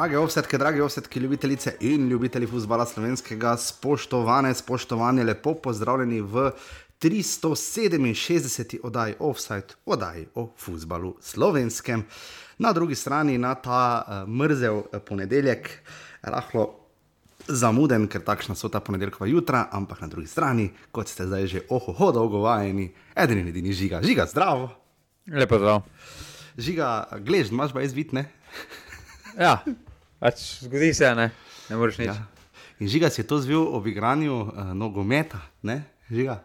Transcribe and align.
Drage 0.00 0.18
ovsetke, 0.18 0.58
drage 0.58 0.82
ovsetke, 0.82 1.20
ljubitelice 1.20 1.74
in 1.80 2.08
ljubitelji 2.08 2.46
futbola 2.46 2.86
slovenskega, 2.86 3.56
spoštovane, 3.56 4.54
spoštovane, 4.54 5.24
lepo 5.24 5.52
pozdravljeni 5.54 6.20
v 6.20 6.50
367. 7.00 8.78
oddaji 8.82 9.14
Offside, 9.18 9.76
oddaji 9.86 10.26
o 10.34 10.54
futbalu 10.56 11.16
slovenskem. 11.20 12.04
Na 12.58 12.72
drugi 12.72 12.94
strani, 12.94 13.38
na 13.38 13.54
ta 13.54 14.04
uh, 14.06 14.28
mrzel 14.28 14.82
ponedeljek, 15.04 15.68
rahlo 16.22 16.64
zamuden, 17.48 18.08
ker 18.08 18.24
takšna 18.24 18.56
so 18.56 18.72
ta 18.72 18.80
ponedeljkova 18.80 19.28
jutra, 19.28 19.66
ampak 19.72 20.00
na 20.00 20.08
drugi 20.08 20.32
strani, 20.32 20.70
kot 20.92 21.12
ste 21.12 21.28
zdaj 21.28 21.46
že 21.46 21.62
ohoho 21.68 22.08
dolgo 22.12 22.40
vajeni, 22.46 22.88
edini 23.14 23.44
in 23.44 23.52
edini 23.52 23.76
žiga, 23.76 24.00
žiga, 24.00 24.24
zdravo. 24.32 24.70
Lepo 25.28 25.60
zdrav. 25.60 25.84
Žiga, 26.56 27.20
glež, 27.20 27.52
imaš 27.52 27.76
pa 27.76 27.84
izvitne. 27.84 28.30
Ja, 29.38 29.60
pač 30.20 30.62
zgodi 30.66 30.92
se, 30.94 31.08
ne, 31.16 31.30
ne 31.70 31.80
moreš 31.80 32.02
nič. 32.04 32.12
Ja. 32.12 32.28
In 32.80 32.88
žiga 32.88 33.10
si 33.12 33.20
je 33.20 33.28
to 33.28 33.40
zvil 33.40 33.60
ob 33.60 33.88
igranju 33.88 34.36
uh, 34.46 34.72
nogometa, 34.76 35.40
ne, 35.64 35.82
žiga. 36.08 36.40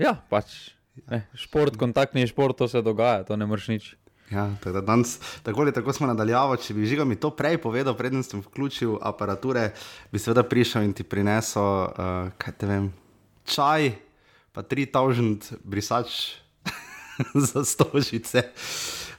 Ja, 0.00 0.16
pač. 0.30 0.74
Ne, 1.08 1.22
šport, 1.38 1.78
kontaktni 1.80 2.26
šport, 2.28 2.58
to 2.58 2.68
se 2.68 2.82
dogaja, 2.84 3.24
to 3.24 3.36
ne 3.38 3.48
moreš 3.48 3.68
nič. 3.72 3.84
Ja, 4.32 4.48
tako, 4.60 4.72
da 4.72 4.80
danes, 4.80 5.18
tako 5.42 5.60
ali 5.60 5.72
tako 5.72 5.92
smo 5.92 6.06
nadaljavali. 6.08 6.60
Če 6.60 6.74
bi 6.74 6.88
žiga 6.88 7.04
mi 7.04 7.18
to 7.20 7.30
prej 7.36 7.58
povedal, 7.60 7.96
preden 7.96 8.24
sem 8.24 8.40
vključil 8.40 8.96
aparature, 9.04 9.70
bi 10.12 10.20
seveda 10.20 10.44
prišel 10.48 10.88
in 10.88 10.94
ti 10.96 11.04
prinesel, 11.04 11.62
uh, 11.62 12.32
kaj 12.40 12.56
te 12.56 12.68
vem, 12.68 12.88
čaj, 13.44 13.92
pa 14.52 14.64
tri 14.64 14.86
taužent 14.88 15.52
brisač 15.64 16.40
za 17.48 17.64
stožice. 17.68 18.48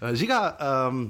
Uh, 0.01 0.13
žiga, 0.17 0.41
um, 0.57 1.05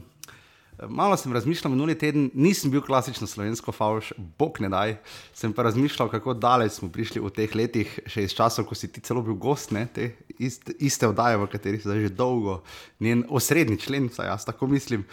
malo 0.89 1.17
sem 1.17 1.33
razmišljal 1.33 1.71
minuli 1.71 1.95
teden, 1.97 2.29
nisem 2.33 2.71
bil 2.71 2.81
klasično 2.81 3.27
slovensko 3.27 3.71
fauš, 3.71 4.11
bog 4.39 4.57
ne 4.61 4.69
daj. 4.69 4.95
Sem 5.33 5.53
pa 5.53 5.63
razmišljal, 5.63 6.09
kako 6.09 6.33
daleč 6.33 6.79
smo 6.79 6.89
prišli 6.91 7.21
v 7.21 7.31
teh 7.33 7.55
letih, 7.55 7.91
še 8.09 8.25
iz 8.25 8.35
časov, 8.35 8.67
ko 8.69 8.75
si 8.75 8.89
ti 8.91 9.01
celo 9.01 9.21
bil 9.25 9.38
gost, 9.39 9.71
ne, 9.75 9.85
te 9.85 10.11
iste, 10.39 10.75
iste 10.79 11.07
oddaje, 11.07 11.38
v 11.38 11.49
katerih 11.51 11.83
si 11.83 11.99
že 12.07 12.13
dolgo, 12.13 12.61
njen 12.99 13.25
osrednji 13.29 13.77
člen, 13.77 14.09
saj 14.09 14.27
jaz 14.31 14.45
tako 14.45 14.67
mislim, 14.67 15.05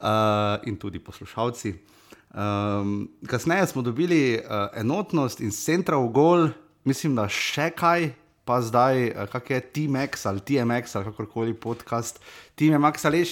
uh, 0.00 0.58
in 0.66 0.76
tudi 0.76 0.98
poslušalci. 0.98 1.74
Um, 2.30 3.08
kasneje 3.26 3.66
smo 3.66 3.82
dobili 3.82 4.38
uh, 4.38 4.70
enotnost 4.78 5.40
in 5.40 5.50
centra 5.50 5.98
v 5.98 6.12
gol, 6.14 6.48
mislim, 6.84 7.16
da 7.18 7.26
še 7.28 7.70
kaj, 7.74 8.12
pa 8.44 8.60
zdaj, 8.64 9.12
kak 9.32 9.50
je 9.50 9.60
TMX 9.60 10.26
ali 10.26 10.40
TMX 10.40 10.96
ali 10.96 11.04
kakorkoli 11.04 11.54
podcast, 11.54 12.20
TMX 12.54 13.04
ali 13.04 13.22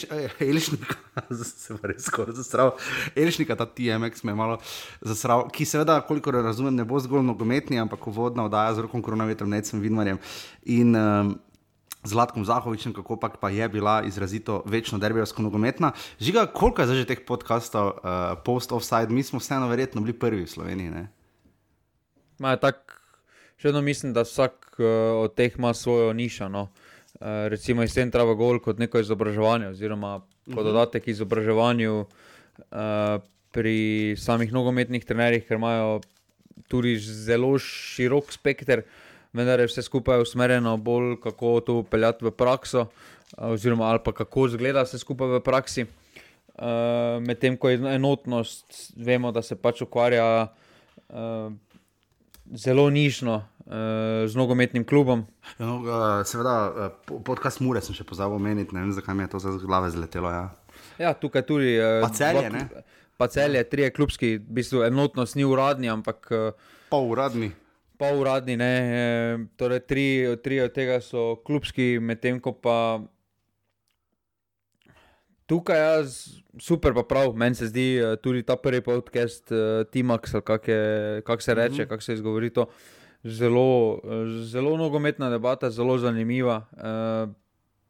Elšnik, 0.40 0.96
se 1.32 1.74
je 1.74 1.78
res 1.82 2.04
skoraj 2.06 2.36
zasral, 2.38 2.72
Elšnika, 3.16 3.56
ta 3.56 3.66
TMX 3.66 4.22
me 4.22 4.32
je 4.32 4.38
malo 4.38 4.58
zasral, 5.00 5.48
ki 5.50 5.64
seveda, 5.64 6.00
kolikor 6.06 6.38
razumem, 6.44 6.76
ne 6.76 6.84
bo 6.84 7.00
zgolj 7.00 7.24
nogometni, 7.26 7.80
ampak 7.80 8.06
vodna 8.06 8.46
oddaja 8.46 8.76
z 8.78 8.86
rokom 8.86 9.02
koronavetrom, 9.02 9.50
necem 9.50 9.80
vidmarjem. 9.80 10.20
In 10.70 10.94
um, 10.96 11.34
Zlatkom 12.04 12.44
Zahovičem, 12.44 12.94
kako 12.94 13.16
pa, 13.18 13.50
je 13.50 13.68
bila 13.68 14.02
izrazito 14.06 14.62
večno 14.66 14.98
derbijsko 14.98 15.42
nogometna. 15.42 15.92
Žiga, 16.20 16.46
koliko 16.46 16.82
je 16.82 17.02
že 17.02 17.08
teh 17.10 17.24
podcastov, 17.26 17.98
uh, 17.98 18.38
post-offside, 18.44 19.10
mi 19.10 19.22
smo 19.22 19.38
vseeno 19.42 19.68
verjetno 19.68 20.00
bili 20.00 20.12
prvi 20.12 20.44
v 20.44 20.50
Sloveniji. 20.50 21.06
Ma, 22.38 22.56
tak, 22.56 22.97
še 23.58 23.70
vedno 23.70 23.82
mislim, 23.82 24.14
da 24.14 24.26
vsak 24.26 24.78
uh, 24.78 24.86
od 25.24 25.34
teh 25.34 25.58
ima 25.58 25.74
svojo 25.74 26.12
nišo. 26.12 26.48
No. 26.48 26.68
Uh, 27.18 27.48
recimo 27.50 27.82
iz 27.82 27.94
centra 27.96 28.24
v 28.24 28.36
gol 28.38 28.60
kot 28.62 28.78
neko 28.78 29.02
izobraževanje, 29.02 29.72
oziroma 29.74 30.20
kot 30.46 30.62
mhm. 30.62 30.68
dodatek 30.70 31.08
izobraževanju 31.10 31.98
uh, 31.98 33.18
pri 33.52 34.14
samih 34.18 34.52
nogometnih 34.54 35.04
trenerjih, 35.04 35.46
ker 35.48 35.58
imajo 35.58 36.00
tudi 36.68 36.94
zelo 37.00 37.56
širok 37.58 38.30
spekter, 38.34 38.84
vendar 39.34 39.60
je 39.60 39.68
vse 39.70 39.82
skupaj 39.82 40.22
usmerjeno 40.22 40.76
bolj, 40.76 41.16
kako 41.22 41.58
to 41.64 41.78
peljati 41.82 42.28
v 42.28 42.34
prakso, 42.34 42.86
uh, 42.86 43.50
oziroma 43.54 43.96
pa 44.04 44.12
kako 44.12 44.46
izgleda 44.52 44.86
vse 44.86 45.00
skupaj 45.02 45.38
v 45.38 45.42
praksi. 45.42 45.88
Uh, 46.58 47.18
Medtem 47.22 47.56
ko 47.56 47.70
je 47.70 47.78
enotnost, 47.94 48.94
vemo, 48.96 49.30
da 49.32 49.42
se 49.42 49.56
pač 49.56 49.82
ukvarja. 49.82 50.48
Uh, 51.08 51.54
zelo 52.54 52.90
nišno 52.90 53.34
uh, 53.34 53.72
z 54.26 54.36
nogometnim 54.36 54.84
klubom. 54.84 55.26
No, 55.58 55.76
uh, 55.80 56.26
seveda, 56.26 56.54
uh, 56.70 57.20
podcast 57.24 57.60
Mure 57.60 57.82
sem 57.84 57.96
še 57.96 58.06
pozabil 58.08 58.36
omeniti, 58.36 58.74
ne 58.76 58.86
vem, 58.86 58.92
zakaj 58.96 59.16
mi 59.16 59.26
je 59.26 59.32
to 59.34 59.42
z 59.42 59.58
glave 59.66 59.90
zletelo. 59.90 60.30
Ja, 60.30 60.44
ja 60.98 61.12
tukaj 61.14 61.44
tudi. 61.48 61.76
Uh, 61.76 62.00
pa 62.06 62.12
celje, 62.14 62.50
ne? 62.54 62.64
Pa 63.18 63.28
celje, 63.32 63.64
tri 63.66 63.88
klubski, 63.90 64.36
v 64.38 64.60
bistvu 64.60 64.84
enotnost 64.86 65.36
ni 65.36 65.44
uradni, 65.44 65.90
ampak. 65.90 66.30
Uh, 66.30 66.74
pa 66.92 67.00
uradni. 67.02 67.52
Pa 67.98 68.12
uradni, 68.14 68.54
ne. 68.56 68.72
Torej, 69.58 69.82
tri, 69.90 70.06
tri 70.42 70.60
od 70.62 70.74
tega 70.74 71.00
so 71.02 71.34
klubski, 71.44 71.96
medtem 71.98 72.38
ko 72.40 72.54
pa. 72.54 73.02
Tukaj 75.48 75.78
je 75.80 76.08
super, 76.60 76.92
pa 76.92 77.02
prav, 77.08 77.32
meni 77.32 77.56
se 77.56 77.70
zdi 77.70 77.86
tudi 78.22 78.42
ta 78.44 78.56
prvi 78.60 78.82
podcast, 78.84 79.48
uh, 79.48 79.86
Timax, 79.88 80.34
kako 80.44 80.58
kak 81.24 81.42
se 81.42 81.54
reče, 81.54 81.74
mm 81.74 81.84
-hmm. 81.84 81.88
kako 81.88 82.02
se 82.02 82.14
izgovori 82.14 82.50
to. 82.50 82.66
Zelo, 83.24 84.00
zelo 84.44 84.76
nogometna 84.76 85.30
debata, 85.30 85.70
zelo 85.70 85.98
zanimiva. 85.98 86.64
Uh, 86.72 87.32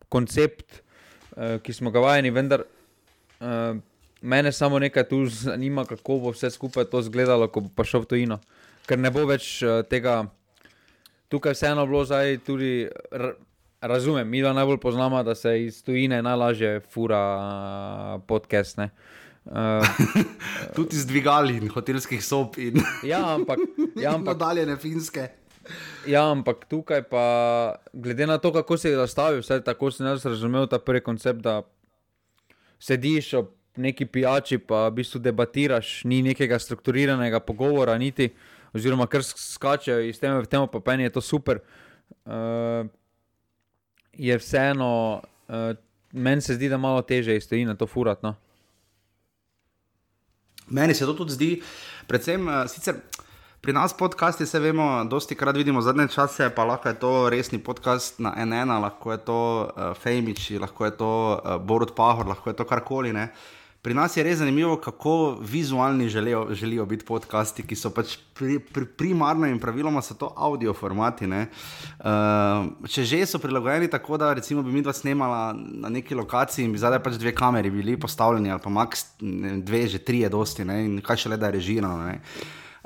koncept, 0.09 0.83
uh, 1.37 1.61
ki 1.63 1.73
smo 1.73 1.91
ga 1.91 2.01
vajeni, 2.01 2.31
vendar 2.31 2.65
uh, 2.65 3.77
mene 4.21 4.53
samo 4.53 4.79
nekaj 4.79 5.09
tu 5.09 5.27
zanima, 5.45 5.85
kako 5.85 6.19
bo 6.19 6.33
vse 6.33 6.51
skupaj 6.51 6.85
to 6.85 7.01
izgledalo, 7.01 7.49
ko 7.49 7.61
bo 7.61 7.71
pa 7.75 7.85
šel 7.85 8.07
v 8.07 8.13
tujino. 8.15 8.41
Ker 8.89 8.99
ne 8.99 9.11
bo 9.13 9.27
več 9.29 9.59
uh, 9.63 9.83
tega, 9.85 10.23
tukaj 11.29 11.57
vseeno 11.57 11.87
bilo 11.87 12.05
zdaj 12.09 12.39
tudi. 12.47 12.89
Razumem, 13.81 14.29
mi 14.29 14.43
da 14.43 14.53
najbolj 14.53 14.79
poznamo, 14.79 15.23
da 15.23 15.35
se 15.35 15.65
iz 15.65 15.85
tujine 15.85 16.23
najlažje 16.23 16.81
fura 16.81 18.21
podcast. 18.27 18.79
Uh, 18.79 19.55
Tudi 20.77 20.97
z 20.97 21.07
dvigali 21.07 21.57
in 21.57 21.69
hotelskih 21.69 22.25
sob. 22.25 22.59
In 22.59 22.83
ja, 23.13 23.35
ampak. 23.35 23.59
Ja, 23.97 24.15
ampak 24.15 24.39
daljne 24.39 24.77
finske. 24.77 25.29
Ja, 26.07 26.31
ampak 26.31 26.65
tukaj 26.69 27.03
pa, 27.03 27.75
glede 27.93 28.27
na 28.27 28.39
to, 28.39 28.53
kako 28.53 28.77
se 28.77 28.91
je 28.91 28.97
zastavil, 28.97 29.41
vse 29.41 29.61
tako 29.65 29.91
sem 29.91 30.07
jaz 30.07 30.27
razumel 30.27 30.67
ta 30.67 30.79
prvi 30.79 31.01
koncept, 31.01 31.41
da 31.41 31.63
sediš 32.81 33.35
ob 33.35 33.55
neki 33.77 34.07
pijači, 34.07 34.59
pa 34.59 34.89
v 34.89 34.97
bistvu 34.99 35.21
debatiraš, 35.23 36.01
ni 36.05 36.23
nekega 36.23 36.59
strukturiranega 36.59 37.41
pogovora, 37.41 37.99
niti, 37.99 38.33
oziroma 38.75 39.07
kar 39.07 39.23
skačejo 39.23 40.01
iz 40.09 40.19
teme 40.19 40.41
v 40.43 40.51
temo, 40.51 40.67
pa 40.67 40.83
meni 40.87 41.07
je 41.07 41.15
to 41.15 41.21
super. 41.21 41.61
Uh, 42.25 42.89
je 44.19 44.39
vseeno, 44.39 45.23
uh, 45.49 45.55
meni 46.13 46.43
se 46.43 46.55
zdi, 46.55 46.69
da 46.69 46.77
malo 46.77 47.03
teže 47.03 47.37
iz 47.37 47.49
tega 47.49 47.75
to 47.75 47.87
furati. 47.87 48.27
No? 48.27 48.35
Meni 50.69 50.95
se 50.95 51.07
to 51.07 51.15
tudi 51.15 51.33
zdi, 51.33 51.51
predvsem 52.07 52.49
uh, 52.49 52.67
sicer. 52.69 53.01
Pri 53.61 53.73
nas 53.75 53.91
podcasti 53.97 54.47
se 54.47 54.61
vemo, 54.63 55.05
dosti 55.11 55.35
krat 55.35 55.57
vidimo 55.57 55.81
zadnje 55.83 56.07
čase, 56.15 56.47
pa 56.55 56.65
lahko 56.65 56.89
je 56.89 56.95
to 56.95 57.31
resni 57.31 57.59
podcast 57.59 58.21
na 58.23 58.31
NN, 58.45 58.71
lahko 58.83 59.13
je 59.13 59.19
to 59.19 59.39
uh, 59.65 59.95
Fejmiči, 59.99 60.59
lahko 60.59 60.85
je 60.85 60.97
to 60.97 61.11
uh, 61.33 61.57
Borod 61.59 61.95
Pahor, 61.97 62.27
lahko 62.27 62.51
je 62.51 62.57
to 62.57 62.65
karkoli. 62.65 63.11
Uh, 63.11 63.27
Pri 63.83 63.95
nas 63.95 64.17
je 64.17 64.23
res 64.27 64.39
zanimivo, 64.39 64.77
kako 64.77 65.39
vizualni 65.41 66.09
želijo, 66.09 66.49
želijo 66.51 66.87
biti 66.87 67.05
podcasti, 67.07 67.63
ki 67.63 67.77
so 67.79 67.93
pač 67.95 68.17
pri, 68.35 68.59
pri, 68.59 68.87
primarno 68.99 69.47
in 69.47 69.61
praviloma 69.63 70.03
so 70.03 70.17
to 70.19 70.33
audio 70.37 70.75
formati. 70.75 71.29
Uh, 71.31 72.89
če 72.91 73.05
že 73.05 73.21
so 73.27 73.39
prilagojeni 73.39 73.89
tako, 73.89 74.19
da 74.19 74.33
recimo 74.35 74.63
bi 74.63 74.73
mi 74.73 74.83
dva 74.83 74.93
snemala 74.93 75.55
na 75.55 75.89
neki 75.89 76.15
lokaciji 76.15 76.65
in 76.65 76.73
bi 76.73 76.83
zadaj 76.83 77.03
pač 77.03 77.21
dve 77.23 77.35
kameri 77.35 77.71
bili 77.71 77.97
postavljeni, 78.01 78.51
ali 78.51 78.61
pa 78.65 78.71
max 78.71 79.05
dve, 79.63 79.87
že 79.87 79.99
tri 79.99 80.21
je 80.21 80.29
dosti, 80.29 80.65
ne? 80.65 80.85
in 80.85 80.99
kaj 81.01 81.23
še 81.23 81.29
le 81.29 81.39
da 81.39 81.47
je 81.47 81.61
režirano. 81.61 82.19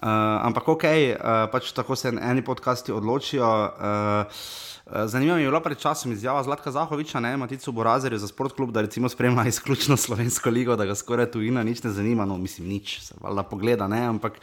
Uh, 0.02 0.08
ampak 0.42 0.68
ok, 0.68 0.84
uh, 0.84 1.30
pač 1.52 1.72
tako 1.72 1.96
se 1.96 2.10
eni 2.10 2.42
podcasti 2.42 2.92
odločijo. 2.92 3.46
Uh, 3.46 4.44
Eh, 4.86 5.08
zanimivo 5.08 5.36
je 5.36 5.46
bilo 5.46 5.60
pred 5.60 5.78
časom 5.78 6.12
izjava 6.12 6.42
Zlatka 6.42 6.70
Zahoviča, 6.70 7.20
ne 7.20 7.36
Matico 7.36 7.72
Borazerja 7.72 8.18
za 8.18 8.28
sport 8.28 8.52
klub, 8.52 8.70
da 8.70 8.80
recimo 8.80 9.08
spremlja 9.08 9.46
izključno 9.48 9.96
slovensko 9.96 10.50
ligo, 10.50 10.76
da 10.76 10.84
ga 10.84 10.94
skoraj 10.94 11.30
tujina 11.30 11.62
nič 11.62 11.82
ne 11.82 11.90
zanima, 11.90 12.24
no 12.24 12.38
mislim 12.38 12.68
nič, 12.68 13.00
se 13.00 13.14
valjda 13.20 13.42
pogleda, 13.42 13.88
ne, 13.88 14.02
ampak 14.06 14.40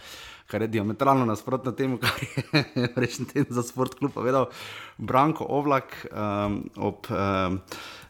kar 0.48 0.62
je 0.62 0.68
diametralno 0.68 1.26
nasprotno 1.26 1.72
temu, 1.72 1.98
kar 1.98 2.12
je 2.24 2.88
rečen 3.02 3.26
ten 3.26 3.46
za 3.50 3.64
sport 3.64 3.94
klub 4.00 4.14
povedal 4.14 4.50
Branko 4.98 5.46
Ovlak 5.50 6.08
um, 6.12 6.64
ob 6.76 7.06
um, 7.10 7.60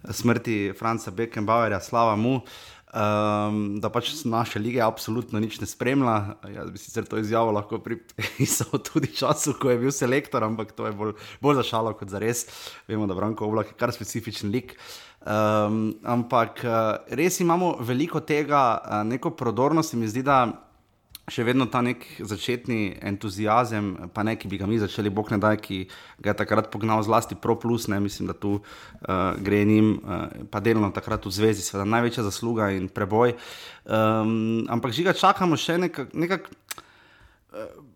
smrti 0.09 0.73
Franca 0.79 1.11
Beckenbauerja, 1.11 1.79
slava 1.79 2.15
mu. 2.15 2.35
Uh, 2.35 2.41
um, 2.93 3.79
da 3.81 3.89
pač 3.93 4.11
naše 4.25 4.59
lige 4.59 4.81
absolutno 4.81 5.39
nič 5.39 5.59
ne 5.61 5.67
spremlja. 5.69 6.35
Jaz 6.55 6.71
bi 6.71 6.81
sicer 6.81 7.05
to 7.09 7.19
izjavo 7.21 7.51
lahko 7.55 7.79
pripisal 7.83 8.79
tudi 8.87 9.11
času, 9.15 9.55
ko 9.59 9.73
je 9.73 9.81
bil 9.83 9.93
selektor, 9.93 10.43
ampak 10.43 10.73
to 10.77 10.89
je 10.89 10.95
bolj, 10.95 11.13
bolj 11.41 11.61
za 11.61 11.67
šalo 11.73 11.93
kot 11.97 12.09
za 12.09 12.21
res. 12.21 12.45
Vemo, 12.87 13.07
da 13.09 13.17
Branko 13.17 13.47
Oblak 13.49 13.73
je 13.73 13.79
kar 13.79 13.93
specifičen 13.95 14.51
lik. 14.53 14.75
Um, 15.19 15.99
ampak 16.07 16.63
uh, 16.63 17.03
res 17.11 17.41
imamo 17.43 17.75
veliko 17.83 18.23
tega, 18.23 18.79
uh, 18.79 19.03
neko 19.03 19.35
prodornost, 19.35 19.97
mi 19.99 20.07
zdi, 20.07 20.23
da 20.23 20.68
še 21.29 21.45
vedno 21.47 21.67
ta 21.69 21.81
nek 21.85 22.03
začetni 22.19 22.97
entuzijazem, 23.11 24.11
pa 24.13 24.25
ne, 24.27 24.35
ki 24.39 24.49
bi 24.51 24.59
ga 24.61 24.67
mi 24.69 24.79
začeli, 24.81 25.11
bog 25.13 25.31
ne 25.33 25.39
da, 25.41 25.53
ki 25.57 25.83
ga 26.19 26.33
je 26.33 26.39
takrat 26.41 26.69
pognal 26.73 27.03
zlasti 27.05 27.37
Pro 27.39 27.55
Plus, 27.59 27.87
ne, 27.87 27.99
mislim, 28.03 28.29
da 28.29 28.35
tu 28.37 28.57
uh, 28.59 29.15
gre 29.39 29.63
njim, 29.65 29.95
uh, 29.99 30.47
pa 30.51 30.61
delno 30.63 30.91
takrat 30.95 31.25
v 31.25 31.33
zvezi, 31.33 31.65
seveda 31.65 31.87
največja 31.89 32.25
zasluga 32.27 32.71
in 32.75 32.89
preboj. 32.89 33.35
Um, 33.85 34.65
ampak 34.69 34.95
žiga 34.97 35.15
čakamo 35.17 35.57
še 35.59 35.79
nekaj. 35.85 36.11
Nekak, 36.13 36.49
uh, 36.49 37.88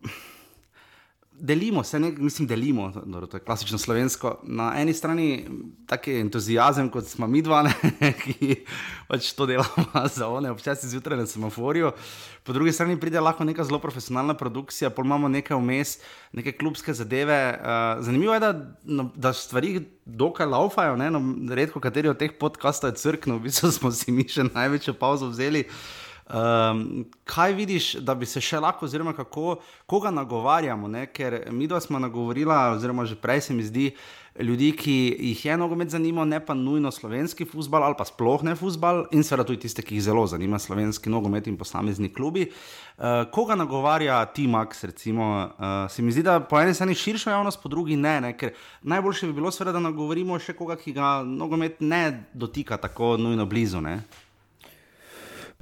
delimo 1.39 1.83
se, 1.83 1.99
ne, 1.99 2.11
mislim, 2.17 2.47
delimo, 2.47 2.91
dobro, 3.05 3.27
to 3.27 3.37
je 3.37 3.41
klasično 3.41 3.77
slovensko. 3.77 4.39
Na 4.43 4.73
eni 4.77 4.93
strani 4.93 5.45
taki 5.87 6.13
entuzijazem, 6.13 6.89
kot 6.89 7.05
smo 7.05 7.27
mi 7.27 7.41
dva, 7.41 7.63
ne, 7.63 7.73
ki 8.23 8.55
pač 9.07 9.31
to 9.33 9.45
delamo 9.45 10.07
za 10.15 10.27
one, 10.27 10.51
občasno 10.51 10.89
zjutraj 10.89 11.17
na 11.17 11.25
semaforju. 11.25 11.91
Po 12.43 12.53
drugi 12.53 12.71
strani 12.71 12.99
pride 12.99 13.19
lahko 13.19 13.43
neka 13.43 13.63
zelo 13.63 13.79
profesionalna 13.79 14.33
produkcija, 14.33 14.89
pa 14.89 15.01
imamo 15.01 15.27
nekaj 15.27 15.57
vmes, 15.57 15.97
neke 16.33 16.51
klubske 16.51 16.93
zadeve. 16.93 17.59
Uh, 17.59 18.03
zanimivo 18.03 18.33
je, 18.33 18.39
da, 18.39 18.53
no, 18.83 19.09
da 19.15 19.33
stvari 19.33 19.81
dokaj 20.05 20.45
laufajo, 20.45 20.95
ne, 20.95 21.11
no, 21.11 21.21
redko 21.55 21.79
kateri 21.79 22.09
od 22.09 22.17
teh 22.19 22.31
podkastov 22.39 22.91
je 22.91 23.01
crknil, 23.03 23.37
v 23.39 23.49
bistvu 23.49 23.71
smo 23.71 23.91
si 23.91 24.11
mi 24.11 24.27
še 24.27 24.47
največjo 24.51 24.93
pauzo 24.99 25.31
vzeli. 25.31 25.65
Um, 26.29 27.05
kaj 27.23 27.53
vidiš, 27.53 27.93
da 27.99 28.15
bi 28.15 28.25
se 28.25 28.41
še 28.41 28.59
lahko, 28.63 28.85
oziroma 28.87 29.11
kako, 29.13 29.57
koga 29.85 30.11
nagovarjamo? 30.11 30.87
Ne? 30.87 31.05
Ker 31.11 31.41
mi 31.51 31.67
dva 31.67 31.81
smo 31.83 31.99
nagovorila, 31.99 32.69
oziroma 32.77 33.03
že 33.05 33.17
prej 33.19 33.41
se 33.49 33.53
mi 33.53 33.63
zdi, 33.63 33.89
ljudi, 34.39 34.71
ki 34.71 34.93
jih 35.19 35.45
je 35.45 35.57
nogomet 35.57 35.89
zanimivo, 35.89 36.25
ne 36.25 36.39
pa 36.45 36.53
nujno 36.53 36.91
slovenski 36.91 37.45
futbal 37.45 37.83
ali 37.83 37.95
pa 37.97 38.05
sploh 38.05 38.43
ne 38.43 38.55
futbal, 38.55 39.03
in 39.11 39.23
seveda 39.23 39.45
tudi 39.45 39.67
tiste, 39.67 39.83
ki 39.83 39.99
jih 39.99 40.07
zelo 40.07 40.23
zanima 40.27 40.59
slovenski 40.59 41.11
nogomet 41.11 41.47
in 41.47 41.57
posamezni 41.57 42.09
klubi. 42.13 42.47
Uh, 42.97 43.27
koga 43.31 43.55
nagovarja 43.59 44.23
T-Max, 44.25 44.83
recimo, 44.83 45.29
uh, 45.59 45.91
se 45.91 46.01
mi 46.01 46.11
zdi, 46.11 46.23
da 46.23 46.39
po 46.39 46.59
eni 46.59 46.73
strani 46.73 46.95
širšo 46.95 47.29
javnost, 47.29 47.61
po 47.61 47.69
drugi 47.69 47.95
ne, 47.95 48.21
ne? 48.21 48.37
ker 48.37 48.55
najboljše 48.81 49.27
bi 49.27 49.33
bilo, 49.33 49.51
seveda, 49.51 49.75
da 49.75 49.89
nagovorimo 49.91 50.39
še 50.39 50.55
koga, 50.55 50.79
ki 50.79 50.95
ga 50.95 51.19
nogomet 51.27 51.81
ne 51.81 52.29
dotika 52.33 52.77
tako 52.77 53.17
nujno 53.17 53.45
blizu. 53.45 53.81
Ne? 53.83 53.99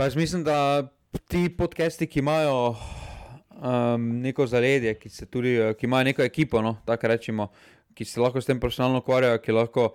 Pa 0.01 0.05
jaz 0.05 0.15
mislim, 0.15 0.43
da 0.43 0.87
ti 1.27 1.49
podcasti, 1.57 2.07
ki 2.07 2.19
imajo 2.19 2.69
um, 2.69 4.05
neko 4.21 4.47
zaledje, 4.47 4.95
ki, 4.97 5.09
tudi, 5.25 5.49
eh, 5.49 5.73
ki 5.77 5.85
imajo 5.85 6.03
neko 6.03 6.23
ekipo, 6.23 6.61
no, 6.61 6.71
rečemo, 7.01 7.51
ki 7.93 8.05
se 8.05 8.19
lahko 8.19 8.41
s 8.41 8.49
tem 8.49 8.59
profesionalno 8.59 8.97
ukvarjajo, 9.03 9.37
ki 9.37 9.51
lahko, 9.51 9.91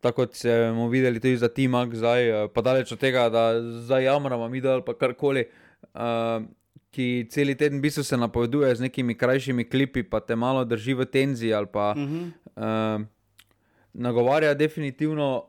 tako 0.00 0.26
kot 0.26 0.36
smo 0.36 0.88
videli 0.88 1.20
tudi 1.20 1.38
za 1.40 1.48
Timak, 1.48 1.94
zdaj, 1.94 2.28
eh, 2.28 2.48
pa 2.52 2.60
daleč 2.60 2.92
od 2.92 3.00
tega, 3.00 3.30
da 3.32 3.62
zdaj 3.62 4.04
jamramo, 4.04 4.48
mi 4.48 4.60
da 4.60 4.74
ali 4.74 4.84
pa 4.84 4.92
karkoli. 4.94 5.46
Uh, 5.94 6.44
Ki 6.90 7.26
cel 7.30 7.54
teden 7.54 7.78
v 7.78 7.86
bistvu 7.86 8.02
se 8.04 8.16
napoveduje 8.16 8.74
z 8.76 8.80
nekimi 8.80 9.14
krajšimi 9.14 9.64
klipi, 9.64 10.02
pa 10.02 10.20
te 10.20 10.36
malo 10.36 10.64
drži 10.64 10.94
v 10.94 11.06
tenziji, 11.06 11.54
ali 11.54 11.66
pa 11.72 11.94
uh 11.96 12.02
-huh. 12.02 12.28
uh, 12.56 13.06
nagovarja 13.92 14.54
definitivno 14.54 15.46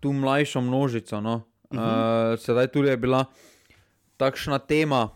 tu 0.00 0.12
mlajšo 0.12 0.60
množico. 0.60 1.20
No? 1.20 1.51
Uh, 1.72 2.38
sedaj 2.38 2.68
tudi 2.68 2.88
je 2.92 2.96
bila 2.96 3.24
takšna 4.20 4.58
tema 4.58 5.08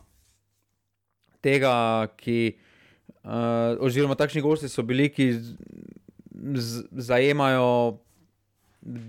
tega, 1.45 2.09
ki, 2.17 2.57
uh, 3.23 3.77
oziroma 3.85 4.17
takšni 4.17 4.41
gosti 4.41 4.71
so 4.73 4.83
bili, 4.83 5.11
ki 5.13 5.31
z, 6.57 6.87
zajemajo 6.91 8.01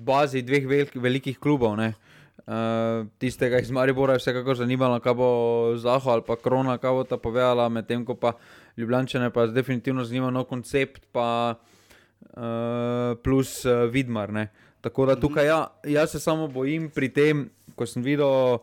bazi 0.04 0.44
dveh 0.44 0.68
velik, 0.68 0.94
velikih 0.96 1.40
klubov. 1.40 1.80
Uh, 1.80 3.08
tistega 3.20 3.60
iz 3.64 3.72
Maribora 3.72 4.16
je 4.16 4.24
vsekakor 4.26 4.60
zanimalo, 4.60 5.00
kaj 5.04 5.16
bo 5.16 5.30
Zaho 5.80 6.12
ali 6.14 6.24
pa 6.28 6.36
Krona, 6.36 6.78
kaj 6.78 6.94
bo 6.94 7.08
ta 7.08 7.18
povedala, 7.18 7.70
medtem 7.70 8.06
ko 8.06 8.16
pa 8.16 8.36
Ljubljane 8.78 9.32
pa 9.34 9.48
definitivno 9.48 10.04
zanima 10.04 10.30
nov 10.30 10.46
koncept, 10.52 11.08
pa 11.12 11.56
uh, 11.56 13.16
plus 13.24 13.66
uh, 13.66 13.88
Vidmar. 13.92 14.30
Uh, 14.30 14.67
Tako 14.88 15.06
da 15.06 15.16
tukaj 15.20 15.46
ja, 15.46 15.68
jaz 15.84 16.16
se 16.16 16.20
samo 16.24 16.48
bojim 16.48 16.88
pri 16.90 17.10
tem, 17.12 17.50
ko 17.76 17.86
sem 17.86 18.04
videl 18.06 18.62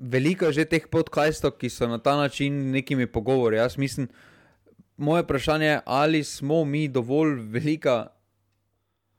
veliko 0.00 0.48
že 0.48 0.64
teh 0.64 0.86
podkastov, 0.88 1.58
ki 1.60 1.68
so 1.68 1.84
na 1.84 1.98
ta 2.00 2.16
način 2.16 2.70
nekimi 2.72 3.04
pogovori. 3.06 3.60
Jaz 3.60 3.76
mislim, 3.76 4.08
moje 4.96 5.22
vprašanje 5.22 5.66
je, 5.66 5.80
ali 5.84 6.24
smo 6.24 6.64
mi 6.64 6.88
dovolj 6.88 7.36
velika 7.52 8.06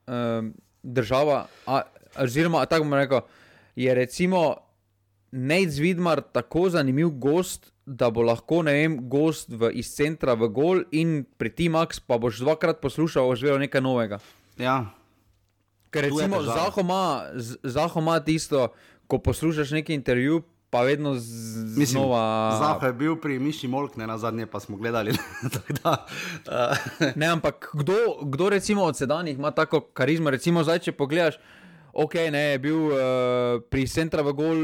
um, 0.08 0.54
država, 0.84 1.46
oziroma 2.18 2.66
tako 2.66 2.84
bomo 2.84 2.98
rekel, 2.98 3.22
je 3.76 3.94
recimo 3.96 4.56
Nec 5.32 5.78
Vidmar 5.78 6.22
tako 6.22 6.70
zanimiv 6.70 7.10
gost. 7.10 7.72
Da 7.86 8.12
bo 8.14 8.22
lahko, 8.22 8.62
ne 8.64 8.74
vem, 8.74 8.98
gost 9.10 9.50
v, 9.50 9.72
iz 9.74 9.90
centra 9.98 10.36
v 10.38 10.48
Gol 10.54 10.84
in 10.96 11.26
pri 11.38 11.50
T-Max, 11.50 12.00
pa 12.00 12.20
boš 12.22 12.40
dvakrat 12.40 12.78
poslušal, 12.80 13.26
boš 13.28 13.42
videl 13.42 13.58
nekaj 13.60 13.82
novega. 13.82 14.20
Ja, 14.62 14.94
Ker 15.92 16.08
recimo 16.08 16.40
Zaho 17.64 18.00
ima 18.00 18.20
tisto, 18.20 18.68
ko 19.08 19.20
poslušaš 19.20 19.72
neki 19.72 19.94
intervju, 19.94 20.42
pa 20.70 20.82
vedno 20.82 21.16
znova. 21.16 22.58
Zaho 22.60 22.86
je 22.86 22.94
bil 22.94 23.16
pri 23.16 23.40
Miši 23.40 23.68
Molk, 23.68 23.98
ne 24.00 24.08
na 24.08 24.18
zadnje, 24.18 24.46
pa 24.48 24.60
smo 24.60 24.78
gledali. 24.78 25.12
da, 25.84 26.06
uh. 26.48 27.16
ne, 27.16 27.28
ampak 27.28 27.70
kdo, 27.74 27.94
kdo 28.22 28.50
recimo 28.50 28.84
od 28.84 28.98
sedanjih 28.98 29.38
ima 29.38 29.52
tako 29.52 29.82
karizmo? 29.82 30.30
Recimo 30.30 30.64
zdaj, 30.64 30.80
če 30.80 30.92
pogledaš, 30.92 31.36
ok, 31.94 32.16
ne, 32.32 32.40
je 32.56 32.60
bil 32.60 32.80
uh, 32.88 32.96
pri 33.70 33.88
Centra 33.88 34.24
v 34.24 34.34
Gol. 34.34 34.62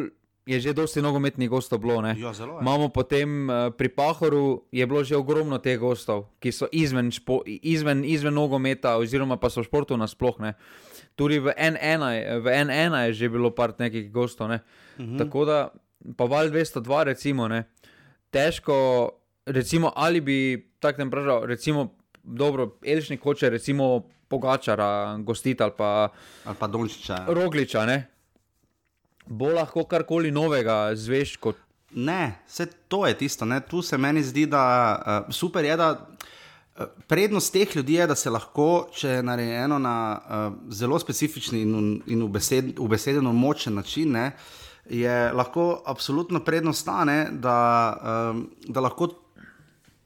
Je 0.47 0.55
že 0.63 0.71
dosti 0.71 1.03
nogometnih 1.03 1.49
gostov 1.51 1.83
bilo. 1.83 1.99
Ja, 1.99 2.31
Imamo 2.61 2.87
potem 2.87 3.51
uh, 3.51 3.67
pri 3.75 3.91
Pahoru, 3.91 4.63
je 4.71 4.87
bilo 4.87 5.03
že 5.03 5.19
ogromno 5.19 5.59
teh 5.59 5.75
gostov, 5.75 6.31
ki 6.39 6.55
so 6.55 6.71
izven, 6.71 7.11
špo, 7.11 7.43
izven, 7.43 8.07
izven 8.07 8.31
nogometa, 8.31 8.95
oziroma 8.95 9.35
pa 9.35 9.51
so 9.51 9.59
v 9.59 9.67
športu 9.67 9.99
nasplošno. 9.99 10.55
Tudi 11.17 11.41
v 11.41 11.49
N1, 11.49 12.01
v 12.45 12.47
N1 12.61 12.93
je 13.09 13.13
že 13.13 13.29
bilo 13.33 13.49
par 13.49 13.73
nekih 13.73 14.11
gostov. 14.13 14.53
Ne? 14.53 14.61
Uh 14.97 15.05
mhm. 15.05 15.13
-huh. 15.13 15.17
Tako 15.17 15.45
da, 15.45 15.69
pa 16.17 16.25
val 16.25 16.53
202, 16.53 17.03
recimo, 17.03 17.47
ne? 17.47 17.65
težko, 18.29 19.09
recimo, 19.45 19.91
ali 19.95 20.21
bi 20.21 20.69
tako 20.79 21.03
ne 21.03 21.11
pražal, 21.11 21.45
recimo, 21.45 21.95
dobro, 22.23 22.77
Elžnik 22.85 23.23
hoče, 23.23 23.49
recimo, 23.49 24.07
Pogačara, 24.27 25.17
gostiti 25.23 25.63
ali 25.63 25.71
pa, 25.77 26.09
ali 26.45 26.55
pa 26.59 26.67
Dončiča. 26.67 27.25
Rogliča, 27.27 27.85
ne? 27.85 28.07
Bo 29.25 29.53
lahko 29.55 29.85
karkoli 29.87 30.31
novega 30.31 30.91
zveš 30.95 31.37
kot. 31.37 31.55
Ne, 31.95 32.43
vse 32.47 32.65
to 32.87 33.05
je 33.07 33.13
tisto. 33.17 33.45
Ne? 33.45 33.61
Tu 33.63 33.81
se 33.81 33.97
meni 33.97 34.23
zdi, 34.23 34.45
da 34.45 34.63
uh, 34.99 35.33
super 35.33 35.65
je, 35.65 35.77
da. 35.77 36.07
Prednost 37.07 37.53
teh 37.53 37.75
ljudi 37.75 37.93
je, 37.93 38.07
da 38.07 38.15
se 38.15 38.29
lahko, 38.29 38.87
če 38.93 39.17
je 39.17 39.23
narejeno 39.25 39.79
na 39.81 39.95
uh, 40.13 40.57
zelo 40.69 40.99
specifični 40.99 41.63
in, 41.65 41.95
in 42.05 42.21
v, 42.21 42.29
besed, 42.35 42.73
v 42.77 42.89
besedeno 42.91 43.33
močen 43.33 43.73
način, 43.73 44.11
ne, 44.13 44.31
je 44.89 45.15
lahko 45.33 45.81
absolutno 45.85 46.39
prednost 46.45 46.85
ta, 46.85 47.01
ne, 47.05 47.17
da, 47.31 47.57
um, 48.31 48.45
da 48.67 48.85
lahko 48.85 49.09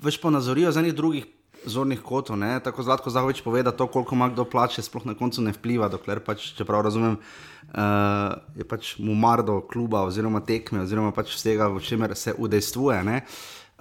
več 0.01 0.21
ponazorijo 0.21 0.71
za 0.71 0.81
nekaj 0.81 0.97
drugih 0.97 1.27
zornih 1.65 1.99
kotov. 2.01 2.39
Ne. 2.41 2.55
Tako 2.63 2.83
Zlatko 2.83 3.11
Zahovič 3.13 3.43
pove, 3.43 3.63
da 3.63 3.71
to, 3.71 3.87
koliko 3.87 4.15
ima 4.15 4.29
kdo 4.31 4.45
plače, 4.49 4.81
sploh 4.81 5.05
na 5.05 5.13
koncu 5.13 5.43
ne 5.45 5.53
vpliva, 5.53 5.91
dokler 5.91 6.23
pač, 6.23 6.53
čeprav 6.57 6.87
razumem, 6.87 7.19
uh, 7.19 8.33
je 8.57 8.65
pač 8.67 8.95
mu 8.99 9.15
mar 9.15 9.43
do 9.45 9.59
kluba 9.61 10.05
oziroma 10.07 10.41
tekme 10.45 10.85
oziroma 10.87 11.11
pač 11.11 11.35
vsega, 11.35 11.69
v 11.69 11.83
čemer 11.83 12.15
se 12.15 12.33
udejstvuje. 12.37 13.03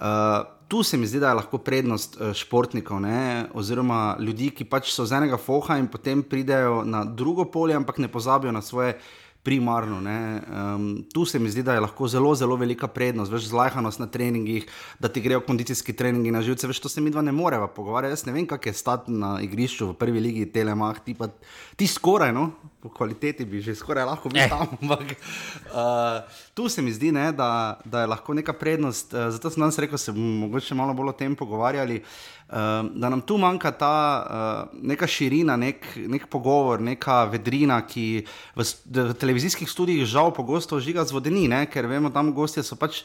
Uh, 0.01 0.43
tu 0.71 0.83
se 0.83 0.97
mi 0.97 1.07
zdi, 1.07 1.19
da 1.19 1.33
je 1.33 1.35
lahko 1.35 1.57
prednost 1.59 2.15
uh, 2.15 2.29
športnikov, 2.33 3.01
ne? 3.03 3.45
oziroma 3.53 4.15
ljudi, 4.23 4.53
ki 4.55 4.63
pač 4.71 4.93
so 4.95 5.03
z 5.03 5.17
enega 5.17 5.35
foha 5.35 5.75
in 5.75 5.89
potem 5.91 6.21
pridejo 6.23 6.85
na 6.87 7.03
drugo 7.03 7.43
polje, 7.51 7.75
ampak 7.75 7.99
ne 7.99 8.07
pozabijo 8.07 8.53
na 8.55 8.61
svoje 8.63 8.93
primarno. 9.43 9.97
Um, 9.97 11.03
tu 11.13 11.25
se 11.25 11.39
mi 11.39 11.49
zdi, 11.49 11.63
da 11.63 11.73
je 11.73 11.83
lahko 11.83 12.07
zelo, 12.07 12.31
zelo 12.35 12.55
velika 12.55 12.87
prednost, 12.87 13.31
veš, 13.31 13.49
zlajhanost 13.51 13.99
na 13.99 14.07
treningih, 14.07 14.67
da 14.99 15.11
ti 15.11 15.21
grejo 15.21 15.41
kondicijski 15.41 15.93
treningi 15.93 16.31
na 16.31 16.41
živce. 16.41 16.67
Veš, 16.67 16.79
to 16.79 16.89
se 16.89 17.01
mi 17.01 17.11
dva 17.11 17.21
ne 17.21 17.31
moreva 17.31 17.67
pogovarjati. 17.67 18.11
Jaz 18.11 18.25
ne 18.25 18.33
vem, 18.33 18.47
kak 18.47 18.65
je 18.65 18.73
stat 18.73 19.07
na 19.07 19.39
igrišču 19.41 19.91
v 19.91 19.97
prvi 19.97 20.19
ligi 20.19 20.45
Telemach, 20.45 21.03
ti 21.03 21.17
pa 21.17 21.27
ti 21.75 21.87
skoraj, 21.87 22.31
no, 22.31 22.51
po 22.81 22.89
kvaliteti 22.89 23.45
bi 23.45 23.61
že 23.61 23.75
skoraj 23.75 24.05
lahko 24.05 24.29
bil 24.29 24.45
eh. 24.45 24.49
tam. 24.49 24.77
Ampak 24.81 25.17
uh, 25.73 26.21
tu 26.61 26.69
se 26.69 26.81
mi 26.81 26.91
zdi, 26.93 27.09
ne, 27.11 27.31
da, 27.31 27.79
da 27.85 28.01
je 28.01 28.07
lahko 28.07 28.33
neka 28.37 28.53
prednost. 28.53 29.13
Uh, 29.13 29.31
zato 29.33 29.49
sem 29.49 29.63
danes 29.63 29.79
rekel, 29.81 29.97
se 29.97 30.13
bomo 30.13 30.45
mogoče 30.45 30.75
malo 30.77 30.93
bolj 30.93 31.09
o 31.09 31.13
tem 31.17 31.35
pogovarjali. 31.35 31.97
Uh, 31.97 32.55
da 32.93 33.09
nam 33.09 33.21
tu 33.25 33.37
manjka 33.41 33.71
ta 33.71 33.95
uh, 34.21 34.77
neka 34.77 35.07
širina, 35.09 35.55
nek, 35.57 35.87
nek 36.05 36.27
pogovor, 36.29 36.81
neka 36.81 37.23
vedrina, 37.33 37.79
ki 37.87 38.05
v, 38.55 38.67
v 38.85 39.17
televizijskih 39.17 39.69
študijih 39.69 40.05
žal 40.05 40.29
pogosto 40.37 40.79
žiga 40.79 41.05
z 41.05 41.17
vodeni, 41.17 41.47
ne? 41.49 41.65
ker 41.65 41.89
vemo, 41.89 42.13
tam 42.13 42.29
gostje 42.37 42.61
so 42.63 42.77
pač 42.77 43.01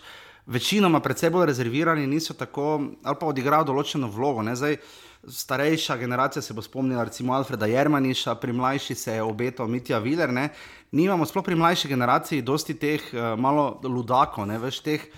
večinoma 0.46 1.00
predvsej 1.00 1.32
bolj 1.32 1.48
rezervirani 1.48 2.06
niso 2.06 2.36
tako, 2.36 2.76
ali 3.02 3.20
pa 3.20 3.32
odigrajo 3.32 3.70
določeno 3.72 4.12
vlogo. 4.12 4.44
Zdaj, 4.52 4.76
starejša 5.28 5.97
generacija 5.97 6.42
se 6.42 6.54
bo 6.54 6.62
spomnila, 6.62 7.04
recimo 7.04 7.35
Alfreda 7.35 7.66
Jermaniša, 7.66 8.35
pri 8.35 8.52
mlajši 8.52 8.95
se 8.95 9.14
je 9.14 9.23
obetal 9.23 9.68
Mitja 9.68 9.99
Viler. 9.99 10.33
Ne? 10.33 10.49
Nimamo 10.92 11.26
sploh 11.26 11.45
pri 11.45 11.54
mlajši 11.54 11.88
generaciji 11.88 12.42
dosti 12.42 12.75
teh 12.75 13.02
uh, 13.12 13.38
malo 13.38 13.80
ludakov, 13.83 14.47
ne 14.47 14.59
veš 14.59 14.80
teh. 14.80 15.09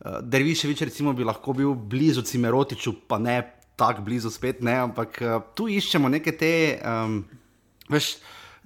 Uh, 0.00 0.18
Derviševič, 0.22 0.82
recimo, 0.90 1.12
bi 1.12 1.26
lahko 1.26 1.52
bil 1.52 1.74
blizu 1.74 2.22
Cimerotiču, 2.22 2.94
pa 3.08 3.18
ne 3.18 3.42
tako 3.78 4.02
blizu 4.02 4.30
spet, 4.30 4.62
ne, 4.62 4.74
ampak 4.88 5.20
uh, 5.22 5.38
tu 5.54 5.68
iščemo 5.70 6.08
neke 6.10 6.34
te, 6.34 6.52
um, 6.82 7.22
veš 7.90 8.16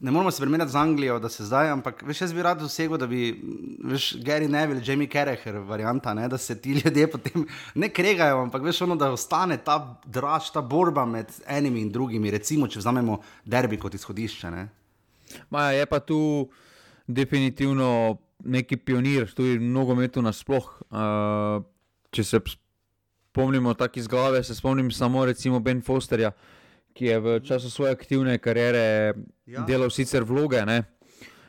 ne 0.02 0.10
moramo 0.10 0.30
se 0.30 0.42
primerjati 0.42 0.72
z 0.72 0.76
Anglijo, 0.76 1.18
da 1.18 1.28
se 1.28 1.44
zdaj, 1.44 1.68
ampak 1.70 2.02
veš, 2.02 2.20
jaz 2.20 2.32
bi 2.34 2.42
rad 2.42 2.58
dosegel, 2.58 2.98
da 2.98 3.06
bi, 3.06 3.42
veš, 3.84 4.08
Gary 4.18 4.48
Neville, 4.50 4.82
Jamie 4.84 5.08
Carragher, 5.08 5.60
varianta, 5.62 6.14
ne, 6.14 6.26
da 6.28 6.38
se 6.38 6.58
ti 6.60 6.72
ljudje 6.84 7.06
potem 7.10 7.46
ne 7.74 7.88
kregajo, 7.88 8.40
ampak 8.42 8.64
veš, 8.66 8.82
ono, 8.82 8.96
da 8.98 9.12
ostane 9.14 9.60
ta 9.62 9.78
draž, 10.04 10.50
ta 10.50 10.60
borba 10.60 11.06
med 11.06 11.30
enimi 11.46 11.80
in 11.86 11.92
drugimi, 11.94 12.30
recimo, 12.34 12.66
če 12.68 12.82
vzamemo 12.82 13.20
derbi 13.44 13.78
kot 13.78 13.94
izhodišče. 13.94 14.50
Ne. 14.50 14.66
Maja, 15.50 15.70
je 15.78 15.86
pa 15.86 16.00
tu 16.00 16.18
definitivno 17.06 18.16
neki 18.44 18.76
pionir, 18.76 19.30
tudi 19.30 19.58
nogometu 19.62 20.22
nasploh. 20.22 20.66
Uh, 20.90 21.62
če 22.10 22.24
se 22.24 22.40
spomnimo 22.42 23.74
tako 23.78 24.02
iz 24.02 24.10
glave, 24.10 24.42
se 24.44 24.54
spomnim 24.54 24.90
samo 24.90 25.24
recimo 25.24 25.60
Ben 25.60 25.80
Fosterja 25.82 26.32
ki 26.94 27.04
je 27.04 27.20
v 27.20 27.40
času 27.40 27.70
svoje 27.70 27.92
aktivne 27.92 28.38
kariere 28.38 29.14
ja. 29.46 29.64
delal 29.66 29.90
sicer 29.90 30.24
vloge, 30.24 30.64
ne? 30.66 30.82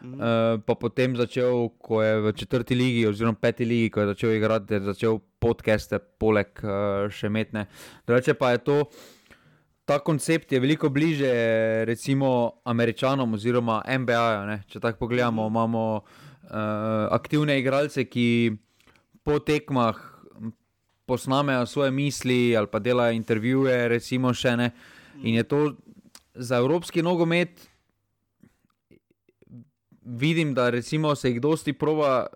Mm. 0.03 0.19
Uh, 0.19 0.59
pa 0.67 0.75
potem 0.75 1.15
začel, 1.15 1.71
ko 1.79 2.03
je 2.03 2.19
v 2.19 2.33
četrti 2.35 2.75
ligi, 2.75 3.07
oziroma 3.07 3.39
peti 3.39 3.63
ligi, 3.63 3.88
ko 3.88 4.03
je 4.03 4.12
začel 4.12 4.35
igrati, 4.35 4.81
začel 4.83 5.19
podcaste, 5.39 6.00
poleg 6.19 6.51
uh, 6.59 7.07
še 7.07 7.31
metne. 7.31 7.69
Drugače 8.03 8.35
pa 8.35 8.51
je 8.51 8.63
to, 8.67 8.77
ta 9.88 10.00
koncept 10.03 10.51
je 10.51 10.59
veliko 10.59 10.91
bliže, 10.91 11.31
recimo, 11.88 12.59
američanom 12.67 13.39
oziroma 13.39 13.79
MBA. 13.88 14.59
Če 14.67 14.83
tako 14.83 15.07
pogledamo, 15.07 15.47
mm. 15.47 15.51
imamo 15.55 15.83
uh, 15.95 16.03
aktivne 17.15 17.55
igralce, 17.63 18.03
ki 18.03 18.27
po 19.23 19.39
tekmah 19.39 19.95
posnamejo 21.07 21.63
svoje 21.67 21.91
misli 21.95 22.55
ali 22.55 22.67
pa 22.67 22.83
delajo 22.83 23.15
intervjuje, 23.15 23.88
recimo 23.88 24.35
še 24.35 24.57
ne. 24.59 24.67
Uh, 24.67 24.92
In 25.22 25.36
je 25.36 25.43
to 25.43 25.60
za 26.34 26.58
evropski 26.58 27.01
nogomet, 27.01 27.70
vidim, 30.05 30.53
da 30.53 30.72
se 30.82 31.29
jih 31.29 31.41
dosti 31.41 31.74
proba. 31.74 32.27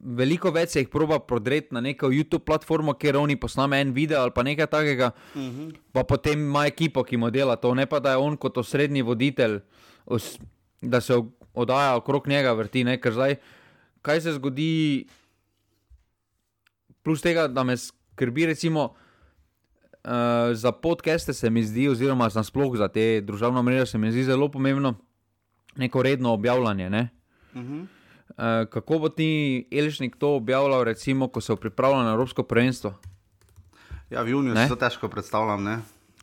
Veliko 0.00 0.48
več 0.50 0.70
se 0.72 0.80
jih 0.80 0.88
proba 0.88 1.18
prodreti 1.20 1.74
na 1.74 1.80
neko 1.80 2.08
YouTube 2.08 2.44
platformo, 2.44 2.94
kjer 2.96 3.16
oni 3.16 3.36
posnamejo 3.36 3.84
en 3.84 3.92
video 3.92 4.22
ali 4.22 4.32
pa 4.34 4.42
nekaj 4.42 4.66
takega, 4.66 5.10
uh 5.34 5.40
mhm. 5.40 5.60
-huh. 5.60 5.76
pa 5.92 6.04
potem 6.04 6.40
ima 6.40 6.66
ekipo, 6.66 7.04
ki 7.04 7.16
mu 7.16 7.30
dela 7.30 7.56
to, 7.56 7.74
ne 7.74 7.86
pa 7.86 8.00
da 8.00 8.10
je 8.10 8.16
on 8.16 8.36
kot 8.36 8.58
osrednji 8.58 9.02
voditelj, 9.02 9.60
os, 10.06 10.38
da 10.80 11.00
se 11.00 11.14
oddaja 11.54 11.96
okrog 11.96 12.28
njega 12.28 12.52
vrti. 12.52 12.84
Ne? 12.84 13.00
Ker 13.00 13.12
zdaj, 13.12 13.36
kaj 14.02 14.20
se 14.20 14.32
zgodi, 14.32 15.06
plus 17.02 17.22
tega, 17.22 17.48
da 17.48 17.64
me 17.64 17.76
skrbi, 17.76 18.46
recimo, 18.46 18.94
uh, 20.04 20.10
za 20.52 20.72
podcaste 20.72 21.32
se 21.32 21.50
mi 21.50 21.64
zdi, 21.64 21.88
oziroma 21.88 22.28
za 22.28 22.42
sploh 22.42 22.76
za 22.76 22.88
te 22.88 23.20
družbene 23.20 23.62
mreže, 23.62 23.86
se 23.86 23.98
mi 23.98 24.12
zdi 24.12 24.24
zelo 24.24 24.48
pomembno 24.48 24.94
neko 25.76 26.02
redno 26.02 26.32
objavljanje. 26.32 26.90
Ne? 26.90 27.08
Uh 27.54 27.60
-huh. 27.62 27.80
uh, 27.82 28.68
kako 28.70 28.98
bo 28.98 29.08
ti 29.08 29.68
Elžnik 29.72 30.16
to 30.16 30.36
objavljal, 30.36 30.84
recimo, 30.84 31.28
ko 31.28 31.40
se 31.40 31.56
pripravlja 31.56 32.02
na 32.02 32.12
Evropsko 32.12 32.42
prvenstvo? 32.42 32.94
Ja, 34.10 34.22
v 34.22 34.28
juniju 34.28 34.54
se 34.54 34.68
to 34.68 34.76
težko 34.76 35.08
predstavljam. 35.08 35.62
Ne? 35.62 35.78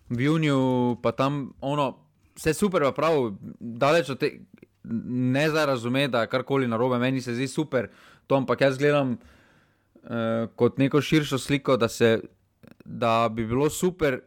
V 0.10 0.22
juniju 0.22 0.98
pa 1.04 1.12
tam 1.12 1.54
ono, 1.62 1.98
vse 2.36 2.54
super, 2.54 2.82
pa 2.82 2.92
prav, 2.92 3.32
daleč 3.60 4.10
od 4.10 4.20
tega. 4.20 4.44
Ne 4.84 5.50
zdaj 5.50 5.66
razumeti, 5.66 6.12
da 6.12 6.22
je 6.22 6.28
karkoli 6.28 6.68
narobe, 6.68 6.98
meni 7.00 7.22
se 7.22 7.36
zdi 7.36 7.48
super, 7.48 7.90
to, 8.28 8.36
ampak 8.36 8.62
jaz 8.62 8.78
gledam 8.78 9.12
uh, 9.12 10.10
kot 10.56 10.78
neko 10.78 11.02
širšo 11.02 11.38
sliko, 11.38 11.78
da 11.78 11.88
se 11.88 12.22
da 12.86 13.30
bi 13.30 13.46
bilo 13.48 13.70
super, 13.70 14.20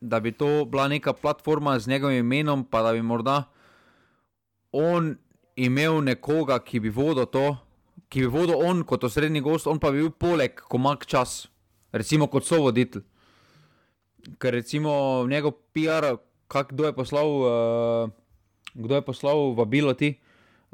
da 0.00 0.20
bi 0.20 0.32
to 0.32 0.64
bila 0.64 0.88
neka 0.88 1.12
platforma 1.12 1.78
z 1.78 1.88
njegovim 1.88 2.18
imenom, 2.18 2.64
pa 2.64 2.82
da 2.82 2.92
bi 2.92 3.02
morda 3.02 3.44
on 4.72 5.16
imel 5.56 6.02
nekoga, 6.04 6.58
ki 6.58 6.80
bi 6.80 6.90
vodil 6.90 7.26
to, 7.26 7.56
ki 8.08 8.24
bi 8.24 8.30
vodil 8.32 8.62
on 8.64 8.84
kot 8.86 9.04
osrednji 9.04 9.42
gost, 9.44 9.66
on 9.66 9.80
pa 9.80 9.90
bi 9.92 10.02
bil 10.02 10.10
poleg, 10.10 10.60
ko 10.68 10.78
ima 10.78 10.94
čas, 11.06 11.48
recimo 11.92 12.28
kot 12.30 12.46
so 12.46 12.60
voditelj. 12.62 13.02
Ker 14.38 14.52
recimo 14.52 14.92
njegov 15.28 15.56
PR, 15.72 16.14
kdo 16.48 16.88
je 16.88 16.94
poslal, 16.94 17.28
uh, 17.42 18.10
kdo 18.74 18.98
je 18.98 19.04
poslal 19.04 19.54
vabilo 19.56 19.94
ti, 19.94 20.14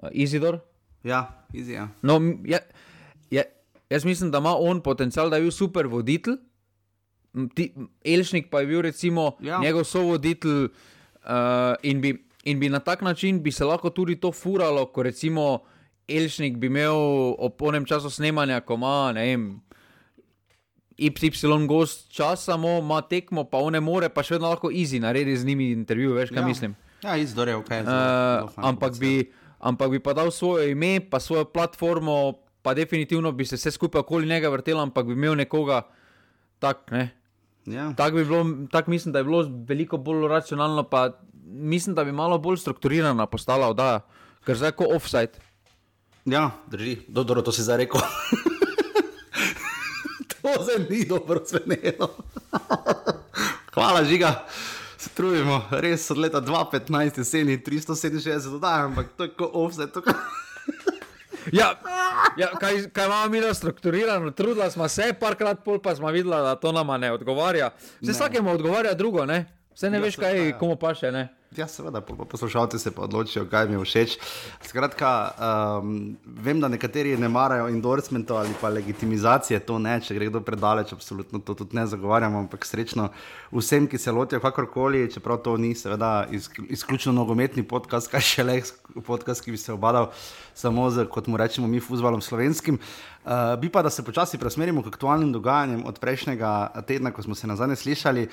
uh, 0.02 0.08
Izidor. 0.12 0.58
Ja, 1.04 1.44
Izidor. 1.52 1.74
Ja. 1.80 1.88
No, 2.02 2.18
ja, 2.44 2.58
ja, 3.30 3.44
jaz 3.90 4.04
mislim, 4.04 4.30
da 4.30 4.42
ima 4.42 4.56
on 4.58 4.82
potencial, 4.82 5.30
da 5.30 5.36
je 5.36 5.46
bil 5.46 5.54
super 5.54 5.86
voditelj. 5.86 6.40
Ti, 7.34 7.72
Elšnik 8.04 8.46
pa 8.50 8.60
je 8.62 8.66
bil 8.66 8.82
recimo 8.82 9.34
ja. 9.42 9.58
njegov 9.58 9.84
sovoditelj 9.84 10.64
uh, 10.64 11.74
in, 11.82 12.00
bi, 12.00 12.14
in 12.44 12.60
bi 12.60 12.68
na 12.68 12.78
tak 12.78 13.02
način 13.02 13.42
bi 13.42 13.52
se 13.52 13.64
lahko 13.64 13.90
tudi 13.90 14.16
to 14.20 14.32
furalo, 14.32 14.86
ko 14.86 15.02
recimo 15.02 15.64
Elšnik 16.08 16.56
bi 16.56 16.66
imel 16.66 16.94
ob 17.38 17.62
onem 17.62 17.84
času 17.84 18.10
snemanja, 18.10 18.60
ko 18.60 18.74
ima 18.74 19.12
ne 19.12 19.24
vem. 19.24 19.60
Y 20.98 21.10
gost 21.66 22.12
čas, 22.12 22.44
samo 22.44 22.78
ima 22.78 23.00
tekmo, 23.00 23.44
pa 23.44 23.58
one 23.58 23.80
more, 23.80 24.08
pa 24.08 24.22
še 24.22 24.36
vedno 24.36 24.48
lahko 24.48 24.70
izi 24.70 25.00
naredi 25.00 25.36
z 25.36 25.44
njimi 25.44 25.72
intervju, 25.72 26.12
veš 26.14 26.30
kaj 26.30 26.42
ja. 26.42 26.46
mislim. 26.46 26.76
Ja, 27.02 27.16
izdore, 27.16 27.54
ok. 27.54 27.70
Uh, 27.82 28.50
ampak, 28.56 28.94
bi, 29.00 29.32
ampak 29.58 29.90
bi 29.90 29.98
pa 29.98 30.14
dal 30.14 30.30
svoje 30.30 30.70
ime, 30.70 31.00
pa 31.00 31.20
svojo 31.20 31.44
platformo, 31.44 32.38
pa 32.62 32.74
definitivno 32.74 33.32
bi 33.32 33.44
se 33.44 33.56
vse 33.56 33.74
skupaj 33.74 34.00
okoli 34.00 34.28
njega 34.28 34.48
vrtel, 34.48 34.78
ampak 34.80 35.06
bi 35.06 35.12
imel 35.12 35.34
nekoga 35.34 35.82
tak, 36.58 36.90
ne. 36.90 37.23
Ja. 37.66 37.92
Tako 37.96 38.16
bi 38.16 38.24
bilo, 38.24 38.46
tak 38.70 38.86
mislim, 38.86 39.12
da 39.12 39.18
je 39.18 39.24
bilo 39.24 39.50
veliko 39.68 39.96
bolj 39.96 40.28
racionalno, 40.28 40.82
pa 40.82 41.10
mislim, 41.44 41.94
da 41.94 42.04
bi 42.04 42.12
malo 42.12 42.38
bolj 42.38 42.56
strukturirana 42.56 43.26
postala 43.26 43.68
oddaja, 43.68 44.00
ker 44.44 44.56
zdaj 44.56 44.68
je 44.68 44.72
kot 44.72 44.92
offside. 44.96 45.32
Ja, 46.24 46.50
drži, 46.66 46.98
dobro, 47.08 47.42
to 47.42 47.52
si 47.52 47.62
zdaj 47.62 47.76
rekel. 47.76 48.00
to 50.30 50.64
se 50.64 50.86
ni 50.90 51.04
dobro 51.04 51.40
zvenelo. 51.46 52.16
Hvala, 53.74 54.04
žiga. 54.04 54.44
Se 54.98 55.10
trudimo, 55.10 55.62
res 55.70 56.10
od 56.10 56.18
leta 56.18 56.40
2015, 56.40 57.18
jeseni 57.18 57.58
367 57.58 58.50
dodajem, 58.50 58.84
ampak 58.84 59.06
to 59.16 59.24
je 59.24 59.30
kot 59.36 59.50
offside. 59.52 59.92
Ja, 61.52 61.74
ja, 62.36 62.48
kaj, 62.60 62.90
kaj 62.92 63.06
imamo 63.06 63.28
mi 63.28 63.40
na 63.40 63.54
strukturirano, 63.54 64.30
trudila 64.30 64.70
smo 64.70 64.88
se, 64.88 65.12
parkrat 65.20 65.64
pol 65.64 65.78
pa 65.82 65.94
smo 65.96 66.10
videla, 66.10 66.42
da 66.42 66.54
to 66.54 66.72
nama 66.72 66.98
ne 66.98 67.12
odgovarja. 67.12 67.70
Vse 68.00 68.12
vsakemu 68.12 68.50
odgovarja 68.50 68.94
drugo, 68.94 69.26
ne? 69.26 69.44
Vse 69.74 69.90
ne 69.90 69.98
ja, 69.98 70.02
veš, 70.02 70.16
kaj 70.16 70.48
ja. 70.48 70.58
komu 70.58 70.76
paše, 70.76 71.12
ne? 71.12 71.28
Ja, 71.56 71.68
seveda, 71.68 72.00
poslušalci 72.00 72.78
se 72.78 72.90
pa 72.90 73.02
odločijo, 73.02 73.44
kaj 73.46 73.68
mi 73.68 73.76
je 73.76 73.84
všeč. 73.84 74.16
Skratka, 74.66 75.10
um, 75.82 76.16
vem, 76.26 76.60
da 76.60 76.68
nekateri 76.68 77.12
ne 77.16 77.28
marajo 77.28 77.68
endorsementov 77.70 78.40
ali 78.40 78.56
pa 78.60 78.68
legitimizacije, 78.74 79.60
to 79.62 79.78
ne, 79.78 80.00
če 80.02 80.16
gre 80.16 80.32
kdo 80.32 80.42
predaleč, 80.42 80.92
absolutno 80.92 81.38
to 81.38 81.54
tudi 81.54 81.78
ne 81.78 81.86
zagovarjamo, 81.86 82.42
ampak 82.42 82.66
srečno 82.66 83.08
vsem, 83.52 83.86
ki 83.86 83.98
se 83.98 84.12
lotijo 84.12 84.42
kakorkoli, 84.42 85.06
čeprav 85.14 85.44
to 85.46 85.54
ni 85.56 85.74
seveda 85.78 86.26
izključno 86.68 87.14
nogometni 87.14 87.62
podcast, 87.62 88.10
kaj 88.10 88.26
še 88.32 88.48
le 88.50 88.60
podcast, 89.10 89.44
ki 89.44 89.54
bi 89.54 89.60
se 89.60 89.72
obadal 89.72 90.10
samo 90.58 90.90
z, 90.90 91.06
kot 91.06 91.30
mu 91.30 91.38
rečemo, 91.38 91.70
mi 91.70 91.82
fuzbalom 91.82 92.22
slovenskim. 92.22 92.82
Uh, 92.82 93.13
bi 93.60 93.68
pa, 93.68 93.82
da 93.82 93.90
se 93.90 94.04
počasi 94.04 94.38
preusmerimo 94.38 94.82
k 94.82 94.86
aktualnim 94.86 95.32
dogajanjem 95.32 95.84
od 95.86 95.98
prejšnjega 95.98 96.70
tedna, 96.86 97.10
ko 97.10 97.22
smo 97.22 97.34
se 97.34 97.46
nazadnje 97.46 97.76
slišali. 97.76 98.28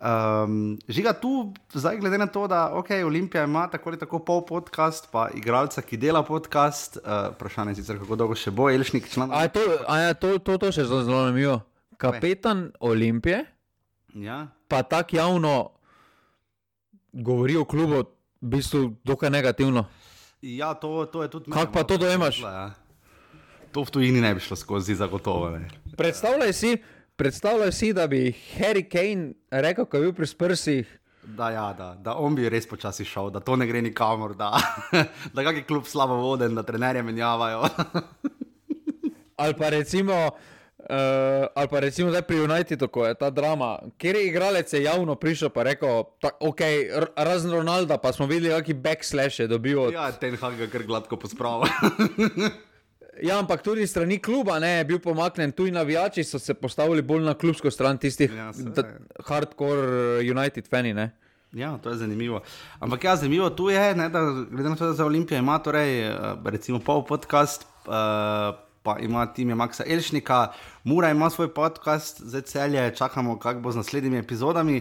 Um, 0.00 0.78
žiga 0.88 1.12
tu, 1.12 1.52
zdaj 1.72 1.96
glede 1.98 2.18
na 2.18 2.26
to, 2.26 2.46
da 2.46 2.70
okay, 2.74 3.04
Olimpija 3.04 3.44
ima 3.44 3.68
tako 3.70 3.90
ali 3.90 3.98
tako 3.98 4.18
pol 4.18 4.44
podcast, 4.46 5.08
pa 5.12 5.28
igralca, 5.34 5.82
ki 5.82 5.96
dela 5.96 6.22
podcast, 6.22 6.96
uh, 6.96 7.34
vprašanje 7.34 7.70
je 7.70 7.74
sicer, 7.74 7.98
kako 7.98 8.16
dolgo 8.16 8.34
še 8.34 8.50
bo, 8.50 8.68
Elšnik 8.70 9.08
član. 9.08 9.32
A 9.32 9.42
je 9.42 9.54
to, 9.56 9.60
a 9.88 9.98
je 9.98 10.14
to, 10.14 10.38
to, 10.38 10.58
to 10.58 10.72
še 10.72 10.84
zelo 10.84 11.02
zanimivo. 11.08 11.60
Kapetan 11.96 12.72
Olimpije, 12.80 13.44
ja. 14.14 14.48
pa 14.68 14.82
tako 14.82 15.16
javno 15.16 15.70
govori 17.12 17.56
o 17.56 17.64
klubu, 17.64 18.04
v 18.42 18.48
bistvu 18.58 18.96
dokaj 19.04 19.30
negativno. 19.30 19.86
Ja, 20.42 20.74
to, 20.74 21.06
to 21.06 21.22
je 21.22 21.30
tudi. 21.30 21.50
Kako 21.50 21.72
pa 21.72 21.84
to 21.84 21.96
dojemaš? 21.96 22.42
Ja. 22.42 22.83
To 23.74 23.82
v 23.82 23.90
tujini 23.90 24.20
ne 24.22 24.34
bi 24.34 24.40
šlo 24.40 24.56
skozi, 24.56 24.94
zagotovo. 24.94 25.50
Predstavljaj 25.98 26.52
si, 26.52 26.76
Predstavljaj 27.16 27.72
si, 27.72 27.92
da 27.92 28.06
bi 28.06 28.32
Harry 28.58 28.82
Kane 28.90 29.32
rekel, 29.50 29.84
ko 29.86 29.96
je 29.96 30.02
bil 30.02 30.12
pri 30.12 30.26
sprsih. 30.26 30.98
Da, 31.22 31.50
ja, 31.50 31.68
da, 31.78 31.94
da 31.94 32.16
on 32.18 32.34
bi 32.34 32.48
res 32.50 32.66
počasi 32.66 33.04
šel, 33.06 33.30
da 33.30 33.40
to 33.40 33.54
ne 33.56 33.68
gre 33.70 33.82
nikamor, 33.82 34.34
da, 34.36 34.50
da 35.34 35.44
kak 35.44 35.60
je 35.60 35.62
kljub 35.64 35.86
slabo 35.86 36.18
voden, 36.18 36.54
da 36.54 36.62
trenerje 36.62 37.02
menjavajo. 37.02 37.68
Ali 39.42 39.54
pa 39.54 39.68
recimo, 39.68 40.30
Uh, 40.84 41.48
ali 41.56 41.68
pa 41.68 41.80
recimo 41.80 42.10
zdaj 42.10 42.22
pri 42.28 42.40
Unitedu, 42.44 42.88
ko 42.92 43.06
je 43.06 43.14
ta 43.16 43.30
drama, 43.30 43.78
kjer 43.96 44.16
je 44.16 44.26
igralec 44.26 44.72
je 44.72 44.82
javno 44.82 45.14
prišel 45.14 45.48
in 45.56 45.62
rekel, 45.62 46.02
da 46.20 46.30
okay, 46.40 46.90
razen 47.16 47.52
Ronalda, 47.52 47.96
pa 47.98 48.12
smo 48.12 48.26
videli, 48.26 48.52
kakšen 48.52 48.82
backslash 48.82 49.40
je 49.40 49.46
dobil. 49.48 49.80
Od... 49.80 49.92
Ja, 49.92 50.12
ten 50.12 50.36
Hag 50.36 50.58
ga 50.60 50.68
kar 50.68 50.84
gladko 50.84 51.16
pospravlja. 51.16 51.72
ja, 53.22 53.38
ampak 53.38 53.62
tudi 53.62 53.86
strani 53.86 54.18
kluba 54.18 54.58
ne, 54.58 54.68
je 54.78 54.84
bil 54.84 54.98
pomaknen, 54.98 55.52
tudi 55.52 55.70
navijači 55.70 56.24
so 56.24 56.38
se 56.38 56.54
postavili 56.54 57.02
bolj 57.02 57.24
na 57.24 57.34
klubsko 57.34 57.70
stran 57.70 57.98
tistih 57.98 58.32
ja, 58.36 58.52
hardcore 59.26 60.18
United 60.30 60.68
fani. 60.68 60.94
Ja, 61.52 61.78
to 61.78 61.90
je 61.90 61.96
zanimivo. 61.96 62.42
Ampak 62.80 63.04
ja, 63.04 63.16
zanimivo 63.16 63.50
tu 63.50 63.70
je, 63.70 63.94
ne, 63.94 64.08
da 64.08 64.20
glede 64.50 64.68
na 64.68 64.76
to, 64.76 64.86
da 64.86 64.92
za 64.92 65.06
Olimpijo 65.06 65.38
ima 65.38 65.58
torej, 65.58 66.00
eh, 66.08 66.16
recimo 66.44 66.78
pol 66.78 67.04
podcast. 67.04 67.66
Uh, 67.86 68.64
pa 68.84 68.98
ima 69.00 69.26
tim 69.32 69.48
Maxa 69.48 69.84
Elšnika, 69.86 70.52
Mura 70.84 71.10
ima 71.10 71.30
svoj 71.30 71.54
podcast, 71.54 72.20
zdaj 72.20 72.42
celje, 72.42 72.94
čakamo, 72.96 73.38
kako 73.38 73.60
bo 73.60 73.72
z 73.72 73.76
naslednjimi 73.76 74.18
epizodami. 74.18 74.76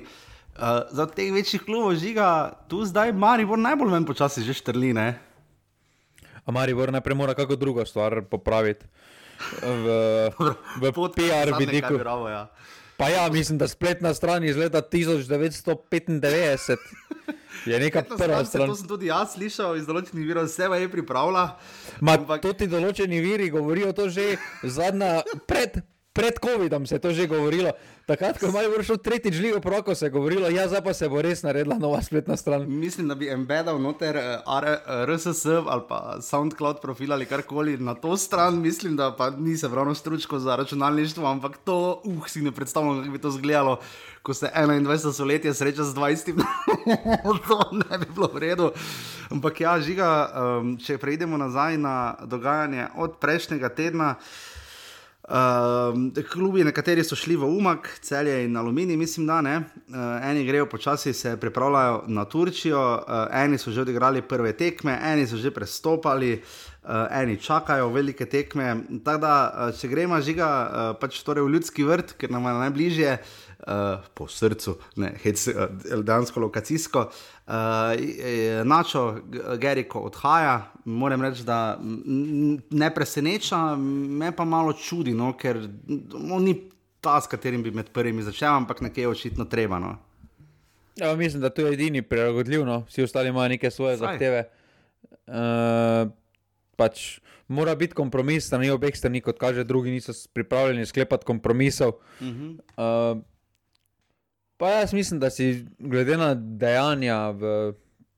Uh, 0.56 0.60
za 0.92 1.06
teh 1.06 1.34
večjih 1.34 1.62
klubov 1.62 1.96
žiga, 1.96 2.52
tu 2.68 2.86
zdaj 2.86 3.14
Maribor 3.14 3.60
najbolj 3.60 3.92
ven 3.92 4.06
počasi 4.06 4.44
že 4.44 4.54
štrline. 4.54 5.14
Maribor 6.52 6.92
najprej 6.92 7.16
mora 7.16 7.34
kako 7.34 7.56
drugo 7.56 7.86
stvar 7.86 8.22
popraviti. 8.30 8.86
V, 9.62 9.88
v 10.82 10.92
PR 11.16 11.54
vidiku. 11.60 11.94
Ja. 12.30 12.48
Pa 12.98 13.10
ja, 13.10 13.30
mislim, 13.30 13.58
da 13.58 13.68
spletna 13.68 14.14
stran 14.14 14.44
iz 14.44 14.58
leta 14.58 14.82
1995. 14.82 16.78
Je 17.66 17.80
nekaj 17.80 18.04
prva 18.18 18.46
stran. 18.46 18.70
To 18.70 18.76
sem 18.76 18.88
tudi 18.88 19.06
jaz 19.08 19.34
slišal 19.34 19.78
iz 19.80 19.86
določenih 19.88 20.28
virov, 20.28 20.46
vse 20.50 20.64
je 20.82 20.90
pripravljala. 20.92 21.58
Ampak 22.02 22.42
tudi 22.44 22.68
določeni 22.68 23.22
viri 23.24 23.50
govorijo 23.50 23.94
to 23.96 24.10
že 24.10 24.36
zadnja 24.64 25.22
pred, 25.48 25.80
pred 26.14 26.34
COVID-om 26.38 26.86
se 26.86 26.96
je 26.96 27.00
to 27.00 27.12
že 27.14 27.28
govorilo. 27.28 27.72
Takrat, 28.06 28.38
ko 28.38 28.46
je 28.46 28.52
malo 28.52 28.70
vršil 28.70 28.98
tretjič 29.00 29.40
ligo 29.40 29.60
proko, 29.64 29.96
se 29.96 30.06
je 30.06 30.14
govorilo, 30.14 30.50
ja, 30.52 30.68
zdaj 30.68 30.84
pa 30.84 30.94
se 30.94 31.10
bo 31.10 31.22
res 31.24 31.42
naredila 31.44 31.80
nova 31.80 32.02
spletna 32.04 32.38
stran. 32.38 32.68
Mislim, 32.68 33.08
da 33.08 33.16
bi 33.16 33.32
embedal 33.32 33.80
noter 33.82 34.18
eh, 34.18 34.44
RSS 35.08 35.46
ali 35.46 35.82
pa 35.90 36.20
SoundCloud 36.22 36.82
profil 36.82 37.14
ali 37.14 37.26
karkoli 37.26 37.78
na 37.78 37.96
to 37.96 38.18
stran, 38.18 38.60
mislim, 38.62 38.96
da 38.96 39.16
pa 39.16 39.30
nisem 39.30 39.74
ravno 39.74 39.96
stručko 39.96 40.40
za 40.40 40.56
računalništvo, 40.56 41.26
ampak 41.26 41.58
to, 41.58 42.02
uh, 42.04 42.28
si 42.28 42.42
ne 42.42 42.52
predstavljam, 42.52 43.00
kako 43.00 43.12
bi 43.12 43.22
to 43.22 43.28
izgledalo, 43.28 43.80
ko 44.22 44.34
se 44.34 44.52
21 44.56 45.14
stoletje 45.14 45.54
sreča 45.54 45.84
z 45.84 45.96
20. 45.96 46.44
to 47.48 47.60
ne 47.72 47.98
bi 47.98 48.06
bilo 48.14 48.30
v 48.34 48.40
redu. 48.40 48.72
Ampak 49.32 49.62
ja, 49.62 49.80
žiga, 49.80 50.10
um, 50.62 50.78
če 50.78 50.98
preidemo 50.98 51.38
nazaj 51.38 51.78
na 51.78 52.16
dogajanje 52.26 52.88
od 52.96 53.18
prejšnjega 53.18 53.70
tedna. 53.70 54.16
Uh, 54.20 54.53
klubi, 56.32 56.64
nekateri 56.64 57.04
so 57.04 57.16
šli 57.16 57.36
v 57.40 57.48
Umak, 57.48 57.88
celje 58.02 58.44
in 58.44 58.58
aluminij, 58.58 58.98
mislim, 58.98 59.28
da 59.28 59.42
ne. 59.42 59.56
Uh, 59.58 59.96
eni 60.30 60.46
grejo 60.46 60.66
počasi, 60.66 61.14
se 61.14 61.38
pripravljajo 61.40 62.04
na 62.08 62.26
Turčijo, 62.26 62.82
uh, 62.96 63.28
eni 63.32 63.58
so 63.58 63.72
že 63.72 63.82
odigrali 63.82 64.22
prve 64.22 64.54
tekme, 64.54 65.00
eni 65.04 65.28
so 65.28 65.38
že 65.38 65.52
prestopali, 65.52 66.42
uh, 66.84 67.08
eni 67.12 67.38
čakajo 67.38 67.88
velike 67.90 68.26
tekme. 68.26 68.76
Tako 69.06 69.22
da, 69.22 69.36
uh, 69.48 69.80
če 69.80 69.88
gremo 69.88 70.20
žiga, 70.22 70.50
uh, 70.50 71.00
pač 71.00 71.24
torej 71.24 71.48
v 71.48 71.56
ljudski 71.56 71.88
vrt, 71.88 72.18
ker 72.20 72.32
nam 72.32 72.44
je 72.44 72.54
najbližje, 72.60 73.12
uh, 73.14 73.43
uh, 73.68 74.06
po 74.14 74.28
srcu, 74.28 74.78
ne, 74.96 75.14
hec, 75.24 75.48
uh, 75.48 76.04
dansko 76.04 76.40
lokacijsko. 76.40 77.08
Uh, 77.48 77.54
Načo 78.64 79.20
Geriko 79.60 80.00
odhaja, 80.00 80.72
moram 80.86 81.22
reči, 81.22 81.44
da 81.44 81.80
ne 82.70 82.94
preseneča, 82.94 83.76
me 83.76 84.32
pa 84.36 84.46
malo 84.46 84.74
čudi, 84.74 85.14
no, 85.14 85.34
ker 85.38 85.60
on 86.32 86.44
ni 86.44 86.56
ta, 87.04 87.20
s 87.22 87.28
katerim 87.28 87.64
bi 87.64 87.72
med 87.72 87.92
prvimi 87.94 88.24
začel, 88.24 88.54
ampak 88.62 88.82
nekaj 88.82 89.08
očitno 89.12 89.46
treba. 89.46 89.80
No. 89.80 89.98
Ja, 90.96 91.16
mislim, 91.16 91.42
da 91.42 91.50
to 91.50 91.66
je 91.66 91.74
edini 91.74 92.02
prilagodljiv, 92.02 92.66
no. 92.66 92.84
vsi 92.88 93.04
ostali 93.04 93.30
imajo 93.30 93.50
neke 93.50 93.72
svoje 93.72 93.98
Saj. 93.98 94.08
zahteve. 94.08 94.44
Uh, 95.28 96.12
pač 96.76 97.20
mora 97.48 97.76
biti 97.76 97.94
kompromis, 97.94 98.48
strani 98.48 98.70
obeh 98.72 98.96
strani, 98.96 99.22
kot 99.22 99.40
kaže, 99.40 99.64
drugi 99.64 99.92
niso 99.92 100.14
pripravljeni 100.34 100.86
sklepati 100.86 101.26
kompromisov. 101.26 101.90
Uh 102.20 102.28
-huh. 102.28 102.60
uh, 102.78 103.24
Pa 104.58 104.70
jaz 104.70 104.94
mislim, 104.94 105.20
da 105.20 105.30
si 105.30 105.66
glede 105.80 106.18
na 106.18 106.34
dejanja, 106.36 107.32
v, 107.32 107.74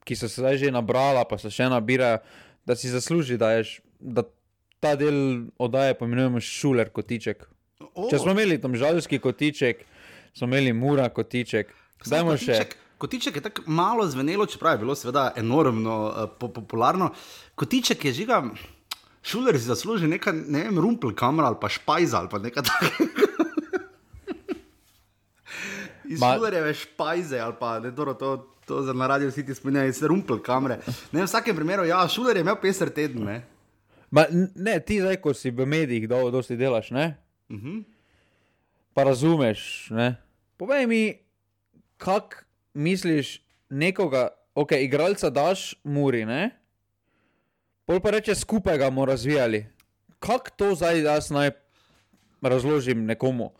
ki 0.05 0.15
so 0.15 0.29
se 0.29 0.41
zdaj 0.41 0.57
že 0.61 0.71
nabrala, 0.71 1.23
pa 1.25 1.37
se 1.41 1.49
še 1.49 1.69
nabirajo, 1.71 2.19
da 2.65 2.75
si 2.75 2.91
zasluži, 2.91 3.37
da, 3.37 3.55
ješ, 3.57 3.79
da 3.99 4.25
ta 4.83 4.95
del 4.99 5.49
oddaje 5.61 5.95
pomenujemo 5.97 6.41
šuler 6.41 6.91
kotiček. 6.93 7.45
Oh. 7.93 8.09
Če 8.11 8.19
smo 8.21 8.35
imeli 8.35 8.59
tam 8.61 8.75
žalski 8.77 9.19
kotiček, 9.19 9.85
smo 10.35 10.49
imeli 10.49 10.73
mura 10.73 11.07
kotiček. 11.09 11.71
Zdajmo 12.05 12.37
še. 12.37 12.63
Kotiček 13.01 13.35
je 13.35 13.43
tako 13.43 13.65
malo 13.67 14.05
zvenelo, 14.07 14.45
čeprav 14.47 14.77
je 14.77 14.83
bilo 14.85 14.95
seveda 14.95 15.33
enormno 15.37 15.95
uh, 16.07 16.29
po 16.39 16.47
popularno. 16.53 17.09
Kotiček 17.59 18.05
je 18.07 18.13
žiga, 18.21 18.39
šuler 19.25 19.59
si 19.59 19.67
zasluži 19.67 20.07
nekaj, 20.07 20.33
ne 20.47 20.63
vem, 20.67 20.79
rumpel 20.79 21.11
kamera 21.17 21.49
ali 21.51 21.59
pa 21.61 21.69
špajz 21.71 22.13
ali 22.15 22.31
pa 22.31 22.39
nekaj 22.39 22.63
takega 22.69 23.35
iz 26.09 26.21
Uberjeve 26.37 26.73
špajze 26.73 27.39
ali 27.39 27.53
pa 27.59 27.79
ne, 27.79 27.91
dobro, 27.91 28.13
to, 28.13 28.55
to 28.65 28.81
za 28.83 28.93
na 28.93 29.07
radio 29.07 29.31
City 29.31 29.53
spominja 29.53 29.85
iz 29.85 30.03
rumpel 30.03 30.39
kamere. 30.43 30.79
Ne, 31.11 31.21
v 31.21 31.25
vsakem 31.25 31.55
primeru, 31.55 31.85
ja, 31.85 32.07
šuler 32.07 32.37
je 32.37 32.45
imel 32.45 32.57
peser 32.61 32.89
teden. 32.89 33.25
Ne? 33.25 33.41
Ma, 34.11 34.25
ne, 34.55 34.79
ti 34.79 34.99
zdaj, 35.01 35.17
ko 35.21 35.33
si 35.33 35.51
v 35.51 35.65
medijih, 35.65 36.09
da 36.09 36.21
dosti 36.31 36.57
delaš, 36.57 36.91
ne? 36.91 37.17
Uh 37.49 37.55
mhm. 37.57 37.67
-huh. 37.67 37.83
Pa 38.93 39.03
razumeš, 39.03 39.89
ne? 39.91 40.15
Povej 40.57 40.87
mi, 40.87 41.17
kak 41.97 42.45
misliš 42.73 43.41
nekoga, 43.69 44.29
ok, 44.55 44.71
igralca 44.71 45.29
daš 45.29 45.75
muri, 45.83 46.25
ne? 46.25 46.49
Pol 47.85 47.99
pa 47.99 48.09
reče, 48.15 48.35
skupaj 48.35 48.77
ga 48.77 48.89
bomo 48.89 49.05
razvijali. 49.05 49.65
Kako 50.19 50.49
to 50.55 50.75
zdaj 50.75 51.03
jaz 51.03 51.29
naj 51.29 51.51
razložim 52.41 53.05
nekomu? 53.05 53.51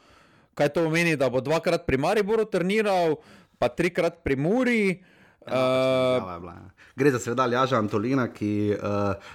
Kaj 0.56 0.72
to 0.74 0.84
pomeni, 0.88 1.20
da 1.20 1.30
bo 1.30 1.42
dvakrat 1.44 1.86
pri 1.86 1.98
Mariboru 2.00 2.46
treniral, 2.48 3.20
pa 3.60 3.68
trikrat 3.70 4.24
pri 4.24 4.36
Muri. 4.40 5.04
Uh, 5.46 6.50
Gre 6.96 7.12
za 7.12 7.20
seveda 7.20 7.46
Ljaža 7.46 7.78
Antolina, 7.78 8.34
ki 8.34 8.74
uh, 8.74 8.80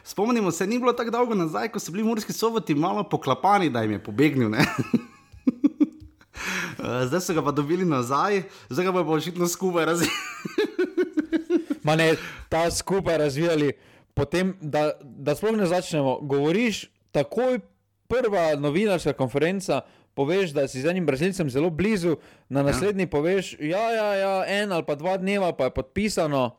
spomnimo 0.05 0.51
se, 0.51 0.67
ni 0.67 0.79
bilo 0.79 0.93
tako 0.97 1.11
dolgo 1.15 1.35
nazaj, 1.37 1.69
ko 1.69 1.79
so 1.79 1.93
bili 1.93 2.05
morski 2.05 2.33
sovoti 2.33 2.75
malo 2.75 3.05
poklapani, 3.05 3.71
da 3.71 3.83
jim 3.83 3.93
je 3.93 4.03
pobegnil. 4.03 4.51
Uh, 4.51 4.57
zdaj 7.09 7.21
so 7.21 7.35
ga 7.37 7.45
pa 7.45 7.53
dobili 7.53 7.85
nazaj, 7.85 8.43
zdaj 8.69 8.85
ga 8.85 8.93
bomo 8.93 9.13
očitno 9.13 9.49
skupaj 9.49 9.85
razvijali. 9.85 10.17
ne, 12.01 12.17
ta 12.49 12.71
skupaj 12.71 13.19
razvijali, 13.19 13.73
potem, 14.15 14.57
da, 14.61 14.93
da 15.03 15.35
sploh 15.35 15.57
ne 15.57 15.67
začnemo. 15.67 16.19
Govoriš, 16.23 16.91
takoj 17.13 17.61
prva 18.11 18.57
novinarska 18.59 19.13
konferenca, 19.13 19.81
poveš, 20.15 20.53
da 20.57 20.67
si 20.69 20.83
z 20.83 20.91
enim 20.91 21.07
brazilcem 21.07 21.51
zelo 21.51 21.71
blizu, 21.71 22.19
na 22.49 22.61
ja. 22.61 22.71
naslednji 22.73 23.07
ja. 23.07 23.11
poveš, 23.11 23.57
ja, 23.61 23.85
ja, 23.95 24.09
ja, 24.15 24.35
en 24.47 24.73
ali 24.73 24.85
pa 24.87 24.95
dva 24.95 25.17
dneva, 25.17 25.53
pa 25.57 25.71
je 25.71 25.77
podpisano, 25.77 26.57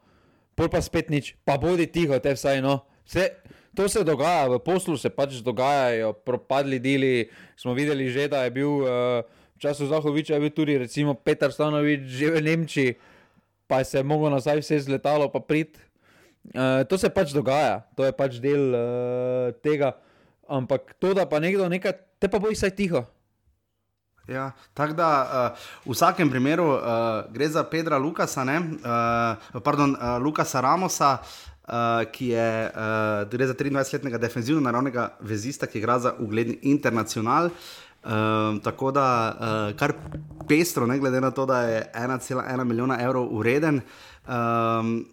pol 0.55 0.71
pa 0.71 0.81
spet 0.81 1.11
nič, 1.11 1.35
pa 1.45 1.57
bodi 1.61 1.87
tiho, 1.87 2.15
te 2.19 2.33
vsaj 2.35 2.63
no. 2.63 2.81
Vse, 3.07 3.27
to 3.75 3.89
se 3.89 4.03
dogaja, 4.03 4.47
v 4.51 4.59
poslu 4.59 4.97
se 4.97 5.09
pač 5.09 5.39
dogajajo, 5.43 6.13
propadli 6.25 6.79
deli. 6.79 7.29
Smo 7.55 7.73
videli 7.73 8.09
že, 8.11 8.27
da 8.31 8.43
je 8.47 8.51
bil 8.55 8.83
uh, 8.83 9.23
v 9.55 9.59
času 9.59 9.87
Zahoviča, 9.87 10.35
je 10.35 10.43
bil 10.43 10.53
tudi 10.53 10.77
recimo 10.77 11.15
Petr 11.15 11.51
Stanovič 11.51 12.07
že 12.07 12.31
v 12.31 12.41
Nemčiji, 12.43 12.95
pa 13.67 13.83
se 13.83 13.99
je 13.99 14.03
moglo 14.03 14.29
nazaj 14.29 14.59
vse 14.59 14.87
zletalo, 14.87 15.31
pa 15.31 15.39
prid. 15.39 15.79
Uh, 16.51 16.83
to 16.89 16.97
se 16.97 17.07
pač 17.09 17.31
dogaja, 17.31 17.85
to 17.95 18.03
je 18.03 18.11
pač 18.11 18.41
del 18.41 18.73
uh, 18.73 18.83
tega. 19.63 19.95
Ampak 20.51 20.99
to, 20.99 21.15
da 21.15 21.23
pa 21.23 21.39
nekdo 21.39 21.69
nekaj, 21.71 21.95
te 22.19 22.27
pa 22.27 22.41
boj 22.41 22.57
vsaj 22.57 22.75
tiho. 22.75 23.07
Ja, 24.31 24.51
tako 24.73 24.93
da 24.93 25.07
uh, 25.21 25.59
v 25.85 25.91
vsakem 25.91 26.29
primeru 26.31 26.65
uh, 26.71 26.79
gre 27.33 27.49
za 27.51 27.63
Pedra 27.67 27.97
Lukasa, 27.99 28.43
ne, 28.47 28.59
uh, 28.59 29.61
pardon, 29.63 29.91
uh, 29.91 30.15
Lukasa 30.23 30.61
Ramosa, 30.63 31.17
uh, 31.19 32.05
ki 32.11 32.31
je 32.31 32.47
uh, 32.69 33.47
za 33.47 33.55
23-letnega 33.57 34.17
defenzivno 34.17 34.63
naravnega 34.63 35.09
vezista, 35.19 35.67
ki 35.67 35.79
igra 35.79 35.99
za 35.99 36.15
ugledni 36.19 36.59
internacional. 36.61 37.51
Uh, 38.01 38.57
tako 38.63 38.91
da, 38.91 39.07
uh, 39.35 39.77
kar 39.77 39.93
pestro, 40.47 40.87
ne 40.87 40.99
glede 40.99 41.21
na 41.21 41.31
to, 41.31 41.45
da 41.45 41.61
je 41.61 41.91
1,1 41.95 42.63
milijona 42.63 43.01
evrov 43.03 43.27
ureden. 43.29 43.81
Um, 44.27 45.05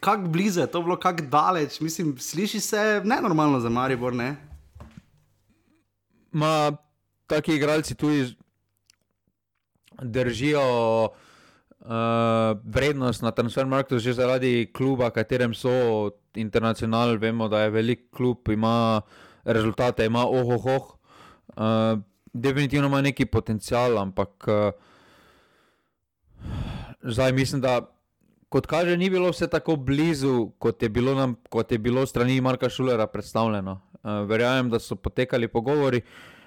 Kako 0.00 0.22
blizu 0.22 0.60
je 0.60 0.66
to 0.66 0.80
bilo, 0.82 0.96
kako 0.96 1.22
daleč, 1.22 1.80
mislim, 1.80 2.18
sliši 2.18 2.60
se 2.60 3.02
nenormalno 3.04 3.60
za 3.60 3.68
Maribor. 3.68 4.14
Ne? 4.14 4.36
Ma, 6.32 6.72
taki 7.28 7.54
igralci 7.54 7.94
tudi 7.94 8.36
držijo 10.02 10.64
uh, 11.04 11.90
vrednost 12.64 13.22
na 13.22 13.30
transfermarktu, 13.30 13.98
že 13.98 14.16
zaradi 14.16 14.70
kluba, 14.72 15.10
katerem 15.10 15.54
so 15.54 16.10
internacionalni. 16.34 17.18
Vemo, 17.18 17.48
da 17.48 17.66
je 17.66 17.74
velik 17.74 18.08
klub, 18.10 18.48
ima 18.48 19.00
rezultate, 19.44 20.06
ima 20.06 20.24
ohohoh. 20.24 20.96
Uh, 21.56 22.00
definitivno 22.32 22.86
ima 22.88 23.02
neki 23.02 23.26
potencial, 23.26 23.98
ampak 23.98 24.48
uh, 24.48 24.72
zdaj 27.02 27.32
mislim, 27.32 27.60
da 27.60 27.80
kot 28.48 28.66
kaže, 28.66 28.96
ni 28.96 29.10
bilo 29.10 29.28
vse 29.30 29.48
tako 29.50 29.76
blizu, 29.76 30.50
kot 30.58 30.82
je 30.82 30.88
bilo, 30.88 31.14
nam, 31.14 31.36
kot 31.50 31.72
je 31.72 31.78
bilo 31.78 32.06
strani 32.06 32.40
Marka 32.40 32.68
Šulera 32.68 33.06
predstavljeno. 33.06 33.80
Uh, 34.02 34.24
verjamem, 34.28 34.70
da 34.70 34.78
so 34.78 34.96
potekali 34.96 35.48
pogovori. 35.48 35.98
Uh, 35.98 36.37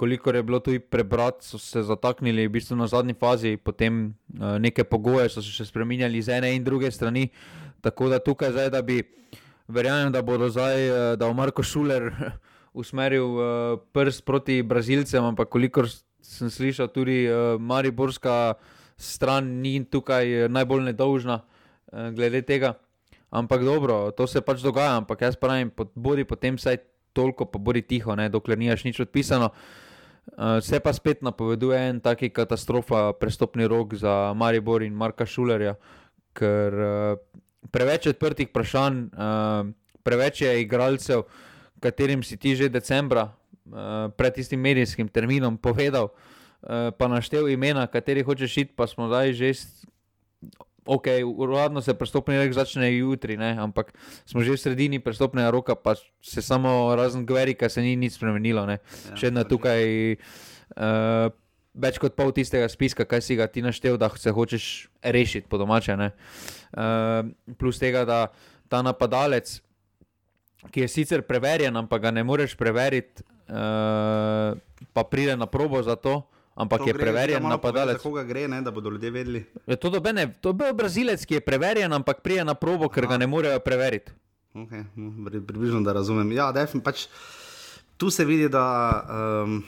kolikor 0.00 0.36
je 0.36 0.42
bilo 0.42 0.60
tudi 0.60 0.78
prebrati, 0.78 1.44
so 1.44 1.58
se 1.58 1.82
zataknili 1.82 2.46
v 2.48 2.52
bistvu 2.52 2.76
na 2.76 2.86
zadnji 2.86 3.14
fazi, 3.20 3.56
potem 3.56 4.14
uh, 4.40 4.56
neke 4.58 4.84
pogoje 4.84 5.28
so 5.28 5.42
se 5.44 5.52
še 5.52 5.66
spremenjali 5.68 6.22
z 6.24 6.38
ene 6.38 6.54
in 6.56 6.64
druge 6.64 6.88
strani. 6.90 7.26
Tako 7.84 8.08
da 8.08 8.18
tukaj 8.18 8.54
zdaj, 8.54 8.70
da 8.72 8.80
bi, 8.82 9.02
verjamem, 9.68 10.08
da 10.12 10.22
bodo 10.24 10.48
zdaj, 10.48 10.88
uh, 10.88 10.98
da 11.20 11.28
bo 11.28 11.36
Marko 11.36 11.62
Šuler 11.62 12.08
usmeril 12.80 13.28
uh, 13.36 13.76
prst 13.92 14.24
proti 14.24 14.62
Brazilcem, 14.64 15.24
ampak 15.24 15.52
kolikor 15.52 15.88
sem 16.24 16.48
slišal, 16.48 16.88
tudi 16.88 17.26
uh, 17.28 17.60
Mariborska 17.60 18.54
stran 18.96 19.60
ni 19.60 19.82
tukaj 19.84 20.48
najbolj 20.48 20.86
nedolžna 20.92 21.42
uh, 21.42 22.08
glede 22.16 22.40
tega. 22.40 22.78
Ampak 23.30 23.62
dobro, 23.62 24.08
to 24.16 24.24
se 24.26 24.40
pač 24.40 24.64
dogaja, 24.64 24.96
ampak 24.96 25.28
jaz 25.28 25.36
pravim, 25.36 25.68
bodi 25.94 26.24
potem 26.24 26.56
vsaj 26.56 26.80
toliko, 27.12 27.46
pa 27.46 27.58
bodi 27.58 27.82
tiho, 27.82 28.14
ne, 28.16 28.28
dokler 28.28 28.58
nimaš 28.58 28.84
nič 28.84 29.00
odpisano. 29.00 29.50
Uh, 30.30 30.60
se 30.62 30.78
pa 30.80 30.92
spet 30.92 31.22
napoveduje 31.26 31.78
en 31.88 32.00
taki 32.00 32.30
katastrofa, 32.30 33.12
prestopni 33.18 33.66
rok 33.66 33.94
za 33.98 34.32
Maribor 34.36 34.82
in 34.82 34.94
Marka 34.94 35.26
Šulerja, 35.26 35.74
ker 36.36 36.76
uh, 36.76 37.40
preveč 37.74 38.06
odprtih 38.12 38.48
vprašanj, 38.50 39.00
uh, 39.10 39.70
preveč 40.06 40.44
je 40.44 40.52
igralcev, 40.62 41.26
katerim 41.80 42.22
si 42.22 42.36
ti 42.36 42.54
že 42.56 42.70
decembra 42.70 43.30
uh, 43.30 44.12
pred 44.14 44.36
tistim 44.36 44.60
medijskim 44.60 45.08
terminom 45.08 45.58
povedal, 45.58 46.12
uh, 46.12 46.92
pa 46.94 47.08
naštel 47.08 47.50
imena, 47.50 47.88
kateri 47.90 48.22
hočeš 48.22 48.56
iti, 48.56 48.76
pa 48.76 48.86
smo 48.86 49.10
zdaj 49.10 49.34
že 49.34 49.52
ok, 50.86 51.06
uradno 51.36 51.80
se 51.80 51.94
prestopni 51.94 52.38
rok 52.38 52.52
začne 52.52 52.90
jutri, 52.96 53.36
ne? 53.36 53.56
ampak 53.58 53.92
smo 54.24 54.42
že 54.42 54.56
v 54.56 54.60
sredini 54.60 54.98
prestopnega 55.02 55.50
roka, 55.50 55.74
pa 55.74 55.94
se 56.22 56.42
samo 56.42 56.94
razen 56.96 57.26
Gverika 57.26 57.68
se 57.68 57.82
ni 57.82 57.96
nič 57.96 58.16
spremenilo. 58.16 58.64
Ja, 58.64 58.80
Še 59.14 59.30
vedno 59.30 59.44
tukaj 59.44 59.82
uh, 60.16 61.28
več 61.74 62.00
kot 62.02 62.16
pol 62.18 62.32
tistega 62.34 62.68
spiska, 62.68 63.06
kaj 63.06 63.22
si 63.22 63.36
ga 63.38 63.46
ti 63.46 63.62
naštel, 63.62 64.00
da 64.00 64.10
se 64.16 64.32
hočeš 64.32 64.90
rešiti 65.02 65.48
po 65.48 65.60
domače. 65.60 65.96
Uh, 65.96 67.30
plus 67.60 67.78
tega, 67.78 68.04
da 68.08 68.32
ta 68.70 68.82
napadalec, 68.82 69.60
ki 70.70 70.84
je 70.84 70.88
sicer 70.92 71.24
preverjen, 71.24 71.76
ampak 71.76 72.08
ga 72.08 72.10
ne 72.14 72.24
moreš 72.26 72.56
preveriti, 72.58 73.24
uh, 73.48 74.56
pa 74.92 75.02
pride 75.04 75.36
na 75.36 75.46
probo 75.46 75.82
za 75.82 75.96
to 75.96 76.24
ampak 76.60 76.84
to 76.84 76.92
je 76.92 76.94
preverjen 76.94 77.42
napadalec. 77.42 77.98
Za 77.98 78.04
koga 78.04 78.24
gre, 78.28 78.46
ne, 78.48 78.60
da 78.62 78.70
bodo 78.70 78.90
ljudje 78.90 79.10
vedeli? 79.10 79.44
Je 79.66 79.76
to 79.76 79.88
je 79.88 80.26
to 80.40 80.54
je 80.66 80.72
brazilec, 80.72 81.24
ki 81.24 81.40
je 81.40 81.40
preverjen, 81.40 81.92
ampak 81.92 82.20
prije 82.20 82.44
na 82.44 82.54
probo, 82.54 82.88
ker 82.88 83.04
Aha. 83.04 83.16
ga 83.16 83.24
ne 83.24 83.26
morejo 83.26 83.60
preveriti. 83.64 84.12
Okay, 84.54 84.84
no, 84.96 85.30
približno 85.30 85.80
da 85.80 85.92
razumem. 85.92 86.32
Ja, 86.32 86.52
pač, 86.84 87.06
tu 87.96 88.10
se 88.10 88.24
vidi, 88.24 88.48
da. 88.48 88.64
Um, 89.44 89.62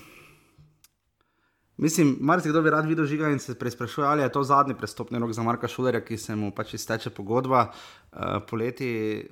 Mislim, 1.82 2.16
marsikdo 2.20 2.60
bi 2.62 2.70
rad 2.70 2.86
videl 2.86 3.06
žiga 3.10 3.30
in 3.32 3.38
se 3.38 3.54
preizprašuje, 3.58 4.06
ali 4.06 4.22
je 4.22 4.32
to 4.32 4.42
zadnji 4.44 4.74
prestopni 4.78 5.18
rok 5.18 5.32
za 5.32 5.42
Marka 5.42 5.68
Šulerja, 5.68 6.00
ki 6.04 6.16
se 6.16 6.36
mu 6.36 6.52
pač 6.54 6.74
izteče 6.74 7.10
pogodba 7.10 7.72
uh, 7.72 8.18
poleti. 8.50 9.26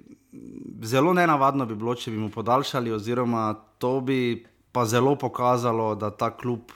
Zelo 0.83 1.13
nenavadno 1.15 1.67
bi 1.67 1.77
bilo, 1.79 1.95
če 1.95 2.11
bi 2.11 2.19
mu 2.19 2.31
podaljšali, 2.31 2.93
oziroma 2.93 3.55
to 3.79 4.01
bi 4.01 4.47
pa 4.73 4.87
zelo 4.87 5.15
pokazalo, 5.15 5.95
da 5.95 6.11
ta 6.11 6.31
klub 6.37 6.73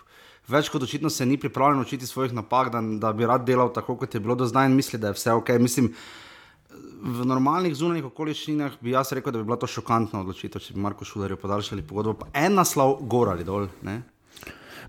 več 0.48 0.68
kot 0.72 0.82
očitno 0.82 1.10
se 1.10 1.26
ni 1.26 1.38
pripravljen 1.40 1.80
učiti 1.80 2.06
svojih 2.06 2.32
napak, 2.32 2.70
da, 2.72 2.82
da 3.00 3.12
bi 3.12 3.26
rad 3.26 3.46
delal 3.46 3.72
tako, 3.72 3.96
kot 3.96 4.14
je 4.14 4.20
bilo 4.20 4.34
do 4.34 4.46
zdaj 4.46 4.68
in 4.68 4.76
misli, 4.76 4.98
da 4.98 5.10
je 5.10 5.18
vse 5.18 5.32
ok. 5.32 5.54
Mislim, 5.60 5.92
v 7.04 7.26
normalnih 7.28 7.74
zunanjih 7.76 8.08
okoliščinah 8.10 8.78
bi 8.80 8.94
jaz 8.94 9.12
rekel, 9.16 9.32
da 9.32 9.40
bi 9.40 9.48
bila 9.48 9.58
to 9.60 9.70
šokantna 9.70 10.22
odločitev, 10.24 10.62
če 10.64 10.76
bi 10.76 10.84
Marko 10.84 11.04
Šulerju 11.08 11.40
podaljšali 11.40 11.84
pogodbo. 11.86 12.16
Pa 12.24 12.46
en 12.46 12.56
naslov, 12.58 12.98
gor 13.08 13.32
ali 13.32 13.44
dol. 13.44 13.68
Ne? 13.84 14.00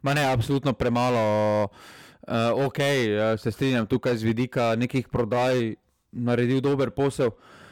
Ma 0.04 0.14
ne, 0.16 0.28
absolutno 0.32 0.74
premalo. 0.74 1.26
Uh, 2.26 2.66
ok, 2.66 2.80
se 3.38 3.52
strinjam 3.54 3.86
tukaj 3.86 4.18
z 4.18 4.26
vidika 4.26 4.72
nekih 4.80 5.12
prodaj, 5.14 5.76
naredil 6.12 6.64
dober 6.64 6.90
posel. 6.96 7.30
Uh, 7.30 7.65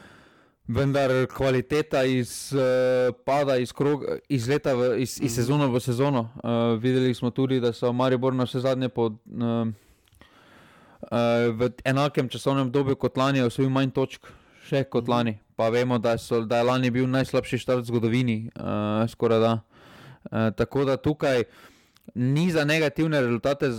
vendar 0.68 1.26
kvaliteta 1.26 2.04
iz, 2.04 2.52
uh, 2.52 3.12
pada 3.24 3.56
iz, 3.56 3.72
krog, 3.72 4.04
iz 4.28 4.48
leta, 4.48 4.74
v, 4.74 5.02
iz, 5.04 5.18
iz 5.22 5.34
sezone 5.34 5.66
v 5.68 5.80
sezono. 5.80 6.28
Uh, 6.40 6.80
videli 6.80 7.14
smo 7.14 7.30
tudi, 7.30 7.60
da 7.60 7.72
so 7.72 7.92
Maribor 7.92 8.34
na 8.34 8.44
vse 8.48 8.60
zadnje 8.64 8.88
pod, 8.88 9.12
uh, 9.12 9.68
uh, 9.68 9.68
v 11.52 11.70
enakem 11.84 12.28
časovnem 12.28 12.66
obdobju 12.66 12.96
kot 12.96 13.16
lani, 13.16 13.44
osvojil 13.44 13.70
manj 13.70 13.92
točk, 13.92 14.30
še 14.64 14.84
kot 14.88 15.08
lani. 15.08 15.36
Pa 15.56 15.68
vemo, 15.68 15.98
da, 15.98 16.16
so, 16.18 16.40
da 16.48 16.62
je 16.62 16.70
lani 16.70 16.90
bil 16.90 17.06
najslabši 17.12 17.60
štart 17.60 17.84
v 17.84 17.92
zgodovini, 17.92 18.38
uh, 18.56 19.04
skoraj 19.10 19.40
da. 19.40 19.54
Uh, 20.24 20.48
tako 20.56 20.88
da 20.88 20.96
tukaj 20.96 21.44
ni 22.14 22.50
za 22.50 22.64
negativne 22.64 23.20
rezultate, 23.20 23.70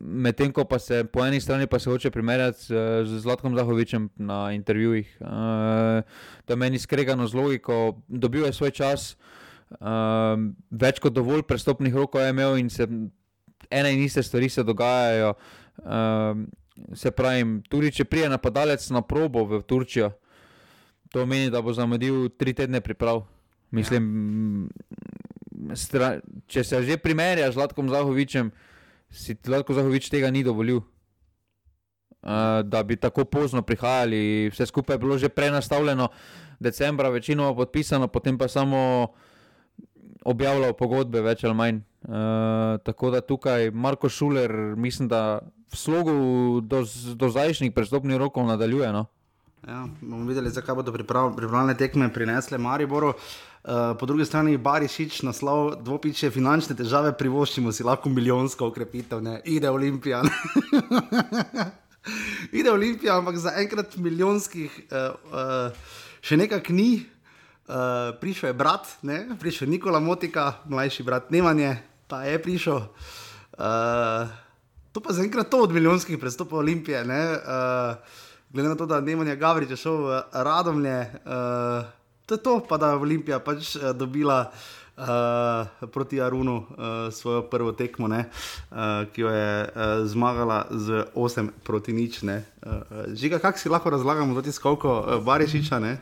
medtem 0.00 0.52
ko 0.52 0.64
pa 0.64 0.78
se 0.78 1.04
po 1.04 1.24
eni 1.26 1.40
strani 1.40 1.66
pa 1.66 1.78
se 1.78 1.90
hoče 1.90 2.10
primerjati 2.10 2.62
z, 2.62 2.74
z 3.04 3.20
Zlatkom 3.20 3.56
Zahovičem 3.56 4.08
na 4.16 4.52
intervjujih. 4.52 5.16
Uh, 5.20 5.28
to 6.44 6.52
je 6.52 6.56
meni 6.56 6.78
skregano 6.78 7.26
z 7.26 7.34
logiko, 7.34 7.96
dobil 8.08 8.44
je 8.44 8.52
svoj 8.52 8.70
čas, 8.70 9.16
uh, 9.80 10.36
več 10.70 11.00
kot 11.00 11.12
dovolj 11.12 11.42
prestopnih 11.42 11.94
rokov 11.94 12.20
je 12.20 12.30
imel 12.30 12.58
in 12.60 12.70
se 12.70 12.86
ene 13.70 13.92
in 13.94 14.04
iste 14.04 14.22
stvari 14.22 14.48
se 14.48 14.62
dogajajo. 14.62 15.34
Uh, 15.78 16.44
se 16.94 17.10
pravi, 17.10 17.62
tudi 17.68 17.90
če 17.90 18.04
prije 18.04 18.28
napadalec 18.28 18.84
na 18.92 19.00
probo 19.02 19.46
v 19.48 19.62
Turčijo, 19.64 20.12
to 21.10 21.24
meni, 21.26 21.50
da 21.50 21.62
bo 21.62 21.72
zamudil 21.72 22.28
tri 22.36 22.52
tedne 22.52 22.80
priprav. 22.84 23.24
Mislim, 23.70 24.68
ja 24.68 25.15
stra, 25.74 26.20
če 26.46 26.64
se 26.64 26.82
že 26.82 26.96
primerjaš 26.96 27.54
z 27.54 27.58
Latkom 27.58 27.88
Zahovičem, 27.88 28.52
si 29.10 29.36
Latko 29.46 29.74
Zahovič 29.74 30.10
tega 30.10 30.30
ni 30.30 30.44
dovolil. 30.44 30.82
Uh, 32.26 32.62
da 32.66 32.82
bi 32.82 32.96
tako 32.98 33.24
pozno 33.24 33.62
prihajali, 33.62 34.50
vse 34.50 34.66
skupaj 34.66 34.94
je 34.94 34.98
bilo 34.98 35.18
že 35.18 35.28
prenastavljeno, 35.28 36.08
decembra, 36.58 37.08
večino 37.08 37.54
podpisano, 37.54 38.08
potem 38.08 38.38
pa 38.38 38.48
samo 38.48 39.12
objavljal 40.24 40.74
pogodbe, 40.74 41.22
več 41.22 41.44
ali 41.44 41.54
manj. 41.54 41.82
Uh, 42.06 42.78
tako 42.82 43.10
da 43.14 43.20
tukaj 43.20 43.70
Marko 43.70 44.08
Šuler, 44.08 44.50
mislim, 44.76 45.08
da 45.08 45.38
v 45.72 45.76
slogu 45.76 46.14
do, 46.62 46.82
do 47.14 47.28
zdajšnjih 47.30 47.72
prestopnih 47.72 48.18
rokov 48.18 48.46
nadaljuje. 48.46 48.92
No? 48.92 49.06
Ja, 49.66 49.88
bomo 50.00 50.28
videli, 50.28 50.50
zakaj 50.54 50.76
bodo 50.78 50.92
pripravljene 50.92 51.74
tekme 51.74 52.06
prinesle 52.14 52.58
Mariboru. 52.58 53.08
Uh, 53.08 53.96
po 53.98 54.06
drugi 54.06 54.24
strani 54.24 54.56
Barišič 54.56 55.24
naslov 55.26 55.72
dvopiče 55.82 56.28
finančne 56.30 56.76
težave, 56.78 57.10
privoščimo 57.18 57.72
si 57.74 57.82
lahko 57.82 58.12
milijonsko 58.14 58.68
ukrepitev, 58.70 59.24
ne 59.26 59.40
ide 59.44 59.66
Olimpija. 59.70 60.20
ide 62.60 62.70
Olimpija, 62.70 63.16
ampak 63.18 63.40
za 63.42 63.56
enkrat 63.58 63.96
milijonskih 63.96 64.76
uh, 64.86 65.16
uh, 65.34 65.96
še 66.22 66.38
nekak 66.38 66.70
ni. 66.70 67.02
Uh, 67.66 68.14
prišel 68.22 68.52
je 68.52 68.58
brat, 68.60 68.92
ne? 69.02 69.18
prišel 69.40 69.66
je 69.66 69.72
Nikola 69.72 69.98
Motika, 69.98 70.60
mlajši 70.70 71.08
brat 71.08 71.34
Nemanje, 71.34 71.72
ta 72.06 72.22
je 72.22 72.38
prišel. 72.38 72.86
Uh, 73.58 74.30
to 74.94 75.02
pa 75.02 75.10
za 75.10 75.26
enkrat 75.26 75.50
to 75.50 75.64
od 75.66 75.74
milijonskih 75.74 76.22
prestopov 76.22 76.62
Olimpije. 76.62 77.02
Uh, 77.02 78.22
glede 78.56 78.68
na 78.68 78.76
to, 78.76 78.86
da 78.86 79.00
Nemanja 79.00 79.34
Gavrič 79.34 79.70
je 79.70 79.76
šel 79.76 79.96
v 79.96 80.22
Radomlje. 80.32 81.00
Uh, 81.00 81.84
to 82.26 82.34
je 82.34 82.42
to, 82.42 82.60
pa 82.68 82.76
da 82.80 82.88
je 82.88 83.02
Olimpija 83.04 83.38
pač 83.38 83.76
uh, 83.76 83.92
dobila 83.92 84.48
uh, 84.48 85.04
proti 85.92 86.20
Arunu 86.20 86.56
uh, 86.56 86.64
svojo 87.12 87.42
prvo 87.50 87.72
tekmo, 87.76 88.08
ne, 88.08 88.24
uh, 88.70 89.04
ki 89.12 89.20
jo 89.20 89.28
je 89.28 89.50
uh, 89.62 89.68
zmagala 90.08 90.66
z 90.70 91.04
8 91.12 91.50
proti 91.64 91.92
nič. 91.92 92.22
Uh, 92.22 92.32
Žiga, 93.12 93.38
kako 93.38 93.58
si 93.58 93.68
lahko 93.68 93.90
razlagamo, 93.92 94.34
da 94.34 94.42
ti 94.42 94.52
skolko 94.52 95.04
uh, 95.04 95.24
Barišiča? 95.24 95.76
Uh, 95.76 95.92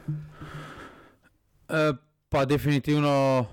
pa 2.29 2.45
definitivno. 2.45 3.47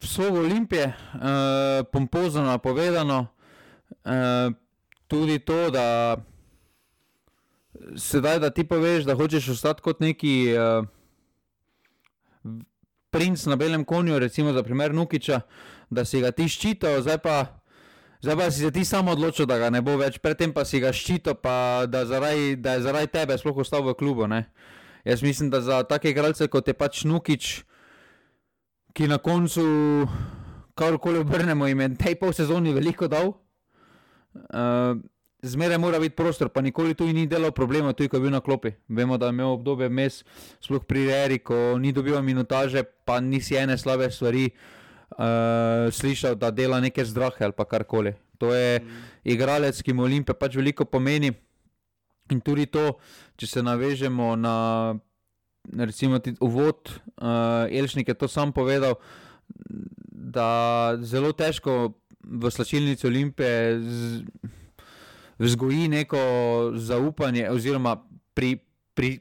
Vso 0.00 0.30
Olimpije, 0.30 0.86
uh, 0.86 1.84
pompozno 1.92 2.42
napovedano, 2.42 3.26
uh, 4.06 4.54
tudi 5.08 5.38
to, 5.38 5.70
da 5.70 6.16
sedaj, 7.96 8.38
da 8.38 8.50
ti 8.50 8.64
poveš, 8.68 9.04
da 9.04 9.16
hočeš 9.16 9.48
ostati 9.54 9.82
kot 9.82 10.00
neki 10.00 10.54
uh, 10.54 10.86
princ 13.10 13.46
na 13.46 13.56
belem 13.56 13.84
konju, 13.84 14.18
recimo 14.18 14.52
za 14.52 14.62
primer 14.62 14.94
Nukiča, 14.94 15.40
da 15.90 16.04
si 16.04 16.20
ga 16.20 16.30
ti 16.30 16.48
ščitil, 16.48 17.00
zdaj 17.02 17.18
pa, 17.24 17.36
zdaj 18.22 18.36
pa 18.36 18.50
si 18.50 18.60
se 18.60 18.70
ti 18.70 18.84
samo 18.84 19.12
odločil, 19.16 19.46
da 19.46 19.58
ga 19.58 19.70
ne 19.70 19.82
bo 19.82 19.96
več, 19.96 20.18
predtem 20.22 20.52
pa 20.52 20.64
si 20.68 20.80
ga 20.80 20.92
ščitil, 20.92 21.38
pa 21.42 21.86
da, 21.88 22.04
zaradi, 22.06 22.56
da 22.56 22.76
je 22.76 22.84
zaradi 22.88 23.12
tebe 23.12 23.38
sploh 23.38 23.64
ostal 23.64 23.86
v 23.86 23.96
klubu. 23.98 24.28
Ne? 24.28 24.44
Jaz 25.08 25.22
mislim, 25.22 25.50
da 25.50 25.60
za 25.64 25.82
take 25.88 26.10
igralce 26.10 26.48
kot 26.48 26.68
je 26.68 26.74
pač 26.76 27.04
Nukič. 27.04 27.64
ki 28.98 29.06
na 29.06 29.18
koncu, 29.18 29.62
karkoli 30.74 31.18
obrnemo, 31.22 31.66
jim 31.66 31.80
je 31.80 31.88
tej 31.94 32.14
pol 32.18 32.32
sezoni 32.34 32.72
veliko 32.74 33.06
dal. 33.06 33.36
Uh, 34.34 34.98
Zmeraj 35.42 35.78
mora 35.78 36.00
biti 36.02 36.16
prostor, 36.18 36.48
pa 36.50 36.60
nikoli 36.60 36.94
tu 36.98 37.06
ni 37.06 37.26
delal 37.26 37.52
problema, 37.54 37.92
tudi 37.92 38.08
ko 38.10 38.16
je 38.16 38.22
bil 38.24 38.32
na 38.34 38.40
klopi. 38.40 38.72
Vemo, 38.88 39.18
da 39.18 39.26
je 39.26 39.36
imel 39.36 39.52
obdobje 39.54 39.88
mes, 39.88 40.24
sploh 40.60 40.82
pri 40.84 41.06
Reri, 41.06 41.38
ko 41.38 41.78
ni 41.78 41.92
dobil 41.92 42.18
minutaže, 42.22 42.82
pa 42.82 43.20
nisi 43.20 43.54
ene 43.54 43.78
slabe 43.78 44.10
stvari 44.10 44.48
uh, 44.50 45.86
slišal, 45.94 46.34
da 46.34 46.50
dela 46.50 46.80
neke 46.80 47.04
zdrahe 47.04 47.44
ali 47.44 47.54
karkoli. 47.70 48.14
To 48.38 48.54
je 48.54 48.80
mm. 48.80 49.04
igralec, 49.24 49.82
ki 49.82 49.94
mu 49.94 50.02
Olimpija 50.02 50.34
pač 50.34 50.58
veliko 50.58 50.84
pomeni. 50.84 51.30
In 52.34 52.40
tudi 52.42 52.66
to, 52.66 52.98
če 53.38 53.46
se 53.46 53.62
navežemo 53.62 54.34
na 54.36 54.56
recimo, 55.76 56.18
uvod, 56.40 56.90
uh, 57.22 57.70
Elšnik 57.70 58.08
je 58.08 58.14
to 58.14 58.28
sam 58.28 58.52
povedal, 58.52 58.98
da 60.10 60.98
zelo 61.02 61.32
težko 61.32 61.94
v 62.22 62.50
slačilnici 62.50 63.06
Olimpije 63.06 63.80
vzgoji 65.38 65.88
neko 65.88 66.18
zaupanje, 66.74 67.48
oziroma 67.50 67.96
pri, 68.34 68.56
pri 68.94 69.18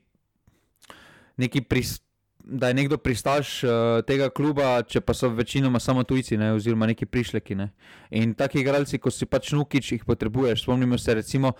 neki 1.37 1.61
pristop 1.61 2.07
da 2.49 2.67
je 2.67 2.73
nekdo 2.73 2.97
pristaš 2.97 3.63
uh, 3.63 3.69
tega 4.07 4.29
kluba, 4.29 4.81
če 4.87 5.01
pa 5.01 5.13
so 5.13 5.29
večinoma 5.29 5.79
samo 5.83 6.03
tujci, 6.07 6.37
ne, 6.37 6.53
oziroma 6.55 6.87
neki 6.87 7.05
prišleki. 7.05 7.55
Ne. 7.55 7.69
In 8.09 8.33
taki 8.33 8.61
igralci, 8.61 8.99
ko 9.03 9.11
si 9.11 9.27
pač 9.27 9.51
nukič, 9.51 9.91
jih 9.91 10.05
potrebuješ. 10.07 10.63
Spomnimo 10.63 10.97
se, 10.97 11.13
recimo, 11.19 11.53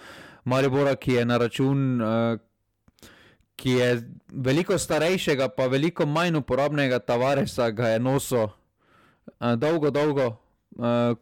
Maribora, 0.45 0.95
ki 0.95 1.19
je 1.19 1.25
na 1.27 1.37
račun, 1.43 2.01
uh, 2.01 3.09
ki 3.59 3.75
je 3.81 3.89
veliko 4.31 4.77
starejšega, 4.79 5.49
pa 5.57 5.67
veliko 5.67 6.07
manj 6.07 6.39
uporabnega 6.39 7.01
Tavaresa, 7.03 7.69
ga 7.75 7.91
je 7.95 7.99
nosil 7.99 8.47
uh, 8.47 9.55
dolgo, 9.59 9.91
dolgo. 9.91 10.29
Uh, 10.77 11.17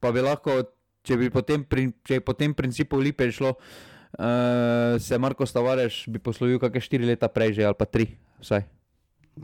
pa 0.00 0.12
bi 0.12 0.24
lahko, 0.24 0.62
če 1.04 1.18
bi 1.20 1.30
po 1.32 1.44
tem, 1.44 1.64
če 2.06 2.20
po 2.24 2.34
tem 2.36 2.54
principu 2.56 3.00
lipe 3.00 3.28
šlo, 3.32 3.54
uh, 3.54 4.96
se 5.00 5.18
Marko 5.20 5.46
Stavareš 5.46 6.04
bi 6.08 6.22
poslovil 6.22 6.58
kakšne 6.62 6.86
štiri 6.88 7.12
leta 7.12 7.28
prej, 7.28 7.60
že, 7.60 7.68
ali 7.68 7.78
pa 7.78 7.88
tri, 7.88 8.08
vsaj. 8.40 8.64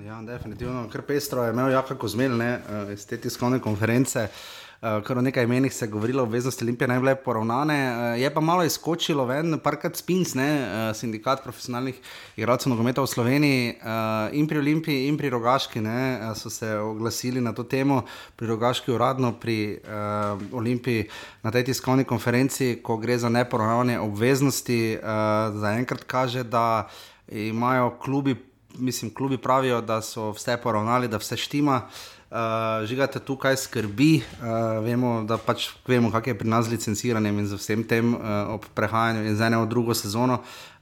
Ja, 0.00 0.20
definitivno, 0.22 0.84
kar 0.86 1.02
pestro 1.02 1.44
je 1.44 1.50
imel, 1.50 1.72
jako 1.74 2.08
zmel, 2.08 2.36
ne, 2.38 2.50
eh, 2.62 2.92
iz 2.94 3.02
te 3.10 3.16
tiskovne 3.18 3.58
konference. 3.58 4.22
Uh, 4.22 4.69
kar 4.80 5.18
o 5.18 5.20
nekaj 5.20 5.44
imenih 5.44 5.74
se 5.74 5.84
je 5.84 5.90
govorilo, 5.90 6.22
obveznosti 6.22 6.64
Olimpije 6.64 6.88
naj 6.88 6.98
bile 6.98 7.14
poravnane. 7.14 7.76
Uh, 7.90 8.20
je 8.20 8.34
pa 8.34 8.40
malo 8.40 8.64
izkočilo 8.64 9.24
ven, 9.24 9.58
parkrat 9.58 9.96
Spins, 9.96 10.34
ne, 10.34 10.48
uh, 10.62 10.96
sindikat 10.96 11.42
profesionalnih 11.44 12.00
igralcev 12.36 12.72
nogometa 12.72 13.04
v 13.04 13.06
Sloveniji 13.06 13.74
uh, 13.76 14.32
in 14.32 14.48
pri 14.48 14.58
Olimpiji 14.58 15.08
in 15.08 15.18
pri 15.20 15.30
Rogaški 15.30 15.80
ne, 15.84 16.32
so 16.34 16.50
se 16.50 16.72
oglasili 16.78 17.40
na 17.40 17.52
to 17.52 17.64
temo, 17.64 18.02
pri 18.36 18.48
Rogaški 18.48 18.92
uradno, 18.92 19.34
pri 19.40 19.76
uh, 19.84 20.40
Olimpiji 20.52 21.08
na 21.42 21.50
tej 21.50 21.68
tiskovni 21.68 22.04
konferenci, 22.04 22.78
ko 22.82 22.96
gre 22.96 23.18
za 23.18 23.28
neporavnane 23.28 24.00
obveznosti, 24.00 24.96
uh, 24.96 25.60
zaenkrat 25.60 26.04
kaže, 26.08 26.42
da 26.42 26.88
imajo 27.28 27.98
klubi 28.00 28.36
mislim, 28.78 29.14
klubi 29.14 29.38
pravijo, 29.38 29.80
da 29.80 30.02
so 30.02 30.30
vse 30.30 30.56
poravnali, 30.62 31.08
da 31.08 31.16
vse 31.16 31.36
štima. 31.36 31.82
Uh, 32.30 32.86
žigate 32.86 33.18
tukaj 33.18 33.56
skrbi, 33.58 34.20
uh, 34.22 34.78
vemo, 34.84 35.24
da 35.26 35.34
pač 35.34 35.64
vemo, 35.82 36.12
kak 36.14 36.28
je 36.30 36.34
pri 36.38 36.46
nas 36.46 36.68
licenciranjem 36.70 37.40
in 37.42 37.48
z 37.50 37.58
vsem 37.58 37.82
tem 37.82 38.12
uh, 38.14 38.54
ob 38.54 38.68
prehajanju 38.70 39.24
iz 39.32 39.42
ene 39.42 39.58
v 39.58 39.66
drugo 39.66 39.96
sezono. 39.98 40.36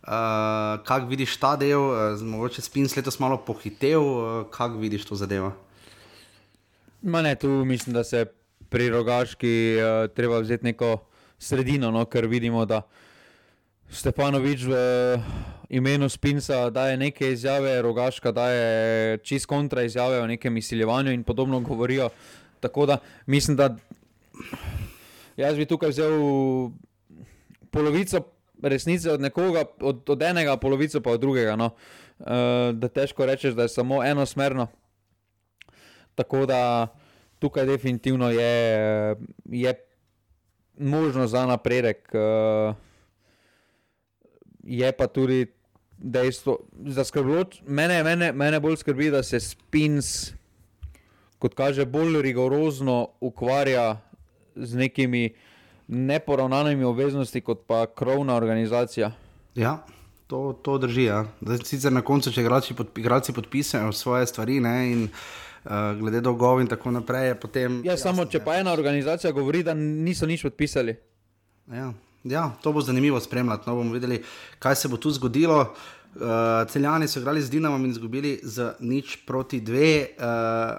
Uh, 0.04 0.76
kaj 0.84 1.06
vidiš 1.08 1.38
ta 1.40 1.54
del, 1.56 1.80
uh, 1.80 2.20
mogoče 2.20 2.61
spin 2.61 2.84
letos 2.84 3.16
malo 3.16 3.40
pohitev, 3.40 3.96
uh, 3.96 4.44
kaj 4.52 4.76
vidiš 4.76 5.08
to 5.08 5.16
zadevo? 5.16 5.54
Ne, 7.00 7.34
tu 7.40 7.48
mislim, 7.64 7.96
da 7.96 8.04
se 8.04 8.26
pri 8.68 8.90
rogaški 8.92 9.80
uh, 9.80 10.12
treba 10.12 10.44
vzeti 10.44 10.68
neko 10.68 10.98
sredino, 11.38 11.88
no, 11.90 12.04
ker 12.04 12.28
vidimo, 12.28 12.66
da 12.68 12.82
Stepanovič 13.88 14.68
v 14.68 14.74
imenu 15.72 16.09
Spinca 16.09 16.68
daje 16.70 16.96
neke 16.96 17.33
izjave, 17.33 17.83
rogaška 17.83 18.33
daje 18.33 19.18
čist 19.24 19.46
kontra 19.46 19.83
izjave 19.83 20.20
o 20.20 20.27
nekem 20.27 20.57
izsiljevanju 20.57 21.12
in 21.12 21.24
podobno 21.24 21.61
govorijo. 21.61 22.11
Tako 22.61 22.87
da 22.87 22.98
mislim, 23.27 23.57
da 23.57 23.77
jaz 25.37 25.57
bi 25.57 25.66
tukaj 25.66 25.88
vzel 25.88 26.12
polovico 27.70 28.20
resnice 28.62 29.12
od 29.12 29.20
nekoga, 29.20 29.64
od, 29.81 30.11
od 30.11 30.22
enega, 30.22 30.57
polovico 30.57 31.01
pa 31.01 31.11
od 31.11 31.20
drugega. 31.20 31.57
No. 31.57 31.70
Uh, 32.18 32.27
da 32.74 32.88
težko 32.88 33.27
rečeš, 33.27 33.55
da 33.55 33.62
je 33.62 33.68
samo 33.68 34.05
enosmerno. 34.05 34.66
Tako 36.14 36.46
da 36.46 36.88
tukaj 37.38 37.66
definitivno 37.66 38.31
je, 38.31 39.16
je 39.44 39.74
možnost 40.79 41.31
za 41.31 41.46
napredek. 41.46 42.11
Uh, 42.12 42.88
je 44.68 44.92
pa 44.92 45.07
tudi 45.07 45.46
dejstvo, 45.98 46.59
da 46.72 47.04
mene, 47.66 48.02
mene, 48.04 48.33
mene 48.33 48.61
bolj 48.61 48.76
skrbi, 48.76 49.11
da 49.11 49.22
se 49.22 49.40
Spins, 49.40 50.33
kot 51.38 51.54
kaže, 51.54 51.87
bolj 51.87 52.22
rigorozno 52.22 53.09
ukvarja 53.20 54.00
z 54.54 54.76
nekimi 54.76 55.35
neporavnanimi 55.88 56.85
obveznostmi, 56.85 57.40
kot 57.40 57.64
pa 57.66 57.87
krovna 57.87 58.37
organizacija. 58.37 59.12
Ja. 59.54 59.78
To, 60.26 60.52
to 60.62 60.78
drži. 60.78 61.04
Ja. 61.04 61.24
Sicer 61.64 61.92
na 61.92 62.02
koncu, 62.04 62.33
če 62.33 62.42
igrači, 62.44 62.74
pod, 62.76 62.90
igrači 63.00 63.33
podpisajo 63.33 63.92
svoje 63.92 64.26
stvari 64.26 64.59
ne, 64.61 64.74
in 64.92 65.07
uh, 65.09 65.70
glede 65.98 66.20
dolgov 66.20 66.61
in 66.61 66.68
tako 66.68 66.92
naprej, 66.92 67.31
je 67.31 67.38
potem. 67.40 67.78
Ja, 67.85 67.94
jasno, 67.94 68.11
samo 68.11 68.26
če 68.28 68.42
ja. 68.42 68.44
pa 68.44 68.59
ena 68.61 68.74
organizacija 68.76 69.33
govori, 69.33 69.62
da 69.64 69.74
niso 69.74 70.28
nič 70.28 70.44
podpisali. 70.44 70.98
Ja. 71.72 71.94
Ja, 72.24 72.50
to 72.62 72.72
bo 72.72 72.81
zanimivo 72.81 73.20
spremljati. 73.20 73.62
No, 73.66 73.74
bomo 73.74 73.92
videli, 73.92 74.22
kaj 74.59 74.74
se 74.74 74.88
bo 74.88 74.96
tu 74.96 75.11
zgodilo. 75.11 75.74
Uh, 76.14 76.22
celjani 76.68 77.09
so 77.09 77.20
igrali 77.20 77.42
z 77.42 77.50
Dinamom 77.50 77.85
in 77.85 77.90
izgubili 77.90 78.40
z 78.42 78.72
nič 78.81 79.16
proti 79.26 79.61
dve, 79.61 80.09
uh, 80.18 80.24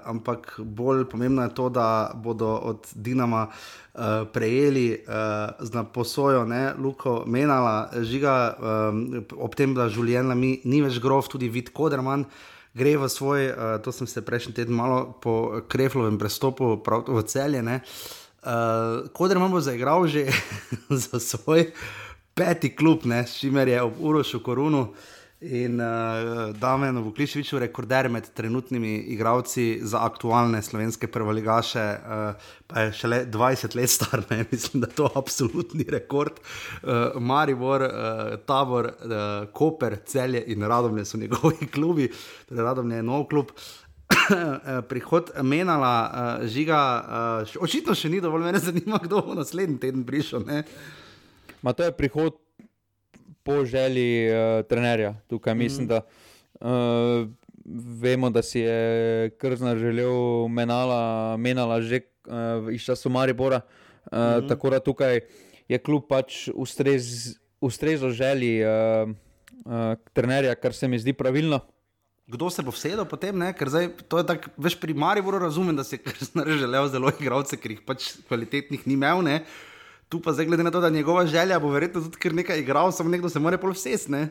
ampak 0.04 0.58
bolj 0.58 1.04
pomembno 1.08 1.42
je 1.42 1.54
to, 1.54 1.68
da 1.68 2.10
bodo 2.14 2.48
od 2.48 2.88
Dinama 2.94 3.46
uh, 3.46 4.02
prejeli 4.32 5.04
uh, 5.06 5.70
na 5.72 5.84
posojo, 5.84 6.44
ne, 6.44 6.74
Luko 6.78 7.22
Menala, 7.26 7.88
žiga 8.02 8.56
um, 8.58 9.24
ob 9.38 9.54
tem, 9.54 9.74
da 9.74 9.88
življenja 9.88 10.34
mi 10.34 10.58
ni 10.64 10.82
več 10.82 10.98
grov, 11.00 11.30
tudi 11.30 11.48
vid 11.48 11.72
Koderman. 11.72 12.26
Gre 12.74 12.98
v 12.98 13.08
svoj, 13.08 13.48
uh, 13.48 13.76
to 13.82 13.94
sem 13.94 14.06
se 14.06 14.22
prejšnji 14.26 14.52
teden 14.60 14.76
malo 14.76 15.14
po 15.22 15.62
Kreflovem 15.68 16.18
prestopu, 16.18 16.76
prav 16.84 17.06
v 17.08 17.22
celjene. 17.22 17.80
Uh, 17.80 18.19
Uh, 18.42 19.08
Kodr 19.12 19.36
imamo 19.36 19.60
zaigral 19.60 20.06
že 20.06 20.26
za 21.10 21.20
svoj 21.20 21.72
peti 22.34 22.76
klub, 22.76 23.04
s 23.04 23.36
čimer 23.38 23.68
je 23.68 23.82
ob 23.82 23.92
Urošu 24.00 24.40
Korunu 24.42 24.94
in 25.40 25.80
uh, 25.80 26.56
Damien 26.56 26.98
Vuklišviču 26.98 27.58
rekorder 27.58 28.08
med 28.08 28.28
trenutnimi 28.34 28.94
igralci 28.96 29.80
za 29.82 30.04
aktualne 30.04 30.62
slovenske 30.62 31.06
prvoligaše, 31.06 31.96
uh, 31.96 32.34
pa 32.66 32.80
je 32.80 32.92
šele 32.92 33.26
20 33.26 33.76
let 33.76 33.90
star, 33.90 34.22
ne, 34.30 34.44
mislim, 34.52 34.80
da 34.80 34.86
je 34.86 34.94
to 34.94 35.10
absolutni 35.14 35.84
rekord. 35.88 36.32
Uh, 36.82 37.20
Maribor, 37.20 37.82
uh, 37.82 38.38
Tabor, 38.46 38.84
uh, 38.86 39.52
Koper, 39.52 39.96
Celje 40.06 40.44
in 40.46 40.62
Radomlje 40.62 41.04
so 41.04 41.18
njegovi 41.18 41.66
klubi, 41.74 42.12
torej 42.48 42.64
Radomlje 42.64 42.96
je 42.96 43.02
nov 43.02 43.24
klub. 43.24 43.46
Eh, 43.50 43.79
prihod 44.90 45.30
menala, 45.42 45.94
uh, 46.40 46.46
žiga, 46.46 46.80
uh, 47.46 47.62
očitno 47.62 47.94
še 47.94 48.10
ni 48.10 48.20
dovolj, 48.20 48.46
me 48.50 48.58
zanima, 48.58 49.00
kdo 49.02 49.22
bo 49.26 49.34
naslednji 49.38 49.78
teden 49.82 50.04
prišel. 50.06 50.46
To 51.62 51.82
je 51.84 51.92
prihod 51.92 52.38
po 53.42 53.64
želji 53.64 54.30
uh, 54.30 54.62
trenerja. 54.68 55.14
Tukaj 55.28 55.54
mislim, 55.54 55.84
mm. 55.84 55.88
da 55.88 55.98
uh, 56.60 57.28
vemo, 58.00 58.30
da 58.30 58.42
si 58.42 58.60
je 58.60 59.30
Krznar 59.38 59.78
želel 59.78 60.48
menala, 60.48 61.36
menala 61.36 61.80
že 61.80 62.02
uh, 62.26 62.72
iz 62.72 62.84
času 62.84 63.10
Maribora. 63.10 63.60
Uh, 64.10 64.18
mm. 64.18 64.48
Tako 64.48 64.70
da 64.70 64.80
tukaj 64.80 65.20
je 65.68 65.78
kljub 65.78 66.08
pač 66.08 66.48
ustrez, 66.54 67.36
ustrezo 67.60 68.10
želji 68.10 68.64
uh, 68.64 69.10
uh, 69.64 69.94
trenerja, 70.12 70.54
kar 70.54 70.74
se 70.74 70.88
mi 70.88 70.98
zdi 70.98 71.12
pravilno 71.12 71.60
kdo 72.30 72.50
se 72.50 72.62
bo 72.62 72.70
vsedel 72.70 73.04
potem, 73.08 73.34
ne? 73.38 73.50
ker 73.56 73.68
zdaj, 73.72 73.90
to 74.06 74.20
je 74.20 74.26
tako, 74.28 74.52
veš, 74.54 74.76
pri 74.78 74.94
Mariboru 74.94 75.40
razumem, 75.42 75.74
da 75.76 75.84
se 75.84 75.98
je 75.98 76.58
želel 76.62 76.88
zelo 76.88 77.10
igralce, 77.20 77.58
ker 77.58 77.74
jih 77.74 77.82
pač 77.86 78.12
kvalitetnih 78.28 78.86
ni 78.86 78.94
imel, 78.94 79.24
ne? 79.26 79.42
Tu 80.10 80.18
pa 80.18 80.34
zdaj, 80.34 80.48
glede 80.50 80.66
na 80.66 80.72
to, 80.74 80.80
da 80.82 80.90
njegova 80.90 81.26
želja 81.26 81.58
bo 81.62 81.70
verjetno 81.70 82.02
tudi, 82.02 82.18
ker 82.18 82.34
nekaj 82.34 82.58
igral, 82.62 82.90
samo 82.92 83.10
nekdo 83.10 83.30
se 83.30 83.38
mora 83.42 83.58
pol 83.58 83.74
vses, 83.74 84.08
ne? 84.10 84.28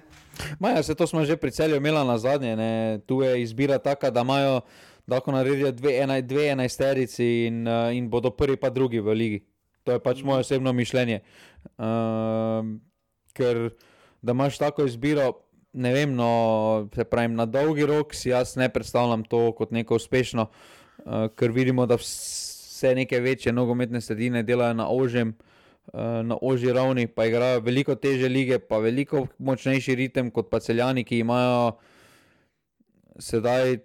Maja, 0.59 0.83
se 0.83 0.95
to 0.95 1.07
smo 1.07 1.23
že 1.25 1.37
pri 1.39 1.51
celju 1.51 1.79
imeli 1.79 2.03
na 2.07 2.17
zadnje, 2.19 2.55
ne? 2.55 2.99
Tu 3.07 3.21
je 3.23 3.41
izbira 3.43 3.79
taka, 3.79 4.11
da 4.11 4.23
imajo, 4.27 4.61
da 5.07 5.19
lahko 5.19 5.31
naredijo 5.31 5.71
dve, 5.71 5.95
ena, 6.03 6.19
dve 6.21 6.49
enajsterici 6.51 7.29
in, 7.47 7.63
uh, 7.67 7.95
in 7.95 8.09
bodo 8.09 8.31
prvi 8.31 8.59
pa 8.59 8.69
drugi 8.69 8.99
v 8.99 9.15
ligi. 9.15 9.39
To 9.87 9.95
je 9.95 10.03
pač 10.03 10.23
moje 10.23 10.43
osebno 10.43 10.73
mišljenje. 10.75 11.21
Uh, 11.79 12.75
ker 13.33 13.69
da 14.21 14.35
imaš 14.35 14.57
tako 14.59 14.85
izbiro, 14.85 15.31
ne 15.73 15.93
vem, 15.93 16.15
no, 16.15 16.89
se 16.95 17.03
pravi, 17.05 17.33
na 17.33 17.45
dolgi 17.45 17.85
rok 17.85 18.13
si 18.15 18.29
jaz 18.29 18.55
ne 18.57 18.69
predstavljam 18.69 19.23
to 19.23 19.51
kot 19.57 19.71
neko 19.71 19.95
uspešno 19.95 20.47
uh, 20.49 20.69
ker 21.35 21.51
vidimo, 21.51 21.85
da 21.85 21.95
vse 21.95 22.95
neke 22.95 23.19
večje 23.19 23.53
nogometne 23.53 24.01
sredine 24.01 24.43
delajo 24.43 24.73
na 24.73 24.89
ožjem. 24.89 25.35
Na 26.23 26.37
ožji 26.41 26.73
ravni 26.73 27.07
pa 27.07 27.25
igrajo 27.25 27.63
veliko 27.65 27.95
teže 27.95 28.27
lige, 28.29 28.59
pa 28.59 28.77
veliko 28.77 29.25
močnejši 29.37 29.95
ritem 29.95 30.29
kot 30.31 30.49
pa 30.49 30.59
celjani, 30.59 31.03
ki 31.03 31.23
imajo 31.23 31.79
sedaj 33.17 33.79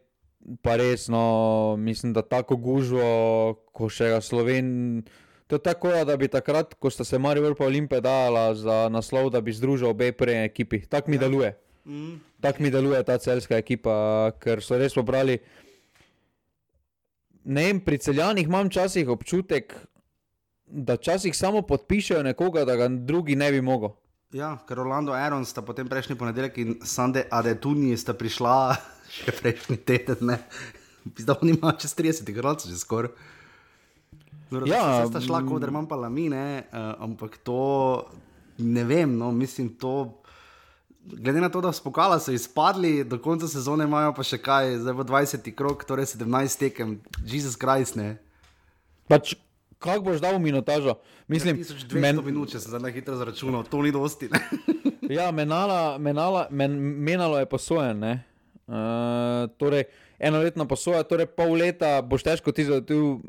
pa 0.63 0.77
resno, 0.77 1.77
mislim, 1.79 2.13
da 2.13 2.23
tako 2.23 2.57
gužvo, 2.57 3.55
ko 3.73 3.89
še 3.89 4.11
ga 4.13 4.21
Slovenija. 4.21 5.03
To 5.47 5.57
je 5.57 5.63
tako, 5.63 5.95
da 6.05 6.17
bi 6.17 6.29
takrat, 6.29 6.75
ko 6.75 6.91
sta 6.91 7.05
se 7.05 7.19
Marijo 7.19 7.47
Vrpa 7.49 7.65
Olimpija 7.65 8.01
dala 8.05 8.55
za 8.55 8.89
naslov, 8.93 9.31
da 9.33 9.41
bi 9.41 9.53
združil 9.53 9.89
obe 9.89 10.13
prej 10.13 10.45
ekipi. 10.45 10.83
Tako 10.89 11.11
mi 11.11 11.17
ja. 11.17 11.25
deluje. 11.25 11.55
Mm. 11.85 12.21
Tako 12.41 12.63
mi 12.63 12.71
deluje 12.71 13.03
ta 13.05 13.19
celska 13.19 13.59
ekipa, 13.61 14.33
ker 14.41 14.63
so 14.65 14.79
res 14.81 14.95
pobrali. 14.97 15.39
Ne 17.45 17.67
vem, 17.69 17.81
pri 17.85 17.99
celjanih 18.01 18.49
imam 18.49 18.71
včasih 18.71 19.09
občutek, 19.13 19.75
da 20.65 20.97
včasih 20.97 21.37
samo 21.37 21.63
podpišejo 21.63 22.23
nekoga, 22.25 22.65
da 22.65 22.77
ga 22.77 22.89
drugi 22.89 23.37
ne 23.37 23.51
bi 23.53 23.61
mogel. 23.61 23.93
Ja, 24.35 24.57
ker 24.67 24.81
Orlando 24.81 25.13
Aaron 25.13 25.45
sta 25.47 25.63
potem 25.63 25.89
prejšnji 25.89 26.17
ponedeljek 26.19 26.57
in 26.59 26.73
Sande 26.83 27.27
Adetuni 27.31 27.93
sta 28.01 28.17
prišla 28.17 28.57
še 29.21 29.37
prejšnji 29.37 29.77
teden. 29.85 30.35
Zdaj 31.21 31.53
ima 31.53 31.77
čez 31.79 31.93
30 31.95 32.33
gradov, 32.33 32.65
že 32.65 32.81
skoraj. 32.81 33.13
No, 34.51 34.65
ja, 34.69 35.05
sta 35.09 35.21
šla 35.21 35.43
kot 35.47 35.63
da 35.63 35.69
imam 35.69 35.87
pa 35.91 35.97
lamine, 35.99 36.65
uh, 36.65 36.95
ampak 37.05 37.39
to 37.45 38.09
ne 38.59 38.85
vem. 38.85 39.17
No, 39.19 39.31
mislim, 39.33 39.71
to, 39.79 40.24
glede 41.07 41.41
na 41.41 41.49
to, 41.49 41.61
da 41.61 41.73
so 41.73 41.83
pokala 41.83 42.19
so 42.21 42.33
izpadli, 42.33 43.05
do 43.05 43.19
konca 43.19 43.49
sezone 43.49 43.85
imajo 43.85 44.15
pa 44.17 44.25
še 44.25 44.39
kaj, 44.43 44.79
zdaj 44.85 44.97
bo 44.97 45.05
20 45.05 45.51
krok, 45.57 45.85
torej 45.85 46.15
17 46.17 46.59
tekem, 46.59 46.99
Jezus 47.27 47.57
Krist. 47.61 47.99
Pač, 49.09 49.35
kako 49.79 50.11
boš 50.11 50.23
dal 50.25 50.39
minutažo? 50.41 50.97
Mislim, 51.29 51.61
1200 51.61 52.01
men... 52.01 52.21
minut, 52.25 52.53
če 52.53 52.61
se 52.61 52.73
zdaj 52.73 52.93
hitro 52.93 53.17
zračunal, 53.21 53.67
to 53.69 53.83
ni 53.85 53.93
dosti. 53.93 54.31
ja, 55.19 55.31
menala, 55.31 55.99
menala, 55.99 56.47
men, 56.51 56.77
menalo 56.81 57.39
je 57.41 57.49
posojeno. 57.49 58.17
Uh, 58.65 59.45
torej, 59.61 59.91
enoletna 60.17 60.65
posoja, 60.65 61.05
torej 61.05 61.29
pol 61.37 61.53
leta 61.61 61.99
boš 62.01 62.25
težko 62.25 62.53
ti 62.57 62.65
zagotovil 62.65 63.21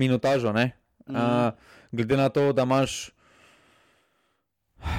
minutažo. 0.00 0.54
Mm. 0.56 0.72
Uh, 1.12 1.52
glede 1.92 2.16
na 2.16 2.30
to, 2.32 2.52
da 2.56 2.64
imaš 2.64 3.10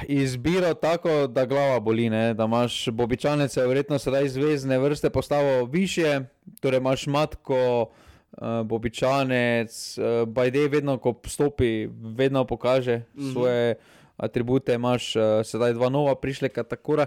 izbiro 0.08 0.74
tako, 0.74 1.28
da 1.28 1.46
glava 1.46 1.80
boli, 1.80 2.10
ne? 2.10 2.34
da 2.34 2.46
imaš 2.46 2.90
bobičanice, 2.90 3.66
verjetno 3.68 4.00
sedaj 4.00 4.28
zvezdne 4.28 4.80
vrste 4.80 5.10
postavo 5.10 5.66
više, 5.66 6.20
torej 6.60 6.78
imaš 6.78 7.08
matko. 7.08 7.86
Uh, 8.32 8.66
Bobičanec, 8.66 9.98
uh, 9.98 10.28
Bajde, 10.28 10.68
vedno 10.68 10.98
ko 10.98 11.12
stopi, 11.28 11.90
vedno 12.16 12.46
pokaže 12.48 12.98
mm 12.98 13.22
-hmm. 13.22 13.34
svoje 13.34 13.76
atribute. 14.18 14.74
Imáš 14.74 15.16
uh, 15.16 15.24
sedaj 15.44 15.74
dva 15.74 15.90
nova 15.90 16.16
prišleka, 16.16 16.64
tako 16.64 16.96
da 16.96 17.06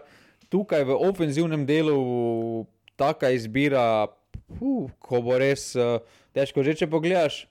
tukaj 0.49 0.85
v 0.85 0.97
ofenzivnem 1.09 1.67
delu 1.67 2.67
taka 2.97 3.31
izbira, 3.31 4.07
uh, 4.61 4.91
ko 4.99 5.23
bo 5.23 5.39
res 5.39 5.75
uh, 5.77 5.99
težko. 6.35 6.63
Že 6.63 6.75
če 6.75 6.87
pogledaš 6.91 7.47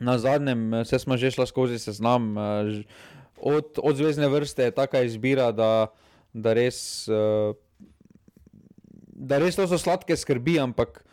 na 0.00 0.18
zadnjem, 0.18 0.74
eh, 0.74 0.84
se 0.84 0.98
smo 0.98 1.16
že 1.16 1.30
šli 1.30 1.46
skozi 1.46 1.78
seznam. 1.78 2.36
Uh, 2.36 2.82
od, 3.40 3.78
od 3.82 3.96
zvezdne 3.96 4.28
vrste 4.28 4.68
je 4.68 4.76
taka 4.76 5.02
izbira, 5.02 5.50
da, 5.52 5.90
da, 6.32 6.54
res, 6.56 7.08
uh, 7.08 7.56
da 9.08 9.40
res 9.42 9.58
to 9.58 9.66
so 9.68 9.78
sladke 9.78 10.16
skrbi, 10.16 10.58
ampak. 10.60 11.04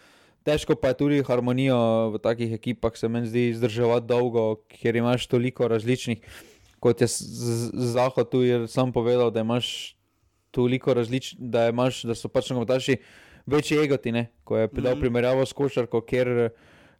Težko 0.47 0.77
pa 0.79 0.93
je 0.93 0.99
tudi 1.01 1.23
harmonijo 1.27 1.77
v 2.13 2.19
takih 2.23 2.53
ekipah, 2.55 2.95
se 2.95 3.09
meni 3.11 3.27
zdi, 3.27 3.49
izdrževati 3.51 4.07
dolgo, 4.07 4.61
ker 4.71 4.95
imaš 4.95 5.25
toliko 5.27 5.67
različnih. 5.67 6.23
Kot 6.79 7.03
je 7.03 7.09
Zahod 7.09 8.29
tu 8.31 8.45
sam 8.71 8.93
povedal, 8.95 9.27
da 9.27 9.43
imaš 9.43 9.97
toliko 10.55 10.93
različnih, 10.95 11.41
da, 11.51 11.67
da 11.71 12.15
so 12.15 12.31
pač 12.31 12.53
nogometaši 12.53 12.95
večji 13.47 13.77
egoti, 13.83 14.11
ne? 14.11 14.27
ko 14.43 14.57
je 14.57 14.69
dal 14.71 14.95
mm. 14.95 14.99
primerjavo 14.99 15.45
s 15.45 15.53
košarko, 15.53 16.01
ker 16.07 16.49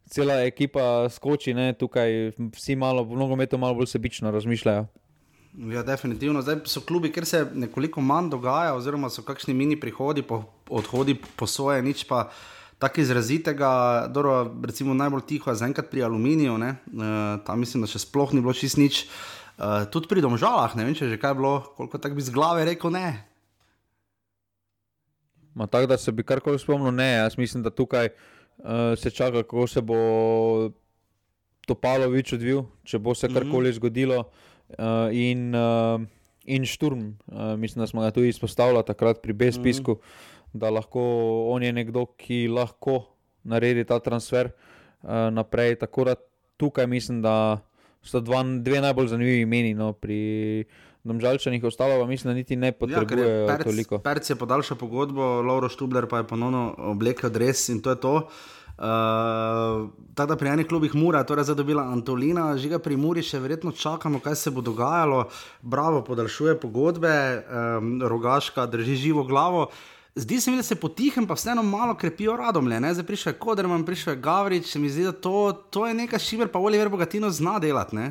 cela 0.08 0.42
ekipa 0.44 1.08
skoči, 1.08 1.54
ne? 1.54 1.72
tukaj 1.72 2.32
vsi 2.52 2.76
malo, 2.76 3.04
v 3.04 3.16
nogometu 3.16 3.58
malo 3.58 3.80
bolj 3.80 3.88
sebično 3.92 4.30
razmišljajo. 4.30 4.86
Ja, 5.58 5.82
definitivno. 5.82 6.42
Zdaj 6.42 6.60
so 6.70 6.80
klubi, 6.86 7.10
ker 7.10 7.26
se 7.26 7.42
nekoliko 7.54 8.00
manj 8.00 8.30
dogaja, 8.30 8.76
oziroma 8.78 9.10
so 9.10 9.24
kakšni 9.26 9.56
mini 9.58 9.74
prihodi, 9.80 10.22
po, 10.22 10.44
odhodi 10.70 11.16
po 11.36 11.48
svoje, 11.50 11.82
nič 11.82 12.04
pa 12.06 12.28
tako 12.78 13.02
izrazitega. 13.02 13.70
Dobro, 14.14 14.54
recimo 14.62 14.94
najbolj 14.94 15.26
tiho 15.26 15.50
je 15.50 15.58
zaenkrat 15.58 15.90
pri 15.90 16.06
aluminiju, 16.06 16.54
e, 16.62 16.74
tam 17.46 17.58
mislim, 17.58 17.82
da 17.82 17.90
še 17.90 18.04
sploh 18.06 18.36
ni 18.36 18.44
bilo 18.44 18.54
čist 18.54 18.78
nič. 18.78 19.02
E, 19.02 19.88
tudi 19.90 20.06
pri 20.06 20.22
domžalah, 20.22 20.78
ne 20.78 20.86
vem, 20.86 20.94
če 20.94 21.10
že 21.10 21.18
kaj 21.18 21.34
bilo, 21.34 21.56
koliko 21.74 21.98
tak 21.98 22.14
bi 22.14 22.22
z 22.22 22.30
glave 22.30 22.62
rekel 22.68 22.94
ne. 22.94 23.08
Tako 25.58 25.86
da 25.90 25.98
se 25.98 26.14
bi 26.14 26.22
karkoli 26.22 26.58
spomnil, 26.58 26.94
ne. 26.94 27.16
Jaz 27.18 27.34
mislim, 27.34 27.64
da 27.66 27.74
tukaj 27.74 28.12
uh, 28.62 28.94
se 28.94 29.10
čaka, 29.10 29.42
kako 29.42 29.66
se 29.66 29.80
bo 29.82 29.96
Topalovič 31.66 32.32
odvil, 32.38 32.62
če 32.86 32.98
bo 33.02 33.14
se 33.14 33.26
mhm. 33.26 33.34
karkoli 33.34 33.72
zgodilo. 33.74 34.28
Uh, 34.68 35.08
in, 35.12 35.54
uh, 35.54 36.00
in 36.44 36.66
šturm, 36.68 37.16
uh, 37.32 37.56
mislim, 37.56 37.82
da 37.82 37.86
smo 37.86 38.02
ga 38.04 38.10
tudi 38.10 38.28
izpostavili 38.28 38.82
takrat 38.86 39.22
pri 39.22 39.32
B-spisku, 39.32 39.92
mm 39.92 39.96
-hmm. 39.96 40.58
da 40.60 40.70
lahko 40.70 41.00
on 41.48 41.62
je 41.62 41.72
nekdo, 41.72 42.06
ki 42.06 42.48
lahko 42.48 43.06
naredi 43.44 43.84
ta 43.84 43.98
transfer 43.98 44.50
uh, 45.02 45.10
naprej. 45.32 45.74
Tako 45.74 46.04
da 46.04 46.14
tukaj 46.56 46.86
mislim, 46.86 47.22
da 47.22 47.60
so 48.02 48.20
dva, 48.20 48.44
dve 48.60 48.80
najbolj 48.80 49.06
zanimivi 49.06 49.40
imeni 49.40 49.74
no, 49.74 49.92
pri. 49.92 50.64
Domžalčanih 51.04 51.64
ostalo, 51.64 52.00
pa 52.00 52.06
mislim, 52.06 52.30
da 52.30 52.34
niti 52.34 52.56
ne 52.56 52.72
potrebujejo 52.72 53.46
ja, 53.46 53.58
toliko. 53.58 53.98
Perc 53.98 54.30
je 54.30 54.36
podaljšal 54.36 54.76
pogodbo, 54.76 55.22
Lauro 55.22 55.68
Štubler 55.68 56.06
pa 56.08 56.18
je 56.18 56.26
ponovno 56.26 56.74
oblekel 56.78 57.30
dres 57.30 57.68
in 57.68 57.80
to 57.82 57.90
je 57.90 58.00
to. 58.00 58.28
Uh, 58.78 59.90
Tako 60.18 60.28
da 60.28 60.36
pri 60.36 60.48
enih 60.48 60.66
klubih 60.66 60.94
Mura, 60.94 61.20
torej 61.22 61.44
zdaj 61.44 61.54
dobila 61.60 61.82
Antolina, 61.82 62.48
žiga 62.58 62.80
pri 62.82 62.96
Muri, 62.98 63.22
še 63.22 63.38
verjetno 63.38 63.70
čakamo, 63.70 64.18
kaj 64.18 64.34
se 64.34 64.50
bo 64.50 64.64
dogajalo. 64.66 65.28
Bravo, 65.62 66.00
podaljšuje 66.02 66.56
pogodbe, 66.58 67.12
um, 67.38 67.92
rogaška 68.02 68.64
drži 68.66 68.96
živo 68.98 69.22
glavo. 69.28 69.68
Zdi 70.18 70.40
se 70.40 70.50
mi, 70.50 70.58
da 70.58 70.66
se 70.66 70.74
potihem, 70.74 71.26
pa 71.26 71.36
vseeno 71.38 71.62
malo 71.62 71.94
krepijo 71.94 72.34
radomlje. 72.36 72.80
Zdaj 72.98 73.06
prišel 73.06 73.32
je 73.32 73.38
Koderman, 73.38 73.84
prišel 73.86 74.16
je 74.16 74.22
Gavrič, 74.26 74.66
se 74.72 74.82
mi 74.82 74.90
zdi, 74.90 75.06
da 75.06 75.12
to, 75.14 75.52
to 75.70 75.86
je 75.86 75.94
nekaj 75.94 76.18
šiber, 76.18 76.50
pa 76.50 76.58
Oliver 76.58 76.90
Bogatino 76.90 77.30
zna 77.30 77.60
delati. 77.62 78.10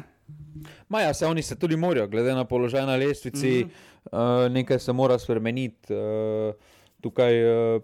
Maja, 0.87 1.11
se 1.13 1.27
oni 1.27 1.43
se 1.43 1.59
tudi 1.59 1.75
morajo, 1.75 2.07
glede 2.07 2.35
na 2.35 2.47
položaj 2.47 2.85
na 2.87 2.95
lestvici, 2.95 3.65
mm 3.65 3.69
-hmm. 4.11 4.45
uh, 4.45 4.51
nekaj 4.51 4.79
se 4.79 4.93
mora 4.93 5.19
spremeniti. 5.19 5.93
Uh, 5.93 6.55
tukaj, 7.01 7.35
uh, 7.75 7.81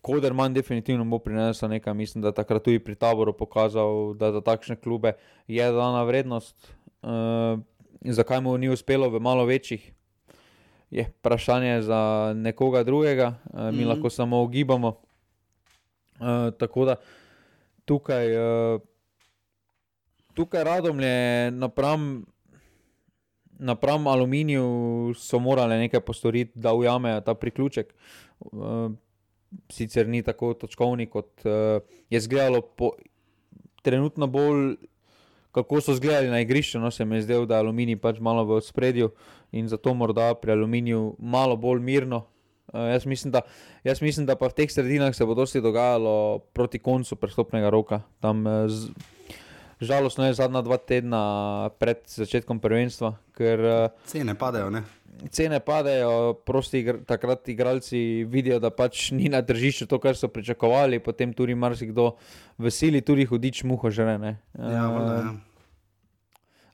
Koder 0.00 0.34
manj 0.34 0.54
definitivno 0.54 1.04
bo 1.04 1.18
prinesel 1.18 1.70
nekaj, 1.70 1.94
mislim, 1.94 2.22
da 2.22 2.32
takrat 2.32 2.62
tudi 2.64 2.78
pri 2.78 2.94
taboru 2.94 3.32
pokazal, 3.32 4.14
da 4.14 4.32
za 4.32 4.40
takšne 4.40 4.76
klube 4.76 5.12
je 5.48 5.72
dana 5.72 6.02
vrednost. 6.04 6.74
Uh, 7.02 7.60
zakaj 8.04 8.40
mu 8.40 8.56
ni 8.58 8.68
uspelo 8.68 9.08
v 9.10 9.20
malo 9.20 9.44
večjih, 9.44 9.92
je 10.90 11.04
vprašanje 11.08 11.82
za 11.82 12.32
nekoga 12.36 12.82
drugega, 12.84 13.34
uh, 13.52 13.60
mi 13.60 13.72
mm 13.72 13.78
-hmm. 13.80 13.88
lahko 13.88 14.10
samo 14.10 14.42
ugibamo. 14.42 14.88
Uh, 16.20 16.52
tako 16.58 16.84
da 16.84 16.96
tukaj. 17.84 18.36
Uh, 18.36 18.80
tukaj 20.38 20.64
radomlje, 20.64 21.50
napram, 21.50 22.24
napram 23.58 24.06
aluminiju, 24.06 24.68
so 25.18 25.38
morali 25.38 25.78
nekaj 25.78 26.00
postoriti, 26.00 26.52
da 26.54 26.74
ujamejo 26.74 27.20
ta 27.20 27.34
priključek. 27.34 27.94
Uh, 28.40 28.92
sicer 29.72 30.08
ni 30.08 30.22
tako 30.22 30.52
točkovni, 30.54 31.06
kot 31.06 31.44
uh, 31.44 31.82
je 32.10 32.20
zgledalo, 32.20 32.60
po, 32.60 32.92
trenutno 33.82 34.26
bolj, 34.26 34.76
kako 35.52 35.80
so 35.80 35.94
zgledali 35.94 36.28
na 36.28 36.40
igrišču. 36.40 36.78
No, 36.78 36.90
se 36.90 37.04
mi 37.04 37.16
je 37.16 37.22
zdelo, 37.22 37.46
da 37.46 37.56
je 37.56 37.66
aluminij 37.66 37.96
pač 38.00 38.20
malo 38.20 38.44
v 38.44 38.60
spredju 38.60 39.10
in 39.52 39.68
zato 39.68 39.94
morda 39.94 40.34
pri 40.34 40.52
aluminiju 40.52 41.16
malo 41.18 41.56
bolj 41.56 41.80
mirno. 41.80 42.26
Uh, 42.68 42.80
jaz, 42.92 43.06
mislim, 43.06 43.32
da, 43.32 43.40
jaz 43.84 44.02
mislim, 44.02 44.26
da 44.26 44.36
pa 44.36 44.48
v 44.48 44.58
teh 44.60 44.70
sredinah 44.70 45.14
se 45.16 45.24
bo 45.24 45.34
dosti 45.34 45.60
dogajalo 45.64 46.38
proti 46.52 46.78
koncu 46.78 47.16
prestopnega 47.16 47.70
roka. 47.70 48.02
Tam, 48.20 48.44
uh, 48.46 48.68
z, 48.68 48.92
Žalostno 49.80 50.26
je 50.26 50.34
zadnja 50.34 50.62
dva 50.66 50.76
tedna 50.76 51.22
pred 51.78 52.02
začetkom 52.10 52.58
prvenstva, 52.58 53.14
ker 53.38 53.60
eh, 53.62 53.90
cene 54.10 54.34
padajo. 54.34 54.72
Ne? 54.74 54.82
Cene 55.30 55.60
padajo, 55.62 56.34
prosti 56.46 56.82
igr 56.82 56.98
takrat 57.06 57.46
igralci 57.50 58.24
vidijo, 58.26 58.58
da 58.62 58.70
pač 58.74 59.10
ni 59.14 59.30
na 59.30 59.42
tržišču 59.42 59.86
to, 59.90 59.98
kar 60.02 60.18
so 60.18 60.30
pričakovali, 60.30 60.98
potem 61.02 61.30
tudi 61.34 61.54
marsikdo 61.58 62.12
veseli, 62.58 63.02
tudi 63.02 63.26
hudič 63.26 63.62
muho 63.66 63.90
žene. 63.90 64.36
Ja, 64.58 64.84
uh, 64.90 65.30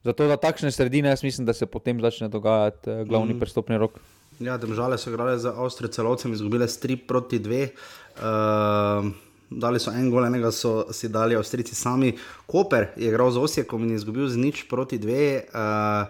zato, 0.05 0.29
da 0.29 0.37
takšne 0.41 0.73
sredine, 0.73 1.09
jaz 1.13 1.25
mislim, 1.25 1.45
da 1.45 1.53
se 1.57 1.65
potem 1.69 2.01
začne 2.01 2.29
dogajati 2.29 2.89
uh, 2.89 3.01
glavni 3.05 3.33
mm. 3.33 3.41
prestopni 3.41 3.81
rok. 3.81 3.97
Ja, 4.39 4.57
države 4.57 4.97
so 4.97 5.09
igrale 5.09 5.37
za 5.41 5.53
Avstrijo 5.57 5.93
celovcem, 5.93 6.33
izgubile 6.33 6.67
3 6.67 7.05
proti 7.07 7.39
2. 7.39 7.69
Uh, 8.17 9.13
dali 9.49 9.79
so 9.79 9.91
en 9.91 10.09
gol, 10.11 10.25
enega 10.25 10.51
so 10.51 10.85
si 10.93 11.09
dali 11.09 11.35
Avstrijci 11.35 11.75
sami. 11.75 12.13
Koper 12.45 12.93
je 12.97 13.09
igral 13.09 13.31
z 13.31 13.37
Osijekom 13.37 13.83
in 13.83 13.95
izgubil 13.95 14.27
z 14.29 14.37
nič 14.37 14.65
proti 14.69 14.97
dve. 14.97 15.45
Uh, 15.53 16.09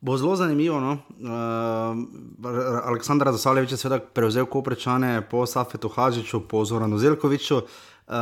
Bo 0.00 0.16
zelo 0.16 0.36
zanimivo. 0.36 0.80
No? 0.80 0.96
Uh, 1.20 2.88
Aleksandr 2.88 3.28
Zasaljevič 3.32 3.72
je 3.72 3.76
seveda 3.76 4.00
prevzel 4.00 4.46
Koprečane 4.48 5.20
po 5.28 5.44
Safetu 5.46 5.88
Hažiču, 5.92 6.40
po 6.48 6.64
Zoranu 6.64 6.98
Zelkoviču. 6.98 7.60
Uh, 7.60 8.14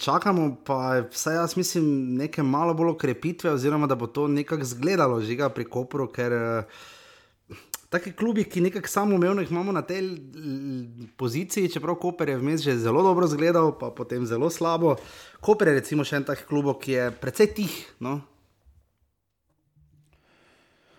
čakamo 0.00 0.56
pa, 0.64 1.02
vsaj 1.10 1.34
jaz 1.34 1.56
mislim, 1.56 2.14
neke 2.16 2.42
malo 2.42 2.74
bolj 2.74 2.94
okrepitve, 2.94 3.50
oziroma 3.50 3.86
da 3.86 3.94
bo 3.94 4.06
to 4.06 4.28
nekako 4.28 4.62
izgledalo 4.62 5.20
žiga 5.20 5.48
pri 5.48 5.64
Kopru, 5.64 6.06
ker 6.06 6.32
uh, 6.32 6.86
taki 7.88 8.12
klubi, 8.12 8.44
ki 8.44 8.60
nekako 8.60 8.88
samoumevno 8.88 9.40
jih 9.40 9.50
imamo 9.50 9.72
na 9.72 9.82
tej 9.82 10.02
poziciji, 11.16 11.68
čeprav 11.72 11.94
Koper 11.94 12.28
je 12.28 12.38
vmes 12.38 12.60
že 12.62 12.76
zelo 12.76 13.02
dobro 13.02 13.26
izgledal, 13.26 13.78
pa 13.78 13.90
potem 13.90 14.26
zelo 14.26 14.50
slabo. 14.50 14.96
Koper 15.40 15.68
je 15.68 15.78
recimo 15.80 16.04
še 16.04 16.20
en 16.20 16.28
tak 16.28 16.46
klub, 16.48 16.74
ki 16.80 16.92
je 16.92 17.10
precej 17.20 17.54
tih. 17.54 17.78
No? 18.00 18.20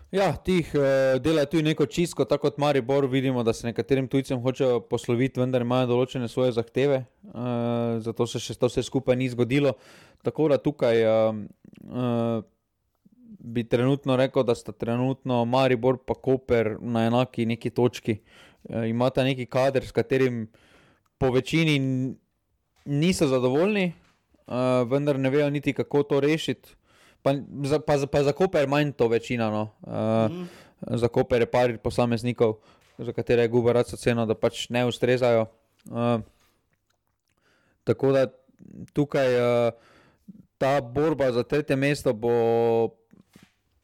Ja, 0.10 0.34
tih 0.34 0.66
uh, 0.74 1.22
dela 1.22 1.46
tudi 1.46 1.68
neko 1.70 1.86
čisto, 1.86 2.26
tako 2.26 2.50
kot 2.50 2.58
Maribor, 2.58 3.06
vidimo, 3.06 3.44
da 3.44 3.54
se 3.54 3.68
nekaterim 3.68 4.08
tujcem 4.10 4.42
hočejo 4.42 4.80
posloviti, 4.90 5.38
vendar 5.38 5.62
imajo 5.62 5.92
določene 5.92 6.26
svoje 6.28 6.56
zahteve, 6.58 7.04
uh, 7.30 8.00
zato 8.02 8.26
se 8.26 8.42
še 8.42 8.56
to 8.58 8.72
vse 8.72 8.82
skupaj 8.88 9.20
ni 9.20 9.30
zgodilo. 9.30 9.76
Tako 10.26 10.48
da 10.50 10.58
tukaj 10.58 11.04
uh, 11.06 11.38
uh, 11.86 12.42
bi 13.40 13.64
trenutno 13.64 14.16
rekel, 14.16 14.44
da 14.44 14.56
sta 14.56 14.72
trenutno 14.72 15.46
Maribor 15.46 15.98
in 16.08 16.16
Koper 16.22 16.78
na 16.82 17.06
enaki 17.06 17.46
neki 17.46 17.70
točki. 17.70 18.18
E, 18.70 18.88
imata 18.90 19.24
neki 19.24 19.46
kader, 19.46 19.86
s 19.86 19.92
katerim 19.92 20.48
po 21.18 21.32
večini 21.32 21.80
niso 22.86 23.28
zadovoljni, 23.28 23.84
e, 23.84 23.94
vendar 24.90 25.20
ne 25.20 25.30
vejo 25.30 25.50
niti 25.50 25.74
kako 25.74 26.04
to 26.04 26.20
rešiti. 26.20 26.76
Pa, 27.22 27.34
za, 27.64 27.80
pa, 27.80 27.98
pa 28.12 28.24
za 28.24 28.32
Koper 28.32 28.62
je 28.62 28.68
manj 28.68 28.92
to 28.92 29.08
večina. 29.08 29.50
No. 29.50 29.70
E, 29.88 30.34
mm. 30.34 30.50
Za 30.98 31.08
Koper 31.08 31.42
je 31.42 31.52
par 31.52 31.78
posameznikov, 31.78 32.56
za 32.98 33.14
katere 33.14 33.42
je 33.42 33.48
gubar 33.48 33.76
rad 33.76 33.88
ceno, 33.88 34.26
da 34.26 34.36
pač 34.36 34.70
ne 34.70 34.86
ustrezajo. 34.86 35.46
E, 35.86 36.20
tako 37.84 38.12
da 38.12 38.28
tukaj. 38.94 39.36
E, 39.68 39.72
Ta 40.60 40.82
borba 40.82 41.32
za 41.32 41.44
tretje 41.44 41.76
mesto 41.76 42.14
bo 42.14 42.99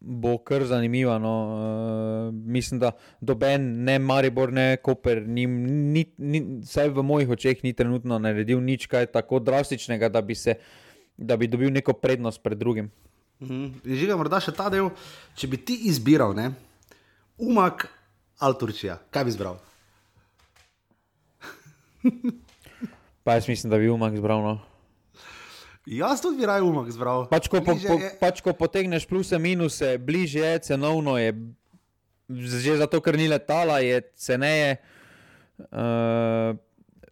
bo 0.05 0.37
kar 0.37 0.63
zanimiva. 0.69 1.17
No. 1.19 1.33
Uh, 1.49 2.33
mislim, 2.33 2.79
da 2.79 2.91
doben, 3.21 3.83
ne 3.83 3.97
Maribor, 3.99 4.53
ne 4.53 4.77
Koper, 4.77 5.23
ni, 5.27 5.47
ni, 5.47 6.05
ni, 6.17 6.41
vsaj 6.61 6.93
v 6.93 7.03
mojih 7.03 7.33
očeh, 7.35 7.63
ni 7.65 7.73
trenutno 7.73 8.19
naredil 8.21 8.61
nič 8.61 8.87
tako 9.13 9.39
drastičnega, 9.39 10.09
da 10.09 10.21
bi, 10.21 10.35
se, 10.35 10.59
da 11.17 11.37
bi 11.37 11.49
dobil 11.49 11.73
neko 11.73 11.97
prednost 11.97 12.43
pred 12.43 12.57
drugim. 12.57 12.91
Mhm. 13.41 13.81
Že 13.83 14.07
ga 14.07 14.15
morda 14.15 14.39
še 14.39 14.53
ta 14.55 14.69
del, 14.69 14.93
če 15.35 15.49
bi 15.51 15.57
ti 15.57 15.81
izbiral, 15.89 16.37
ne? 16.37 16.53
umak 17.37 17.89
ali 18.39 18.55
Turčija, 18.59 18.99
kaj 19.11 19.23
bi 19.23 19.29
izbral? 19.29 19.57
pa 23.23 23.33
jaz 23.33 23.47
mislim, 23.49 23.71
da 23.71 23.77
bi 23.77 23.89
umak 23.89 24.13
izbral. 24.13 24.43
No. 24.43 24.59
Jaz 25.85 26.21
tudi 26.21 26.41
bi 26.41 26.45
raje 26.49 26.65
umak 26.65 26.89
zbral. 26.89 27.27
Pač 27.29 27.45
ko, 27.45 27.61
po, 27.61 27.77
po, 27.77 27.95
pač, 28.17 28.41
ko 28.41 28.53
potegneš 28.57 29.05
plus 29.05 29.29
in 29.37 29.41
minuse, 29.41 29.97
bližje 30.01 30.41
je, 30.41 30.59
cenovno 30.73 31.13
je, 31.21 31.37
že 32.29 32.81
zato, 32.81 32.97
ker 33.05 33.13
ni 33.13 33.29
letala, 33.29 33.79
je 33.85 34.01
ceneje. 34.17 34.81
Uh, 35.69 36.57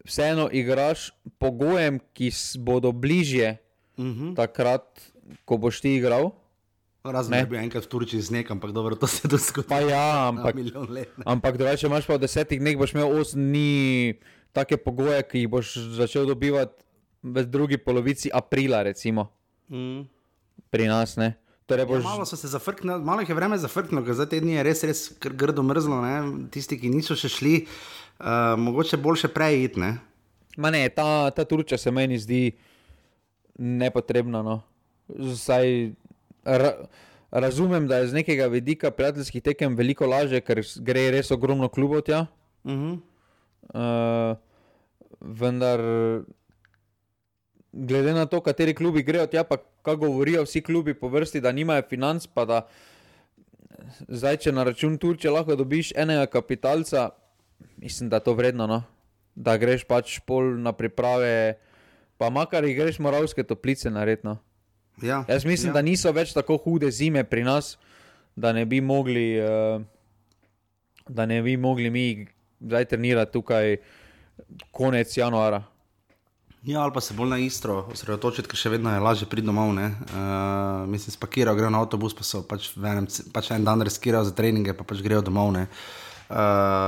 vseeno 0.04 0.50
igraš 0.52 1.14
pogojem, 1.38 2.02
ki 2.12 2.28
bodo 2.60 2.92
bližje 2.92 3.56
uh 3.96 4.04
mhm. 4.04 4.24
-huh. 4.24 4.36
takrat, 4.36 4.84
ko 5.44 5.56
boš 5.56 5.80
ti 5.80 5.94
igral. 5.96 6.34
Razen 7.04 7.30
da 7.30 7.46
bi 7.46 7.56
enkrat 7.56 7.84
v 7.84 7.88
Turčiji 7.88 8.20
z 8.20 8.30
nekom, 8.30 8.56
ampak 8.56 8.72
dobro, 8.72 8.96
to 8.96 9.06
se 9.06 9.28
dogaja. 9.28 9.68
Pa 9.68 9.80
ja, 9.80 10.28
ampak, 10.28 10.56
ampak 11.24 11.56
če 11.76 11.86
imaš 11.86 12.06
pa 12.06 12.16
v 12.16 12.18
desetih 12.18 12.60
dneh, 12.60 12.76
boš 12.76 12.94
imel 12.94 13.20
osem 13.20 13.40
dni 13.40 14.14
take 14.52 14.76
pogoje, 14.76 15.22
ki 15.22 15.38
jih 15.38 15.48
boš 15.48 15.76
začel 16.00 16.26
dobivati 16.26 16.84
v 17.24 17.44
drugi 17.48 17.80
polovici 17.80 18.28
aprila, 18.28 18.84
recimo. 18.84 19.32
Mm. 19.72 20.04
Pri 20.70 20.86
nas. 20.86 21.16
Torej 21.64 21.82
ja, 21.82 21.88
boš... 21.88 22.04
ja, 22.04 22.08
malo 22.10 22.24
zafrknili, 22.28 23.00
malo 23.00 23.24
je 23.24 23.34
vreme 23.34 23.56
zafrknilo, 23.58 24.04
ker 24.04 24.14
za 24.14 24.28
te 24.28 24.40
dni 24.40 24.58
je 24.60 24.64
res, 24.66 24.84
res 24.84 25.00
grdo 25.16 25.64
mrzlo. 25.64 26.02
Ne? 26.04 26.14
Tisti, 26.52 26.76
ki 26.76 26.92
niso 26.92 27.16
še 27.16 27.32
šli, 27.32 27.54
uh, 28.20 28.52
mogoče 28.60 29.00
boljše 29.00 29.32
prej 29.32 29.64
iti. 29.70 29.80
Ne? 29.80 29.96
Ne, 30.60 30.84
ta, 30.92 31.32
ta 31.32 31.48
turča 31.48 31.80
se 31.80 31.88
meni 31.90 32.20
zdi 32.20 32.52
nepotrebna. 33.56 34.44
No. 34.44 34.60
Zdaj, 35.08 35.96
ra, 36.44 36.76
razumem, 37.32 37.88
da 37.88 38.02
je 38.02 38.12
z 38.12 38.20
nekega 38.20 38.52
vidika 38.52 38.92
prijateljskih 38.92 39.42
tekem 39.48 39.80
veliko 39.80 40.06
lažje, 40.06 40.44
ker 40.44 40.60
gre 40.84 41.08
res 41.16 41.32
ogromno 41.32 41.72
klubov 41.72 42.04
tja. 42.04 42.26
Uh 42.64 42.72
-huh. 42.72 42.92
uh, 43.72 44.36
vendar 45.20 45.80
glede 47.74 48.14
na 48.14 48.26
to, 48.26 48.40
kateri 48.40 48.74
klubi 48.74 49.02
grejo 49.02 49.26
tja, 49.26 49.44
pa 49.44 49.58
kaj 49.82 49.96
govorijo 49.96 50.44
vsi 50.46 50.62
klubi 50.62 50.94
po 50.94 51.08
vrsti, 51.08 51.40
da 51.40 51.52
nimajo 51.52 51.82
financ, 51.88 52.26
pa 52.26 52.44
da 52.44 52.60
zdaj, 54.08 54.36
če 54.46 54.52
na 54.52 54.64
račun 54.64 54.98
Turčije 54.98 55.32
lahko 55.34 55.56
dobiš 55.58 55.92
enega 55.96 56.26
kapitalca, 56.30 57.10
mislim, 57.76 58.08
da 58.08 58.22
je 58.22 58.28
to 58.30 58.34
vredno, 58.34 58.66
no? 58.66 58.82
da 59.34 59.56
greš 59.58 59.82
pač 59.84 60.20
pol 60.22 60.54
na 60.62 60.70
priprave, 60.72 61.58
pa 62.18 62.30
makar 62.30 62.64
jih 62.64 62.76
greš 62.78 63.00
moravske 63.02 63.42
toplice 63.42 63.90
naredno. 63.90 64.36
Ja, 65.02 65.24
Jaz 65.28 65.44
mislim, 65.44 65.72
ja. 65.72 65.74
da 65.74 65.82
niso 65.82 66.12
več 66.14 66.30
tako 66.32 66.56
hude 66.62 66.90
zime 66.94 67.24
pri 67.26 67.42
nas, 67.42 67.74
da 68.36 68.52
ne 68.54 68.62
bi 68.66 68.78
mogli, 68.80 69.34
uh, 69.42 69.82
da 71.08 71.26
ne 71.26 71.42
bi 71.42 71.56
mogli 71.56 71.90
mi 71.90 72.06
zdaj 72.60 72.84
trenirati 72.94 73.32
tukaj 73.32 73.76
konec 74.70 75.16
januara. 75.18 75.64
Ja, 76.64 76.80
ali 76.80 76.92
pa 76.94 77.00
se 77.00 77.14
bolj 77.14 77.28
na 77.28 77.38
istro 77.38 77.82
osredotočiti, 77.92 78.48
ker 78.48 78.56
še 78.56 78.70
vedno 78.72 78.88
je 78.88 79.00
lažje 79.04 79.26
priti 79.28 79.44
domov. 79.44 79.74
Uh, 79.76 80.86
mislim, 80.88 81.12
spakirajo, 81.12 81.58
grejo 81.58 81.72
na 81.74 81.82
avtobus, 81.84 82.14
pa 82.16 82.24
so 82.24 82.40
pač, 82.48 82.70
enem, 82.80 83.04
pač 83.36 83.50
en 83.52 83.66
dan 83.66 83.84
reskirajo 83.84 84.30
za 84.30 84.32
treninge, 84.32 84.72
pa 84.72 84.86
pač 84.88 85.02
grejo 85.04 85.20
domov. 85.26 85.52
Uh, 85.52 85.66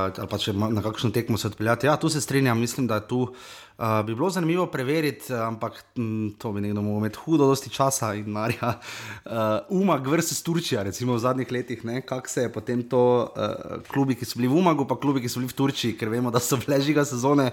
ali 0.09 0.29
pa 0.31 0.39
če 0.41 0.55
na 0.57 0.81
kakšno 0.81 1.11
tekmo 1.13 1.37
se 1.37 1.51
odpeljati. 1.51 1.91
Ja, 1.91 1.99
tu 2.01 2.09
se 2.09 2.23
strinjam, 2.25 2.57
mislim, 2.57 2.87
da 2.89 3.03
tu 3.05 3.19
uh, 3.29 3.99
bi 4.07 4.15
bilo 4.15 4.31
zanimivo 4.33 4.65
preveriti, 4.73 5.29
ampak 5.37 5.77
m, 5.99 6.07
hm, 6.07 6.31
to 6.41 6.55
bi 6.55 6.63
nekdo 6.65 6.81
mogel 6.81 7.05
imeti 7.05 7.21
hudo, 7.27 7.51
dosti 7.51 7.69
časa 7.75 8.15
in 8.17 8.31
marja. 8.33 8.79
Uh, 9.27 9.77
Umag 9.77 10.09
versus 10.09 10.41
Turčija, 10.41 10.87
recimo 10.89 11.19
v 11.19 11.21
zadnjih 11.27 11.53
letih, 11.53 11.85
kako 12.09 12.33
se 12.33 12.47
je 12.47 12.53
potem 12.55 12.81
to 12.89 13.03
uh, 13.29 13.85
klubi, 13.93 14.17
ki 14.17 14.25
so 14.25 14.41
bili 14.41 14.49
v 14.49 14.57
Umagu, 14.57 14.89
pa 14.89 14.97
klubi, 14.97 15.21
ki 15.21 15.29
so 15.29 15.45
bili 15.45 15.53
v 15.53 15.59
Turčiji, 15.61 15.99
ker 16.01 16.09
vemo, 16.09 16.33
da 16.33 16.41
so 16.41 16.57
bile 16.57 16.81
žiga 16.81 17.05
sezone 17.05 17.51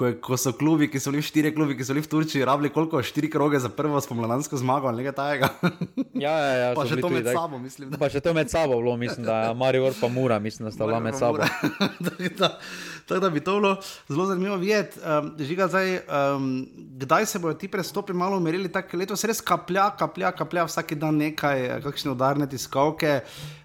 ko, 0.00 0.08
je, 0.08 0.16
ko 0.24 0.36
so 0.40 0.52
klubi, 0.56 0.88
ki 0.88 1.00
so 1.02 1.12
bili 1.12 1.20
štiri 1.24 1.50
klubi, 1.52 1.74
ki 1.76 1.84
so 1.84 1.92
bili 1.92 2.04
v 2.06 2.08
Turčiji, 2.08 2.44
rabili 2.48 2.70
koliko, 2.72 3.02
štiri 3.04 3.28
kroge 3.30 3.58
za 3.60 3.68
prvo 3.68 4.00
spomladansko 4.00 4.56
zmago 4.56 4.88
ali 4.88 5.02
nekaj 5.02 5.16
tajega. 5.18 5.48
ja, 6.14 6.32
ja, 6.32 6.54
ja, 6.56 6.70
pa 6.78 6.86
še 6.88 6.96
to 7.02 7.10
med 7.12 7.28
tak... 7.28 7.36
sabo, 7.36 7.60
mislim. 7.60 7.90
Da. 7.92 8.00
Pa 8.00 8.08
še 8.08 8.22
to 8.24 8.32
med 8.36 8.48
sabo 8.48 8.78
bilo, 8.80 8.96
mislim, 8.96 9.28
da 9.28 9.36
je 9.44 9.52
Marijo 9.60 9.92
pa 10.00 10.08
Mura, 10.08 10.40
mislim, 10.40 10.70
da 10.70 10.72
sta 10.72 10.88
bila 10.88 11.02
med 11.04 11.20
sabo. 11.20 11.44
Tako 13.10 13.20
da 13.20 13.30
bi 13.30 13.40
to 13.44 13.58
bilo 13.58 13.76
zelo 14.08 14.26
zanimivo 14.30 14.56
videti. 14.56 15.00
Um, 15.04 15.32
žiga, 15.36 15.68
zdaj, 15.68 15.96
um, 16.08 16.50
kdaj 17.02 17.26
se 17.26 17.38
bodo 17.42 17.58
ti 17.60 17.68
prestopi 17.68 18.16
malo 18.16 18.38
umirili, 18.40 18.70
tako 18.72 19.00
letos 19.00 19.24
res 19.26 19.40
kaplja, 19.44 19.90
kaplja, 19.98 20.30
kaplja 20.36 20.68
vsak 20.68 20.94
dan 21.00 21.18
nekaj, 21.20 21.82
kakšne 21.84 22.14
udarne 22.14 22.48
tiskovke. 22.48 23.20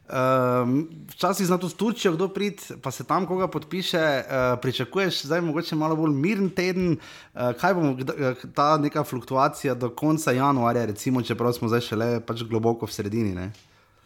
Um, 0.05 0.89
včasih 1.09 1.47
znati 1.47 1.65
v 1.65 1.73
Turčijo, 1.73 2.11
kdo 2.13 2.27
pride, 2.29 2.77
pa 2.81 2.91
se 2.91 3.03
tam 3.03 3.25
koga 3.25 3.47
podpiše. 3.47 3.97
Uh, 3.97 4.59
pričakuješ, 4.61 5.23
zdaj 5.25 5.41
mogoče 5.41 5.75
malo 5.75 5.95
bolj 5.95 6.13
miren 6.13 6.49
teden, 6.49 6.97
uh, 7.33 7.55
kaj 7.57 7.73
bomo, 7.73 7.97
eh, 7.97 8.35
ta 8.53 8.77
neka 8.77 9.03
fluktuacija 9.03 9.73
do 9.73 9.89
konca 9.89 10.31
januarja, 10.31 10.85
recimo, 10.85 11.21
čeprav 11.21 11.53
smo 11.57 11.67
zdaj 11.67 11.81
šele 11.81 12.09
pač 12.21 12.43
globoko 12.45 12.85
v 12.85 12.93
sredini. 12.93 13.49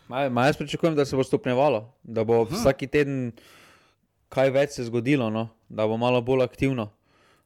Ma, 0.07 0.29
ma 0.29 0.47
jaz 0.47 0.57
pričakujem, 0.57 0.95
da 0.95 1.05
se 1.05 1.19
bo 1.19 1.23
stopnjevalo, 1.23 1.83
da 2.03 2.23
bo 2.23 2.45
Aha. 2.45 2.55
vsak 2.55 2.87
teden 2.87 3.33
kaj 4.29 4.53
več 4.55 4.77
se 4.77 4.85
zgodilo, 4.87 5.29
no? 5.29 5.49
da 5.69 5.87
bo 5.87 5.97
malo 5.97 6.21
bolj 6.21 6.45
aktivno. 6.45 6.89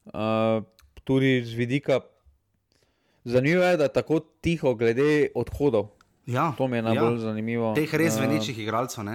Uh, 0.06 0.62
tudi 1.04 1.41
z 1.41 1.58
vidika, 1.58 2.01
zanimivo 3.26 3.64
je, 3.64 3.78
da 3.78 3.89
je 3.89 3.93
tako 3.97 4.20
tiho 4.41 4.76
glede 4.76 5.32
odhodov. 5.36 5.89
Ja, 6.26 6.54
to 6.58 6.68
mi 6.68 6.78
je 6.78 6.82
najbolj 6.82 7.14
ja. 7.18 7.20
zanimivo. 7.20 7.74
Teh 7.76 7.94
res 8.00 8.16
uh, 8.16 8.24
velikih 8.24 8.60
igralcev. 8.64 9.08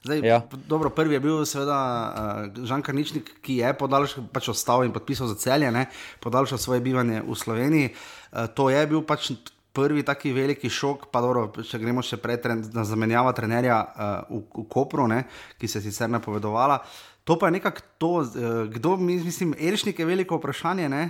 Zdaj, 0.00 0.20
ja. 0.24 0.40
dobro, 0.68 0.90
prvi 0.90 1.14
je 1.14 1.20
bil 1.20 1.44
seveda 1.44 1.76
uh, 1.76 2.64
Žan 2.64 2.82
Karničnik, 2.82 3.34
ki 3.44 3.58
je 3.60 3.72
podaljšal, 3.76 4.24
pač 4.32 4.48
ostal 4.48 4.84
in 4.86 4.94
podpisal 4.94 5.28
za 5.28 5.36
celje, 5.36 5.68
ne? 5.72 5.86
podaljšal 6.24 6.58
svoje 6.58 6.80
bivanje 6.80 7.20
v 7.20 7.36
Sloveniji. 7.36 7.90
Uh, 7.92 8.48
to 8.48 8.70
je 8.72 8.80
bil 8.88 9.04
pač 9.04 9.32
prvi 9.76 10.02
taki 10.02 10.32
veliki 10.32 10.70
šok, 10.72 11.10
pa 11.12 11.20
dobro, 11.20 11.46
če 11.52 11.78
gremo 11.78 12.02
še 12.02 12.16
prej 12.20 12.40
na 12.72 12.84
zamenjava 12.88 13.32
trenerja 13.36 13.76
uh, 13.84 13.92
v, 14.32 14.42
v 14.62 14.66
Kopru, 14.72 15.04
ne? 15.08 15.26
ki 15.60 15.68
se 15.68 15.80
je 15.80 15.90
sicer 15.90 16.08
napovedovala. 16.08 16.80
To 17.28 17.36
pa 17.36 17.48
je 17.48 17.60
nekako 17.60 17.84
to, 18.00 18.12
uh, 18.24 18.64
kdo 18.72 18.96
mi, 18.96 19.20
mislim, 19.20 19.52
Elšnik 19.60 20.00
je 20.00 20.08
veliko 20.08 20.40
vprašanje. 20.40 20.88
Ne? 20.88 21.04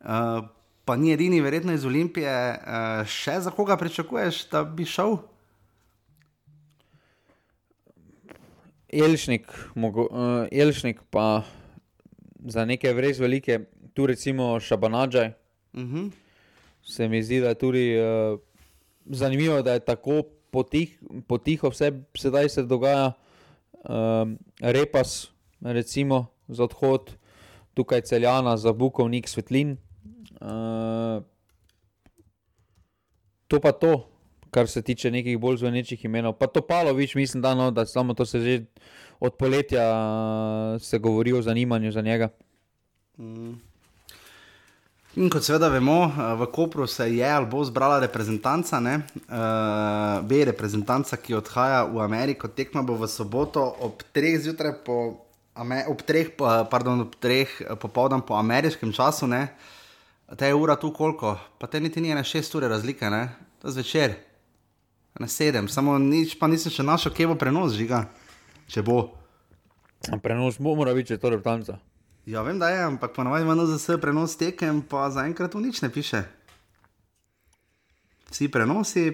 Uh, 0.00 0.48
pa 0.84 0.96
ni 0.96 1.12
edini, 1.12 1.40
verjetno 1.40 1.72
iz 1.72 1.84
Olimpije. 1.84 2.30
Uh, 2.30 3.06
še 3.08 3.38
za 3.40 3.50
koga 3.50 3.76
pričakuješ, 3.80 4.44
da 4.52 4.64
bi 4.64 4.84
šel? 4.84 5.16
Elšnik, 8.94 9.48
mogo, 9.74 10.06
uh, 10.10 10.44
Elšnik 10.52 11.00
pa 11.10 11.42
za 12.44 12.64
neke 12.64 12.92
res 12.92 13.18
velike, 13.18 13.64
tu 13.94 14.06
recimo 14.06 14.60
Šabanadžaj. 14.60 15.32
Uh 15.72 15.82
-huh. 15.82 16.10
Se 16.84 17.08
mi 17.08 17.22
zdi, 17.22 17.40
da 17.40 17.48
je 17.48 17.54
tudi 17.54 17.96
uh, 17.98 18.38
zanimivo, 19.06 19.62
da 19.62 19.72
je 19.72 19.80
tako 19.80 20.22
potih, 20.50 20.98
potiho 21.26 21.68
vse 21.68 21.92
sedaj 22.14 22.48
se 22.48 22.62
dogaja. 22.62 23.12
Uh, 23.84 24.30
repas, 24.60 25.30
recimo 25.60 26.26
za 26.48 26.64
odhod, 26.64 27.16
tukaj 27.74 28.00
celjana, 28.00 28.56
za 28.56 28.72
bukovnik 28.72 29.28
svetlin. 29.28 29.76
Uh, 30.40 31.22
to 33.48 33.60
pa 33.60 33.72
to, 33.72 34.08
kar 34.50 34.68
se 34.68 34.82
tiče 34.82 35.10
nekih 35.10 35.38
bolj 35.38 35.56
zvenečih 35.62 36.04
imenov. 36.04 36.38
Pa 36.38 36.46
to 36.46 36.62
Palovič, 36.62 37.14
mislim, 37.14 37.42
da, 37.42 37.54
no, 37.54 37.70
da 37.70 37.86
samo 37.86 38.14
to 38.14 38.26
se 38.26 38.40
že 38.40 38.64
od 39.20 39.36
poletja 39.38 39.84
uh, 39.90 40.82
se 40.82 40.98
govori 40.98 41.32
o 41.32 41.42
zanimanju 41.42 41.92
za 41.92 42.00
njega. 42.00 42.28
Mm. 43.18 43.54
In 45.14 45.28
kot 45.30 45.44
seveda 45.46 45.68
vemo, 45.70 46.10
v 46.10 46.46
Kopru 46.50 46.88
se 46.90 47.06
je 47.14 47.28
ali 47.30 47.46
bo 47.46 47.62
zbrala 47.64 48.00
reprezentanca, 48.02 48.80
ne? 48.82 48.96
uh, 48.98 50.18
B 50.26 50.42
reprezentanca, 50.44 51.16
ki 51.16 51.36
odhaja 51.38 51.84
v 51.86 52.02
Ameriko. 52.02 52.50
Tekma 52.50 52.82
bo 52.82 52.96
v 52.98 53.06
soboto 53.06 53.62
ob 53.62 54.02
3 54.10 54.42
zjutraj, 54.42 54.72
po, 54.82 54.96
ob 55.86 56.02
3, 56.02 56.34
pardon, 56.66 57.06
ob 57.06 57.14
3 57.22 57.78
popoldan 57.78 58.26
po 58.26 58.34
ameriškem 58.34 58.90
času. 58.90 59.30
Ne? 59.30 59.54
Te 60.36 60.46
je 60.46 60.54
ura 60.54 60.76
tu 60.76 60.92
koliko, 60.92 61.38
pa 61.58 61.66
te 61.66 61.80
niti 61.80 62.00
ni 62.00 62.14
na 62.14 62.22
6 62.22 62.56
ure 62.56 62.68
razlike, 62.68 63.10
ne? 63.10 63.28
to 63.62 63.68
je 63.68 63.72
zvečer, 63.72 64.14
na 65.20 65.26
7, 65.26 65.68
samo 65.68 65.98
nič 65.98 66.34
pa 66.38 66.48
nisem 66.50 66.72
še 66.74 66.82
našel, 66.82 67.12
kje 67.14 67.28
bo 67.30 67.36
prenos 67.38 67.76
žiga, 67.78 68.08
če 68.66 68.82
bo. 68.82 69.14
Prenos 70.22 70.58
bo, 70.58 70.74
mora 70.74 70.94
biti, 70.94 71.14
če 71.14 71.20
to 71.22 71.30
reprezentanca. 71.32 71.78
Ja, 72.26 72.42
vem, 72.42 72.58
da 72.58 72.72
je, 72.72 72.82
ampak 72.82 73.12
ponovadi 73.14 73.44
ima 73.44 73.54
za 73.54 73.76
vse 73.76 73.98
prenos 74.00 74.36
tekem, 74.40 74.82
pa 74.82 75.06
zaenkrat 75.12 75.52
tu 75.52 75.60
nič 75.60 75.82
ne 75.84 75.92
piše. 75.92 76.24
Vsi 78.32 78.48
prenosi, 78.50 79.04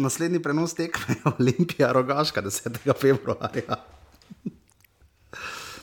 naslednji 0.00 0.40
prenos 0.42 0.74
tekme 0.78 1.18
je 1.18 1.22
Olimpija, 1.36 1.92
rogaška, 1.92 2.42
10. 2.42 2.80
februarja. 3.00 3.82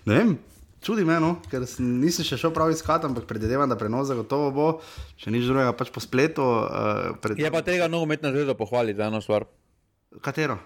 ne 0.09 0.15
vem, 0.15 0.37
čudi 0.85 1.05
me, 1.07 1.19
no, 1.19 1.35
ker 1.51 1.65
nisem 1.79 2.27
še 2.27 2.37
šel 2.39 2.53
prav 2.55 2.73
iskat, 2.73 3.07
ampak 3.07 3.27
predvidevam, 3.29 3.69
da 3.69 3.77
prenos 3.79 4.07
zagotovo 4.09 4.51
bo, 4.55 4.67
če 5.19 5.33
nič 5.33 5.47
drugega, 5.49 5.73
pač 5.77 5.91
po 5.95 6.03
spletu. 6.03 6.43
Uh, 6.43 7.17
pred... 7.23 7.39
Je 7.39 7.51
pa 7.51 7.63
tega 7.65 7.89
nogometna 7.91 8.33
zveza 8.35 8.55
pohvaliti 8.57 8.99
za 8.99 9.09
eno 9.11 9.21
stvar. 9.23 9.47
Katero? 10.25 10.59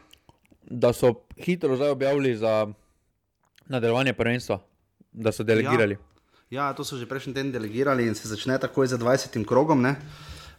Da 0.64 0.94
so 0.96 1.16
hitro 1.38 1.76
zdaj 1.76 1.96
objavili 1.96 2.38
za 2.40 2.68
nadaljevanje 3.68 4.14
prvenstva 4.16 4.62
da 5.14 5.32
so 5.32 5.44
delegirali. 5.44 5.98
Ja. 6.50 6.68
ja, 6.68 6.74
to 6.74 6.84
so 6.84 6.98
že 6.98 7.06
prejšnji 7.06 7.34
teden 7.34 7.52
delegirali 7.52 8.08
in 8.08 8.16
se 8.16 8.28
začne 8.28 8.58
takoj 8.58 8.88
za 8.88 8.98
20 8.98 9.46
krogom. 9.46 9.82
Ne, 9.82 9.96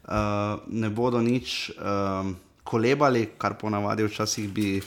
uh, 0.06 0.62
ne 0.66 0.90
bodo 0.90 1.20
nič 1.20 1.74
uh, 1.74 2.30
kolebali, 2.64 3.34
kar 3.38 3.58
ponavadi 3.58 4.06
včasih 4.06 4.48
bi, 4.48 4.80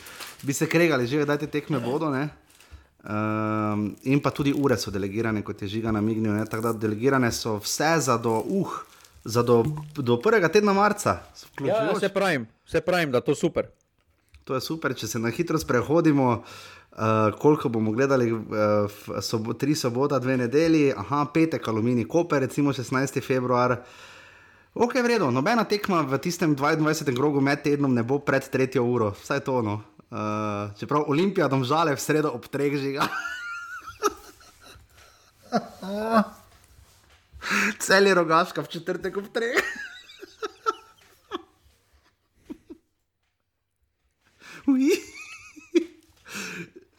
bi 0.43 0.53
se 0.53 0.67
kregali, 0.67 1.07
že 1.07 1.25
da 1.25 1.37
te 1.37 1.47
tekme 1.47 1.79
bodo. 1.79 2.09
Ne. 2.09 2.29
Um, 3.07 3.95
in 4.03 4.19
pa 4.19 4.31
tudi 4.35 4.51
ure 4.51 4.75
so 4.77 4.91
delegirane, 4.91 5.39
kot 5.41 5.61
je 5.61 5.67
žiga 5.67 5.91
na 5.91 6.01
Mignju. 6.01 6.33
Tako 6.45 6.63
da 6.63 6.73
delegirane 6.73 7.31
so 7.31 7.55
vse 7.63 7.93
za 8.03 8.17
do, 8.17 8.41
uh, 8.43 8.73
za 9.23 9.43
do, 9.43 9.63
do 9.95 10.17
prvega 10.19 10.49
tedna 10.51 10.73
marca. 10.73 11.19
Ja, 11.63 11.99
se 11.99 12.09
pravim, 12.09 12.47
se 12.65 12.81
pravim, 12.81 13.11
da 13.11 13.21
to 13.21 13.35
super. 13.35 13.67
To 14.43 14.55
je 14.55 14.61
super, 14.61 14.95
če 14.95 15.07
se 15.07 15.19
na 15.19 15.29
hitro 15.29 15.59
sprehodimo. 15.59 16.43
Uh, 16.97 17.39
koliko 17.39 17.69
bomo 17.69 17.91
gledali, 17.91 18.31
uh, 18.31 18.41
sobo, 19.21 19.53
tri 19.53 19.75
sobota, 19.75 20.19
dve 20.19 20.37
nedelji, 20.37 20.93
aha, 20.97 21.27
petek, 21.33 21.67
aluminij, 21.67 22.07
koper, 22.09 22.41
recimo 22.41 22.73
16. 22.73 23.21
februar. 23.21 23.75
Ok, 24.73 24.95
vredno, 25.03 25.29
nobena 25.31 25.63
tekma 25.63 26.01
v 26.01 26.17
tistem 26.17 26.55
22. 26.55 27.15
krogu 27.15 27.41
med 27.41 27.61
tednom 27.63 27.93
ne 27.93 28.03
bo 28.03 28.17
pred 28.19 28.49
tretjo 28.49 28.83
uro, 28.83 29.13
vsaj 29.21 29.45
to. 29.45 29.61
No. 29.61 29.81
Uh, 30.07 30.71
čeprav 30.79 31.03
Olimpija 31.11 31.47
domžale 31.51 31.91
v 31.95 31.99
sredo 31.99 32.31
ob 32.31 32.47
treh 32.47 32.71
žiga. 32.79 33.07
Cel 37.83 38.07
je 38.07 38.13
rogaška 38.15 38.61
v 38.63 38.71
četrtek 38.71 39.17
ob 39.19 39.27
treh. 39.35 39.59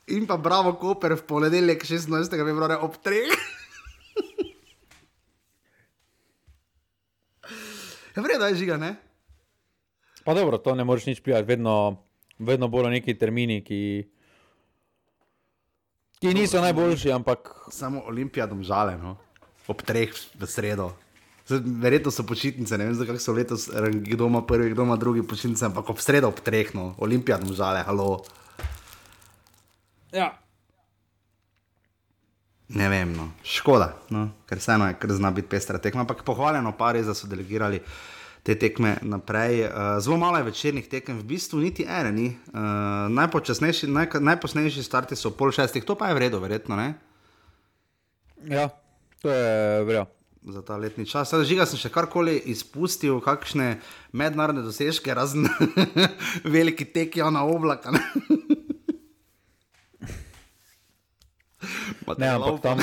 In 0.08 0.24
pa 0.24 0.36
Bravo 0.40 0.72
Koper 0.80 1.12
v 1.20 1.22
ponedeljek 1.28 1.84
16. 1.84 2.32
februarja 2.32 2.80
ob 2.80 2.96
3. 2.96 3.28
Ja, 8.16 8.22
Vredno 8.24 8.48
je 8.50 8.58
žiga, 8.58 8.80
ne? 8.80 8.96
Pa 10.24 10.34
dobro, 10.34 10.58
to 10.58 10.74
ne 10.74 10.82
moreš 10.84 11.06
nič 11.06 11.20
prijati, 11.20 11.46
vedno, 11.46 12.02
vedno 12.38 12.68
bodo 12.68 12.90
neki 12.90 13.14
termini, 13.18 13.60
ki, 13.64 13.80
ki 16.20 16.34
niso 16.34 16.60
najboljši, 16.60 17.12
ampak. 17.12 17.50
Samo 17.74 18.02
olimpijadom 18.06 18.62
žale, 18.64 18.98
no? 18.98 19.16
ob 19.68 19.84
treh 19.84 20.08
v 20.40 20.48
sredo. 20.48 20.94
Verjetno 21.48 22.12
so 22.12 22.24
počitnice, 22.28 22.76
ne 22.80 22.88
vem, 22.88 22.96
zakaj 22.96 23.20
so 23.20 23.32
letos, 23.36 23.68
kdo 24.04 24.28
ima 24.28 24.40
prvi, 24.44 24.72
kdo 24.72 24.84
ima 24.84 24.96
drugi 24.96 25.22
počitnice, 25.24 25.68
ampak 25.68 25.90
ob 25.92 26.00
sredo 26.00 26.28
ob 26.28 26.40
treh, 26.44 26.72
no, 26.76 26.94
olimpijadom 27.04 27.52
žale, 27.56 27.84
halo. 27.84 28.24
Ja. 30.12 30.32
Ne 32.68 32.88
vem, 32.88 33.12
no. 33.16 33.30
škoda, 33.44 33.94
no. 34.12 34.28
ker 34.48 34.60
vseeno 34.60 34.88
je, 34.88 34.96
ker 35.00 35.12
zna 35.16 35.32
biti 35.36 35.48
pestra 35.48 35.80
tekma. 35.80 36.04
Ampak 36.04 36.24
pohvaljeno, 36.24 36.72
pa 36.76 36.92
res, 36.96 37.08
da 37.08 37.16
so 37.16 37.28
delegirali 37.28 37.80
te 38.48 38.56
tekme 38.56 38.96
naprej. 39.04 39.68
Uh, 39.68 40.00
zelo 40.00 40.16
malo 40.16 40.40
je 40.40 40.46
večernih 40.48 40.88
tekem, 40.88 41.18
v 41.20 41.24
bistvu 41.24 41.60
niti 41.60 41.84
ene. 41.84 42.12
Ni. 42.12 42.28
Uh, 42.48 42.56
najpočasnejši, 43.12 43.90
naj, 43.92 44.16
najposnejši 44.24 44.82
starti 44.82 45.16
so 45.20 45.34
pol 45.36 45.52
šestih, 45.52 45.84
to 45.84 45.98
pa 46.00 46.08
je 46.08 46.16
vredno, 46.16 46.40
verjetno. 46.40 46.76
Ne? 46.80 46.94
Ja, 48.48 48.70
to 49.20 49.28
je 49.28 49.84
vredno. 49.84 50.08
Za 50.48 50.62
ta 50.64 50.78
letni 50.80 51.04
čas. 51.04 51.28
Zdaj, 51.28 51.44
žiga 51.44 51.66
sem 51.68 51.76
še 51.76 51.92
karkoli 51.92 52.38
izpustil, 52.48 53.18
kakšne 53.20 53.82
mednarodne 54.16 54.62
dosežke, 54.64 55.12
razen 55.12 55.44
veliki 56.56 56.88
teki 56.88 57.20
na 57.28 57.44
oblaka. 57.44 57.92
Ne, 57.92 58.00
ampak 62.38 62.64
tam, 62.64 62.80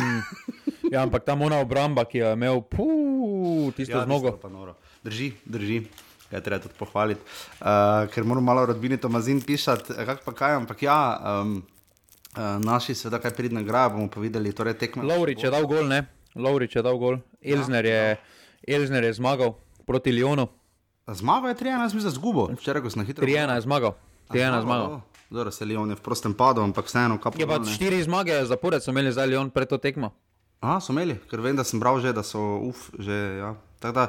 ja, 0.94 1.02
ampak 1.02 1.26
tam 1.26 1.42
ona 1.42 1.58
obramba, 1.64 2.06
ki 2.06 2.22
je 2.22 2.34
imel, 2.38 2.62
puh, 2.70 3.74
tisto 3.74 3.98
ja, 3.98 4.06
zmogo. 4.06 4.38
Drži, 5.06 5.32
drži. 5.46 5.84
Kaj 6.30 6.42
treba 6.42 6.58
tudi 6.64 6.74
pohvaliti, 6.80 7.22
uh, 7.62 8.08
ker 8.10 8.26
moramo 8.26 8.46
malo 8.46 8.66
rodbini 8.66 8.98
to 8.98 9.10
mazin 9.14 9.42
pišati, 9.46 9.94
eh, 9.94 10.06
kak 10.06 10.24
pa 10.26 10.34
kaj, 10.34 10.56
ampak 10.58 10.82
ja, 10.82 10.98
um, 11.22 11.60
uh, 12.34 12.58
naši 12.66 12.96
se 12.98 13.10
da 13.14 13.20
kaj 13.22 13.36
pridne 13.38 13.62
graja, 13.64 13.92
bomo 13.94 14.10
pa 14.10 14.20
videli, 14.20 14.50
torej 14.52 14.74
tekme. 14.82 15.06
Lovrič 15.06 15.46
je 15.46 15.52
dal 15.54 15.68
gol, 15.70 15.86
ne? 15.86 16.02
Lovrič 16.36 16.76
je 16.76 16.82
dal 16.82 16.98
gol, 16.98 17.20
Elzner 17.46 17.86
je, 17.86 17.94
ja, 17.94 18.10
ja. 18.18 18.18
Elzner 18.78 19.06
je 19.06 19.14
zmagal 19.14 19.54
proti 19.86 20.12
Lionu. 20.12 20.48
Zmagal 21.08 21.54
je 21.54 21.56
13, 21.62 21.94
mislim, 21.94 22.02
za 22.02 22.16
zgubo, 22.18 22.50
včeraj, 22.58 22.82
ko 22.82 22.90
sem 22.90 23.06
hitro. 23.06 23.26
3-1 23.26 23.56
je 23.56 23.62
zmagal, 23.70 23.94
3-1 24.34 24.56
je 24.58 24.62
zmagal. 24.66 25.02
Zdaj 25.30 25.52
se 25.52 25.66
Leon 25.66 25.90
je 25.90 25.96
v 25.96 26.02
prostem 26.02 26.34
padu, 26.34 26.62
ampak 26.62 26.86
vseeno. 26.86 27.20
Je 27.38 27.48
pa 27.48 27.58
štiri 27.62 28.02
zmage 28.04 28.46
zapored, 28.46 28.82
so 28.82 28.94
imeli 28.94 29.14
zdaj 29.14 29.28
Leon 29.28 29.50
pred 29.50 29.70
to 29.70 29.78
tekmo. 29.78 30.14
A, 30.62 30.78
so 30.82 30.94
imeli, 30.94 31.18
ker 31.30 31.42
vem, 31.42 31.58
da 31.58 31.66
sem 31.66 31.82
bral 31.82 32.00
že, 32.02 32.14
da 32.14 32.24
so 32.24 32.42
uf, 32.62 32.90
že. 32.98 33.42
Ja. 33.42 33.54
Tako 33.82 33.94
da, 33.94 34.06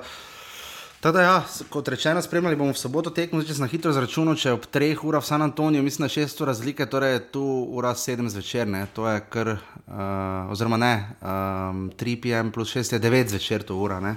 ja, 1.15 1.45
kot 1.69 1.89
rečeno, 1.89 2.23
spremljali 2.23 2.57
bomo 2.57 2.73
v 2.73 2.79
soboto 2.79 3.11
tekmo, 3.11 3.43
če 3.45 3.55
se 3.55 3.63
na 3.63 3.69
hitro 3.71 3.93
zračunamo, 3.93 4.35
če 4.35 4.55
ob 4.57 4.65
3 4.73 4.97
urah 5.05 5.23
v 5.23 5.29
San 5.29 5.45
Antoniju, 5.45 5.85
mislim, 5.85 6.07
da 6.07 6.11
6 6.11 6.41
ur 6.43 6.49
razlike, 6.51 6.87
torej 6.91 7.13
je 7.13 7.21
tu 7.37 7.45
ura 7.79 7.93
7 7.95 8.27
zvečer, 8.33 8.67
ne, 8.67 8.87
to 8.97 9.05
je 9.09 9.21
kar, 9.31 9.53
uh, 9.53 10.51
oziroma 10.51 10.81
ne, 10.81 10.93
um, 11.21 11.85
3 11.95 12.17
pm 12.23 12.51
plus 12.51 12.75
6 12.75 12.97
je 12.97 13.01
9 13.05 13.31
zvečer, 13.37 13.63
to 13.63 13.77
ura, 13.77 14.01
ne. 14.01 14.17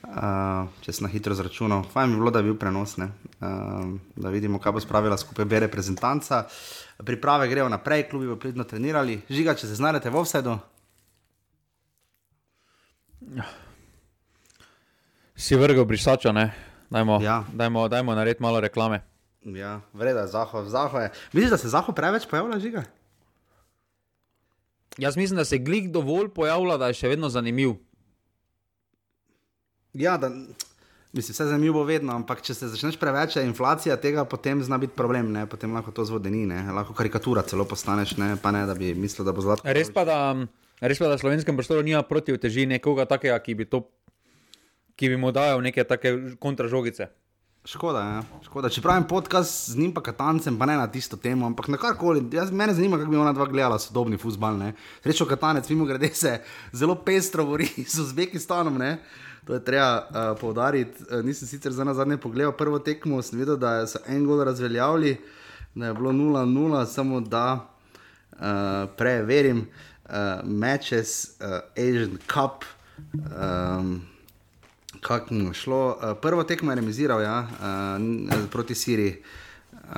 Uh, 0.00 0.66
če 0.82 0.96
sem 0.96 1.06
na 1.06 1.12
hitro 1.12 1.36
zračunal. 1.36 1.86
Fajn 1.92 2.10
bi 2.10 2.18
bilo, 2.18 2.34
da 2.34 2.42
bi 2.42 2.50
bil 2.50 2.58
prenos, 2.58 2.96
uh, 2.98 3.08
da 4.16 4.34
vidimo, 4.34 4.58
kaj 4.58 4.76
bo 4.76 4.82
spravila 4.82 5.16
skupaj 5.20 5.46
B 5.46 5.62
reprezentanca. 5.62 6.42
Priprave 7.06 7.48
grejo 7.48 7.68
naprej, 7.70 8.08
klubi 8.10 8.28
bo 8.28 8.36
pridno 8.40 8.64
trenirali. 8.64 9.20
Žiga, 9.30 9.54
če 9.54 9.70
se 9.70 9.78
znajdete 9.78 10.10
v 10.10 10.20
offsetu. 10.24 10.58
Si 15.40 15.56
vrgel 15.56 15.84
brisačo, 15.88 16.32
ne? 16.36 16.50
Dajmo, 16.90 17.20
ja. 17.24 17.44
dajmo, 17.52 17.88
dajmo 17.88 18.14
narediti 18.14 18.42
malo 18.42 18.60
reklame. 18.60 19.00
Ja, 19.40 19.80
vreda, 19.92 20.26
zaho, 20.28 20.64
zaho 20.68 21.00
je. 21.00 21.10
Misliš, 21.32 21.50
da 21.50 21.58
se 21.58 21.68
zaho 21.72 21.92
preveč 21.96 22.26
pojavlja, 22.28 22.58
žiga? 22.60 22.82
Jaz 24.98 25.16
mislim, 25.16 25.36
da 25.36 25.44
se 25.44 25.58
glik 25.58 25.88
dovolj 25.88 26.28
pojavlja, 26.34 26.76
da 26.76 26.90
je 26.90 26.98
še 27.00 27.08
vedno 27.08 27.30
zanimiv. 27.32 27.78
Ja, 29.96 30.18
da, 30.20 30.28
mislim, 31.12 31.32
vse 31.32 31.46
zanimivo 31.48 31.84
vedno, 31.88 32.12
ampak 32.20 32.42
če 32.44 32.54
se 32.54 32.68
začneš 32.68 32.98
preveč, 33.00 33.38
je 33.38 33.46
inflacija 33.48 33.96
tega, 33.96 34.26
potem 34.28 34.60
zna 34.62 34.76
biti 34.82 34.92
problem, 34.98 35.32
ne? 35.32 35.46
potem 35.48 35.72
lahko 35.72 35.94
to 35.94 36.04
zvodeni, 36.04 36.44
ne? 36.50 36.66
lahko 36.76 36.92
karikatura 36.94 37.46
celo 37.48 37.64
postaneš, 37.64 38.18
ne? 38.20 38.34
pa 38.42 38.52
ne, 38.52 38.66
da 38.68 38.76
bi 38.76 38.92
mislil, 38.94 39.24
da 39.24 39.32
bo 39.32 39.46
zlato. 39.46 39.64
Res 39.64 39.88
pa, 39.94 40.04
da, 40.04 40.20
res 40.84 41.00
pa, 41.00 41.08
da 41.08 41.16
v 41.16 41.24
slovenskem 41.24 41.56
prostoru 41.56 41.86
nima 41.86 42.04
proti 42.04 42.36
uteži 42.36 42.68
nekoga 42.68 43.08
takega, 43.08 43.40
ki 43.40 43.56
bi, 43.56 43.70
to, 43.72 43.86
ki 45.00 45.08
bi 45.08 45.16
mu 45.16 45.32
dajal 45.32 45.62
neke 45.64 45.84
take 45.88 46.12
kontražogice. 46.36 47.06
Škoda, 47.64 48.00
ja. 48.04 48.20
škoda. 48.44 48.68
Če 48.72 48.82
pravim 48.84 49.06
podcast 49.08 49.70
z 49.72 49.78
njim, 49.80 49.94
pa 49.96 50.02
katancem, 50.04 50.56
pa 50.60 50.66
ne 50.68 50.76
na 50.76 50.86
tisto 50.92 51.16
temo, 51.20 51.46
ampak 51.48 51.70
na 51.72 51.78
karkoli. 51.80 52.22
Jaz, 52.32 52.52
mene 52.52 52.74
zanima, 52.76 52.98
kako 53.00 53.12
bi 53.12 53.20
ona 53.20 53.32
dva 53.36 53.46
gledala 53.48 53.78
sodobni 53.80 54.18
futbal. 54.20 54.60
Rečo, 55.04 55.24
katanec, 55.28 55.68
mimo 55.72 55.86
grede 55.88 56.10
se 56.16 56.34
zelo 56.72 56.98
pestro 57.04 57.46
bori 57.48 57.68
z 57.92 58.00
Uzbekistanom. 58.04 58.76
Ne? 58.80 58.98
To 59.48 59.56
je 59.56 59.64
treba 59.64 59.88
uh, 60.04 60.20
poudariti. 60.40 61.04
Uh, 61.08 61.24
nisem 61.24 61.48
sicer 61.48 61.72
za 61.72 61.84
nazadnje 61.84 62.20
pogledal 62.20 62.52
prvo 62.56 62.78
tekmo, 62.84 63.22
sem 63.24 63.40
videl, 63.40 63.56
da 63.60 63.86
so 63.88 64.04
en 64.08 64.28
gol 64.28 64.44
razveljavili, 64.44 65.16
da 65.74 65.88
je 65.88 65.96
bilo 65.96 66.12
0-0, 66.12 66.84
samo 66.92 67.20
da 67.20 67.46
uh, 67.56 68.38
preverim 69.00 69.64
uh, 69.64 70.44
matches, 70.44 71.40
uh, 71.40 71.60
Asian 71.76 72.20
Cup. 72.28 72.68
Um, 73.16 74.09
kako 75.00 75.34
mu 75.34 75.48
je 75.48 75.54
šlo. 75.54 75.88
Uh, 75.88 76.18
prvo 76.22 76.44
tekmo 76.44 76.72
je 76.72 76.76
remiziral 76.76 77.22
ja, 77.22 77.48
uh, 78.30 78.50
proti 78.50 78.74
Siriji. 78.74 79.22
Uh, 79.72 79.96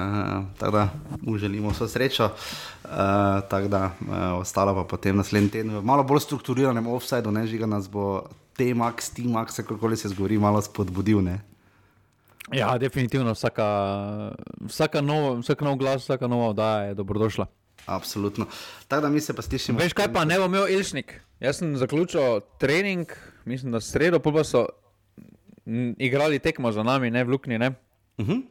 tako 0.59 0.73
da 0.73 0.89
mu 1.21 1.39
želimo 1.39 1.71
vso 1.71 1.89
srečo, 1.89 2.25
uh, 2.25 2.91
tako 3.51 3.69
da 3.69 3.85
uh, 3.85 4.17
ostalo 4.41 4.75
pa 4.75 4.85
potem 4.89 5.17
naslednji 5.17 5.51
teden, 5.51 5.85
malo 5.85 6.03
bolj 6.03 6.21
strukturiranem 6.21 6.87
offsajdu, 6.87 7.31
ne 7.31 7.47
žiga 7.47 7.67
nas 7.67 7.91
bo 7.91 8.23
T-Max, 8.57 9.13
T-Max, 9.15 9.63
kako 9.63 9.97
se 9.97 10.09
zgori, 10.09 10.39
malo 10.39 10.63
spodbudil. 10.63 11.21
Ne? 11.23 11.41
Ja, 12.53 12.79
definitivno, 12.79 13.33
vsaka, 13.33 13.67
vsaka, 14.67 15.01
nov, 15.01 15.41
vsaka 15.41 15.65
nov 15.65 15.77
glas, 15.77 16.03
vsaka 16.03 16.27
nova 16.27 16.49
oddaja 16.49 16.83
je 16.85 16.95
dobrodošla. 16.95 17.47
Absolutno. 17.87 18.47
Tako 18.89 19.03
da 19.03 19.09
mi 19.09 19.21
se 19.21 19.35
pa 19.35 19.43
slišimo. 19.43 19.79
Veš 19.79 19.93
kaj 19.93 20.13
pa, 20.13 20.25
ne 20.25 20.39
bom 20.39 20.55
imel 20.55 20.69
Ilšnik. 20.69 21.21
Jaz 21.41 21.59
sem 21.59 21.77
zaključil 21.77 22.41
trening, 22.59 23.07
mislim, 23.45 23.73
da 23.73 23.81
sredo, 23.81 24.19
pa 24.19 24.45
so 24.45 24.67
igrali 25.99 26.39
tekmo 26.39 26.73
za 26.73 26.83
nami, 26.83 27.11
ne 27.11 27.25
v 27.25 27.29
Lukni. 27.29 27.59
Ne? 27.59 27.75
Uh 28.19 28.27
mhm. 28.27 28.33
-huh. 28.33 28.43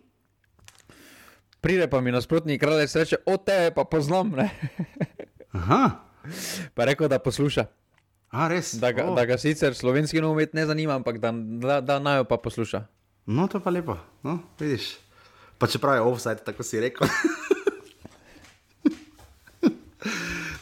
Pride 1.62 1.88
pa 1.88 2.01
mi 2.01 2.12
nasprotni 2.12 2.59
kralj, 2.59 2.88
reče: 2.93 3.16
O 3.26 3.38
te 3.38 3.72
pa 3.76 3.84
poznam. 3.84 4.32
pa 6.76 6.86
rekel, 6.86 7.07
da 7.07 7.20
posluša. 7.20 7.66
A, 8.32 8.49
da, 8.80 8.91
ga, 8.91 9.09
oh. 9.09 9.16
da 9.16 9.26
ga 9.26 9.38
sicer 9.38 9.76
slovenski 9.76 10.22
nogomet 10.22 10.53
ne 10.53 10.66
zanima, 10.66 10.95
ampak 10.95 11.18
da, 11.18 11.32
da, 11.36 11.82
da 11.82 11.99
naj 11.99 12.18
jo 12.18 12.24
pa 12.24 12.38
posluša. 12.38 12.86
No, 13.26 13.47
to 13.47 13.59
pa 13.59 13.70
lepo, 13.70 13.97
no, 14.24 14.39
vidiš. 14.59 14.97
Pa 15.57 15.68
čeprav 15.68 15.95
je 15.95 16.01
offside, 16.01 16.43
tako 16.45 16.64
si 16.64 16.80
rekel. 16.80 17.07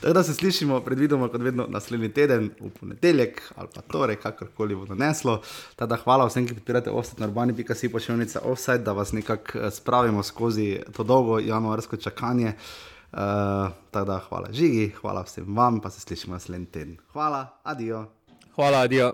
Tako 0.01 0.13
da 0.13 0.23
se 0.23 0.33
slišimo, 0.33 0.79
predvidoma, 0.79 1.27
kot 1.27 1.41
vedno, 1.41 1.65
naslednji 1.69 2.09
teden, 2.13 2.49
v 2.59 2.69
ponedeljek 2.79 3.41
ali 3.55 3.67
pa 3.75 3.81
torek, 3.81 4.21
kakorkoli 4.21 4.75
bo 4.75 4.85
naneslo. 4.85 5.41
Tada 5.75 5.97
hvala 5.99 6.27
vsem, 6.27 6.47
ki 6.47 6.55
podpirate 6.55 6.91
offset 6.91 7.19
na 7.19 7.27
urbani.si 7.27 7.91
pošiljnica 7.91 8.41
offset, 8.43 8.83
da 8.83 8.93
vas 8.93 9.11
nekako 9.11 9.59
eh, 9.59 9.71
spravimo 9.71 10.23
skozi 10.23 10.79
to 10.95 11.03
dolgo 11.03 11.39
januarsko 11.39 11.97
čakanje. 11.97 12.53
Uh, 13.11 13.17
tako 13.91 14.05
da 14.05 14.19
hvala 14.29 14.47
žigi, 14.51 14.91
hvala 15.01 15.21
vsem 15.21 15.55
vam, 15.57 15.79
pa 15.81 15.89
se 15.89 15.99
slišimo 15.99 16.33
naslednji 16.33 16.65
teden. 16.65 16.97
Hvala, 17.13 17.47
adijo. 17.63 18.05
Hvala, 18.55 18.79
adijo. 18.79 19.13